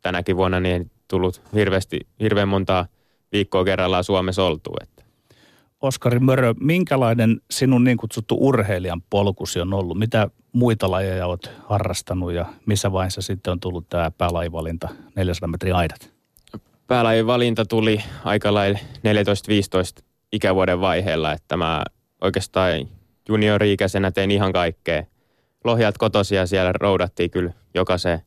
tänäkin 0.00 0.36
vuonna 0.36 0.60
niin 0.60 0.90
tullut 1.08 1.42
hirveästi, 1.54 2.00
hirveän 2.20 2.48
montaa 2.48 2.86
viikkoa 3.32 3.64
kerrallaan 3.64 4.04
Suomessa 4.04 4.44
oltu. 4.44 4.70
Että 4.82 4.93
Oskari 5.84 6.18
Mörö, 6.18 6.54
minkälainen 6.60 7.40
sinun 7.50 7.84
niin 7.84 7.96
kutsuttu 7.96 8.36
urheilijan 8.40 9.02
polkusi 9.10 9.60
on 9.60 9.74
ollut? 9.74 9.98
Mitä 9.98 10.30
muita 10.52 10.90
lajeja 10.90 11.26
olet 11.26 11.50
harrastanut 11.68 12.32
ja 12.32 12.46
missä 12.66 12.92
vaiheessa 12.92 13.22
sitten 13.22 13.50
on 13.50 13.60
tullut 13.60 13.88
tämä 13.88 14.10
päälajivalinta 14.10 14.88
400 15.16 15.48
metrin 15.48 15.74
aidat? 15.74 16.12
Päälajivalinta 16.86 17.64
tuli 17.64 18.00
aika 18.24 18.54
lailla 18.54 18.78
14-15 20.00 20.04
ikävuoden 20.32 20.80
vaiheella, 20.80 21.32
että 21.32 21.56
mä 21.56 21.82
oikeastaan 22.20 22.88
juniori-ikäisenä 23.28 24.10
tein 24.10 24.30
ihan 24.30 24.52
kaikkea. 24.52 25.04
Lohjat 25.64 25.98
kotosia 25.98 26.46
siellä 26.46 26.72
roudattiin 26.72 27.30
kyllä 27.30 27.52
jokaisen, 27.74 28.20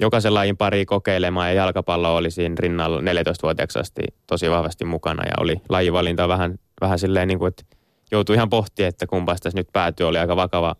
jokaisen 0.00 0.34
lajin 0.34 0.56
pari 0.56 0.86
kokeilemaan 0.86 1.48
ja 1.48 1.54
jalkapallo 1.54 2.16
oli 2.16 2.30
siinä 2.30 2.54
rinnalla 2.58 3.00
14-vuotiaaksi 3.00 3.78
asti 3.78 4.02
tosi 4.26 4.50
vahvasti 4.50 4.84
mukana 4.84 5.22
ja 5.26 5.32
oli 5.40 5.60
lajivalinta 5.68 6.28
vähän, 6.28 6.58
vähän 6.80 6.98
silleen 6.98 7.28
niin 7.28 7.38
kuin, 7.38 7.48
että 7.48 7.64
joutui 8.10 8.36
ihan 8.36 8.50
pohtimaan, 8.50 8.88
että 8.88 9.06
kumpas 9.06 9.40
tässä 9.40 9.58
nyt 9.58 9.68
päätyy, 9.72 10.08
oli 10.08 10.18
aika 10.18 10.36
vakava 10.36 10.76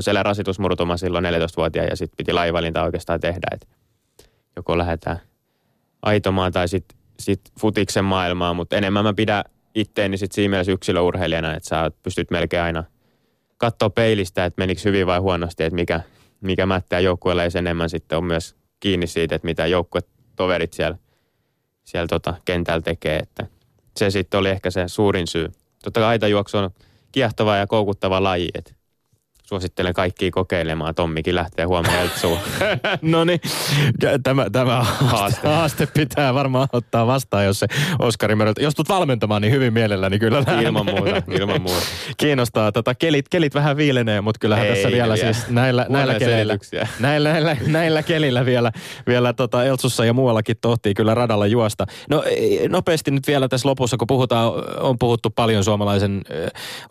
selän 0.00 0.24
rasitusmurtuma 0.24 0.96
silloin 0.96 1.24
14-vuotiaan 1.24 1.88
ja 1.88 1.96
sitten 1.96 2.16
piti 2.16 2.32
lajivalinta 2.32 2.82
oikeastaan 2.82 3.20
tehdä, 3.20 3.46
että 3.52 3.66
joko 4.56 4.78
lähdetään 4.78 5.20
aitomaan 6.02 6.52
tai 6.52 6.68
sitten 6.68 6.98
sit 7.20 7.40
futiksen 7.60 8.04
maailmaan, 8.04 8.56
mutta 8.56 8.76
enemmän 8.76 9.04
mä 9.04 9.14
pidän 9.14 9.44
itteeni 9.74 10.16
sitten 10.16 10.34
siinä 10.34 10.50
mielessä 10.50 10.72
yksilöurheilijana, 10.72 11.54
että 11.54 11.68
sä 11.68 11.90
pystyt 12.02 12.30
melkein 12.30 12.62
aina 12.62 12.84
katsoa 13.56 13.90
peilistä, 13.90 14.44
että 14.44 14.60
menikö 14.62 14.80
hyvin 14.84 15.06
vai 15.06 15.18
huonosti, 15.18 15.64
että 15.64 15.74
mikä, 15.74 16.00
mikä 16.40 16.66
mättää 16.66 17.00
joukkueelle 17.00 17.44
ja 17.44 17.50
sen 17.50 17.66
enemmän 17.66 17.90
sitten 17.90 18.18
on 18.18 18.24
myös 18.24 18.56
kiinni 18.80 19.06
siitä, 19.06 19.34
että 19.34 19.46
mitä 19.46 19.66
joukkuetoverit 19.66 20.72
siellä, 20.72 20.98
siellä 21.84 22.06
tota 22.06 22.34
kentällä 22.44 22.82
tekee, 22.82 23.16
että 23.16 23.46
se 23.96 24.10
sitten 24.10 24.40
oli 24.40 24.48
ehkä 24.48 24.70
se 24.70 24.88
suurin 24.88 25.26
syy. 25.26 25.48
Totta 25.84 26.00
kai 26.00 26.08
aitajuoksu 26.08 26.58
on 26.58 26.70
kiehtova 27.12 27.56
ja 27.56 27.66
koukuttava 27.66 28.22
laji, 28.22 28.48
että 28.54 28.72
suosittelen 29.48 29.94
kaikkia 29.94 30.30
kokeilemaan. 30.30 30.94
Tommikin 30.94 31.34
lähtee 31.34 31.64
huomenna 31.64 31.98
Eltsuun. 32.02 32.38
no 33.02 33.24
niin, 33.24 33.40
tämä, 34.22 34.46
tämä 34.52 34.82
haaste. 34.82 35.48
haaste 35.48 35.86
pitää 35.86 36.34
varmaan 36.34 36.68
ottaa 36.72 37.06
vastaan, 37.06 37.44
jos 37.44 37.58
se 37.58 37.66
Oskari 37.98 38.34
Möröltä, 38.34 38.62
jos 38.62 38.74
tulet 38.74 38.88
valmentamaan, 38.88 39.42
niin 39.42 39.52
hyvin 39.52 39.72
mielelläni 39.72 40.18
kyllä 40.18 40.44
lähden. 40.46 40.66
Ilman 40.66 40.86
muuta, 40.86 41.22
ilman 41.40 41.62
muuta. 41.62 41.86
Kiinnostaa, 42.16 42.72
tota, 42.72 42.94
kelit, 42.94 43.28
kelit 43.28 43.54
vähän 43.54 43.76
viilenee, 43.76 44.20
mutta 44.20 44.38
kyllähän 44.38 44.66
Ei, 44.66 44.74
tässä 44.74 44.88
vielä, 44.88 45.14
vielä. 45.14 45.32
siis 45.32 45.48
näillä, 45.48 45.86
näillä 45.88 46.14
kelillä, 46.14 46.58
näillä, 47.00 47.32
näillä, 47.32 47.56
näillä, 47.66 48.02
kelillä 48.02 48.44
vielä, 48.46 48.72
vielä 49.06 49.32
tota 49.32 49.64
Eltsussa 49.64 50.04
ja 50.04 50.12
muuallakin 50.12 50.56
tohtii 50.60 50.94
kyllä 50.94 51.14
radalla 51.14 51.46
juosta. 51.46 51.86
No 52.10 52.24
nopeasti 52.68 53.10
nyt 53.10 53.26
vielä 53.26 53.48
tässä 53.48 53.68
lopussa, 53.68 53.96
kun 53.96 54.06
puhutaan, 54.06 54.52
on 54.80 54.98
puhuttu 54.98 55.30
paljon 55.30 55.64
suomalaisen 55.64 56.22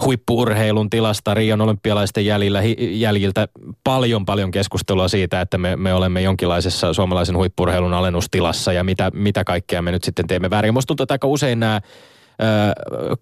huippuurheilun 0.05 0.89
tilasta, 0.89 1.34
Rion 1.34 1.62
olympialaisten 1.62 2.26
jäljillä, 2.47 2.75
jäljiltä 2.91 3.47
paljon 3.83 4.25
paljon 4.25 4.51
keskustelua 4.51 5.07
siitä, 5.07 5.41
että 5.41 5.57
me, 5.57 5.75
me 5.75 5.93
olemme 5.93 6.21
jonkinlaisessa 6.21 6.93
suomalaisen 6.93 7.37
huippurheilun 7.37 7.93
alennustilassa 7.93 8.73
ja 8.73 8.83
mitä, 8.83 9.11
mitä 9.13 9.43
kaikkea 9.43 9.81
me 9.81 9.91
nyt 9.91 10.03
sitten 10.03 10.27
teemme 10.27 10.49
väärin. 10.49 10.73
Musta 10.73 10.87
tuntuu, 10.87 11.03
että 11.03 11.13
aika 11.13 11.27
usein 11.27 11.59
nämä 11.59 11.81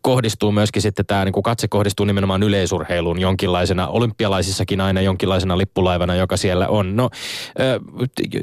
kohdistuu 0.01 0.51
myöskin 0.51 0.81
sitten 0.81 1.05
tämä, 1.05 1.25
niin 1.25 1.33
kuin 1.33 1.43
katse 1.43 1.67
kohdistuu 1.67 2.05
nimenomaan 2.05 2.43
yleisurheiluun 2.43 3.19
jonkinlaisena, 3.19 3.87
olympialaisissakin 3.87 4.81
aina 4.81 5.01
jonkinlaisena 5.01 5.57
lippulaivana, 5.57 6.15
joka 6.15 6.37
siellä 6.37 6.67
on. 6.67 6.95
No 6.95 7.09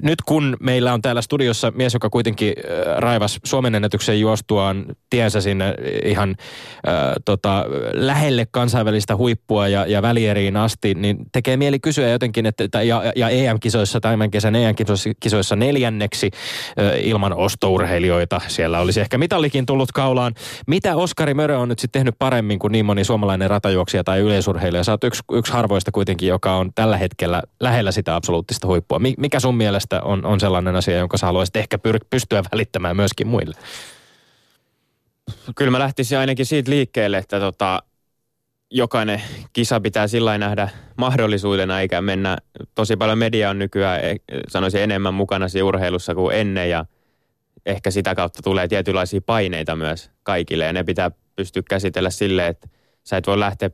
nyt 0.03 0.23
kun 0.27 0.57
meillä 0.61 0.93
on 0.93 1.03
täällä 1.03 1.23
studiossa 1.23 1.73
mies, 1.75 1.95
joka 1.95 2.11
kuitenkin 2.11 2.55
raivas 2.97 3.41
Suomen 3.45 3.75
ennätyksen 3.75 4.21
juostuaan 4.21 4.87
tiensä 5.11 5.41
sinne 5.41 5.75
ihan 6.05 6.31
äh, 6.89 6.95
tota, 7.25 7.65
lähelle 7.93 8.47
kansainvälistä 8.51 9.17
huippua 9.17 9.69
ja, 9.69 9.87
ja 9.87 10.03
välieriin 10.03 10.57
asti, 10.57 10.95
niin 10.95 11.17
tekee 11.33 11.57
mieli 11.57 11.79
kysyä 11.79 12.09
jotenkin, 12.09 12.47
että 12.47 12.83
ja, 12.83 13.13
ja 13.17 13.29
EM-kisoissa, 13.29 14.01
tämän 14.01 14.31
kesän 14.31 14.57
EM-kisoissa 14.57 15.57
neljänneksi 15.57 16.31
äh, 16.33 17.07
ilman 17.07 17.33
ostourheilijoita, 17.33 18.41
siellä 18.49 18.81
olisi 18.81 19.01
ehkä 19.01 19.19
mitallikin 19.19 19.67
tullut 19.67 19.93
kaulaan. 19.93 20.35
Mitä 20.67 20.97
Oskari 20.97 21.35
Mörö 21.35 21.59
on 21.59 21.69
nyt 21.69 21.79
sitten 21.79 22.01
tehnyt 22.01 22.15
paremmin 22.19 22.59
kuin 22.59 22.73
niin 22.73 22.85
moni 22.85 23.05
suomalainen 23.05 23.51
ratajuoksija 23.51 24.05
tai 24.05 24.21
yleisurheilija? 24.21 24.85
Sä 24.85 24.93
oot 24.93 25.05
yksi, 25.05 25.23
yksi 25.33 25.53
harvoista 25.53 25.93
kuitenkin, 25.93 26.29
joka 26.29 26.57
on 26.57 26.73
tällä 26.75 26.97
hetkellä 26.97 27.43
lähellä 27.61 27.93
sitä 27.93 28.17
absoluuttista 28.17 28.67
huippua. 28.67 29.01
Mikä 29.19 29.41
sun 29.41 29.57
mielestä 29.57 30.03
on, 30.03 30.25
on 30.25 30.41
sellainen 30.41 30.77
asia, 30.77 30.99
jonka 30.99 31.17
sä 31.17 31.27
haluaisit 31.27 31.57
ehkä 31.57 31.77
pyr- 31.77 32.07
pystyä 32.11 32.43
välittämään 32.53 32.97
myöskin 32.97 33.27
muille? 33.27 33.57
Kyllä 35.57 35.71
mä 35.71 35.79
lähtisin 35.79 36.19
ainakin 36.19 36.47
siitä 36.47 36.71
liikkeelle, 36.71 37.19
että 37.19 37.41
tota, 37.41 37.83
jokainen 38.71 39.23
kisa 39.53 39.81
pitää 39.81 40.07
sillä 40.07 40.39
nähdä 40.39 40.69
mahdollisuutena, 40.97 41.81
eikä 41.81 42.01
mennä, 42.01 42.39
tosi 42.75 42.97
paljon 42.97 43.19
media 43.19 43.51
on 43.51 43.59
nykyään, 43.59 44.01
e, 44.05 44.17
sanoisin 44.49 44.83
enemmän 44.83 45.15
mukana 45.15 45.49
siinä 45.49 45.65
urheilussa 45.65 46.15
kuin 46.15 46.37
ennen, 46.37 46.71
ja– 46.71 46.85
ehkä 47.67 47.91
sitä 47.91 48.15
kautta 48.15 48.43
tulee 48.43 48.69
tietynlaisia 48.69 49.21
paineita 49.21 49.77
myös 49.77 50.11
kaikille 50.23 50.65
ja 50.65 50.73
ne 50.73 50.85
pitää 50.85 51.11
pystyä 51.37 51.63
käsitellä 51.71 52.11
silleen, 52.11 52.49
että 52.49 52.69
sä 53.05 53.17
et 53.17 53.27
voi 53.27 53.39
lähteä, 53.39 53.71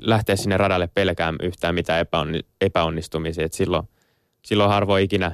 lähteä 0.00 0.36
sinne 0.36 0.56
radalle 0.56 0.86
pelkään 0.86 1.36
yhtään 1.42 1.74
mitään 1.74 2.00
epäonni, 2.00 2.40
epäonnistumisia. 2.60 3.44
Et 3.44 3.52
silloin, 3.52 3.88
silloin 4.44 4.70
harvoin 4.70 5.04
ikinä 5.04 5.32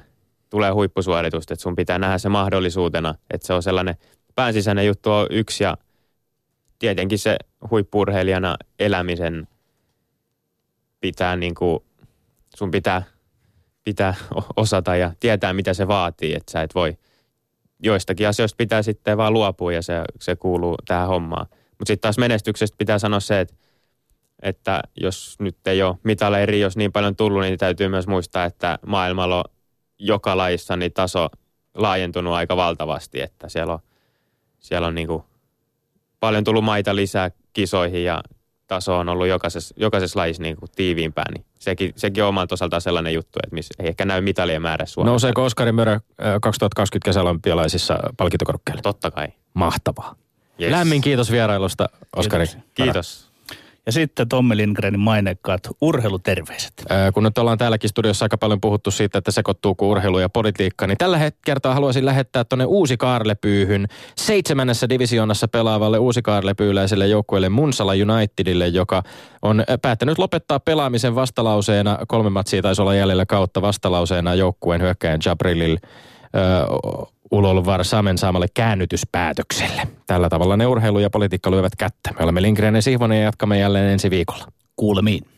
tulee 0.51 0.71
huippusuoritusta, 0.71 1.55
että 1.55 1.63
sun 1.63 1.77
pitää 1.77 1.99
nähdä 1.99 2.19
se 2.19 2.29
mahdollisuutena, 2.29 3.15
että 3.31 3.47
se 3.47 3.53
on 3.53 3.63
sellainen 3.63 3.95
päänsisäinen 4.35 4.87
juttu 4.87 5.13
on 5.13 5.27
yksi 5.31 5.65
ja 5.65 5.77
tietenkin 6.79 7.19
se 7.19 7.37
huippurheilijana 7.71 8.57
elämisen 8.79 9.49
pitää 11.01 11.37
niin 11.37 11.55
kuin, 11.55 11.85
sun 12.57 12.71
pitää, 12.71 13.03
pitää 13.85 14.15
osata 14.57 14.97
ja 14.97 15.13
tietää 15.21 15.53
mitä 15.53 15.75
se 15.75 15.89
vaatii, 15.89 16.35
että 16.35 16.53
sä 16.53 16.63
et 16.63 16.75
voi– 16.75 16.97
joistakin 17.83 18.29
asioista 18.29 18.57
pitää 18.57 18.83
sitten 18.83 19.17
vaan 19.17 19.33
luopua 19.33 19.73
ja 19.73 19.83
se, 19.83 20.03
se 20.21 20.37
kuuluu 20.37 20.77
tähän 20.87 21.09
hommaan. 21.09 21.47
Mutta 21.51 21.87
sitten 21.87 22.01
taas 22.01 22.19
menestyksestä 22.19 22.77
pitää 22.79 22.99
sanoa 22.99 23.21
se, 23.21 23.41
että, 23.41 23.55
että 24.43 24.83
jos 25.01 25.37
nyt 25.41 25.57
ei 25.67 25.83
ole 25.83 25.97
mitaleiri, 26.03 26.61
jos 26.61 26.77
niin 26.77 26.93
paljon 26.93 27.17
tullut, 27.17 27.43
niin 27.43 27.59
täytyy 27.59 27.89
myös 27.89 28.07
muistaa, 28.07 28.45
että 28.45 28.79
maailmalla 28.87 29.37
on 29.37 29.45
joka 29.99 30.37
lajissa 30.37 30.77
niin 30.77 30.93
taso 30.93 31.29
laajentunut 31.75 32.35
aika 32.35 32.57
valtavasti, 32.57 33.21
että 33.21 33.49
siellä 33.49 33.73
on, 33.73 33.79
siellä 34.59 34.87
on 34.87 34.95
niin 34.95 35.07
kuin 35.07 35.23
paljon 36.21 36.45
tullut 36.45 36.65
maita 36.65 36.97
lisää 36.97 37.31
kisoihin 37.53 38.05
ja 38.05 38.23
taso 38.71 38.99
on 38.99 39.09
ollut 39.09 39.27
jokaisessa, 39.27 39.75
jokaisessa 39.79 40.19
lajissa 40.19 40.43
niin 40.43 40.57
kuin 40.57 40.71
tiiviimpää, 40.77 41.25
niin 41.35 41.45
sekin, 41.59 41.93
sekin 41.97 42.23
on 42.23 42.29
omalta 42.29 42.55
osaltaan 42.55 42.83
sellainen 42.83 43.15
juttu, 43.15 43.39
että 43.43 43.55
missä 43.55 43.75
ei 43.79 43.89
ehkä 43.89 44.05
näy 44.05 44.21
mitalien 44.21 44.63
määrä 44.63 44.87
Suomessa. 44.87 45.11
Nouseeko 45.11 45.45
Oskari 45.45 45.73
Mörö 45.73 46.01
2020 46.43 47.05
kesäolympialaisissa 47.05 47.99
palkintokorokkeelle? 48.17 48.83
Totta 48.83 49.11
kai. 49.11 49.29
Mahtavaa. 49.55 50.15
Yes. 50.61 50.71
Lämmin 50.71 51.01
kiitos 51.01 51.31
vierailusta, 51.31 51.89
Oskari. 52.17 52.47
Kiitos. 52.47 52.65
kiitos. 52.75 53.30
Ja 53.87 53.93
sitten 53.93 54.29
Tommi 54.29 54.57
Lindgrenin 54.57 55.01
mainekkaat 55.01 55.61
urheiluterveiset. 55.81 56.73
Ää, 56.89 57.13
kun 57.13 57.23
nyt 57.23 57.39
ollaan 57.39 57.59
täälläkin 57.59 57.91
studiossa 57.91 58.25
aika 58.25 58.39
paljon 58.39 58.61
puhuttu 58.61 58.91
siitä, 58.91 59.19
että 59.19 59.31
sekoittuuko 59.31 59.89
urheilu 59.89 60.19
ja 60.19 60.29
politiikka, 60.29 60.87
niin 60.87 60.99
tällä 60.99 61.31
kertaa 61.45 61.75
haluaisin 61.75 62.05
lähettää 62.05 62.45
tuonne 62.45 62.65
Uusi 62.65 62.97
Kaarlepyyhyn 62.97 63.87
seitsemännessä 64.17 64.89
divisioonassa 64.89 65.49
pelaavalle 65.49 65.99
Uusi 65.99 66.23
Kaarlepyyläiselle 66.23 67.07
joukkueelle 67.07 67.49
Munsala 67.49 67.93
Unitedille, 67.93 68.69
joka 68.69 69.03
on 69.43 69.65
päättänyt 69.83 70.19
lopettaa 70.19 70.61
pelaamisen 70.61 71.15
vastalauseena, 71.15 71.99
kolme 72.09 72.31
matsia 72.31 72.63
taisi 72.63 72.83
olla 72.83 72.95
jäljellä 72.95 73.27
kautta 73.27 73.63
vastalauseena 73.63 74.35
joukkueen 74.35 74.81
hyökkäjän 74.81 75.21
Jabrilil 75.27 75.79
Ulolvar 77.31 77.85
Samen 77.85 78.19
saamalle 78.19 78.47
käännytyspäätökselle. 78.55 79.83
Tällä 80.07 80.29
tavalla 80.29 80.57
ne 80.57 80.67
urheilu 80.67 80.99
ja 80.99 81.11
politiikka 81.11 81.51
lyövät 81.51 81.77
kättä. 81.79 82.11
Me 82.19 82.25
olemme 82.25 82.43
Lindgren 82.43 82.75
ja 82.75 82.83
Sihvonen 82.83 83.19
ja 83.19 83.25
jatkamme 83.25 83.59
jälleen 83.59 83.91
ensi 83.91 84.11
viikolla. 84.11 84.45
Kuulemiin. 84.77 85.31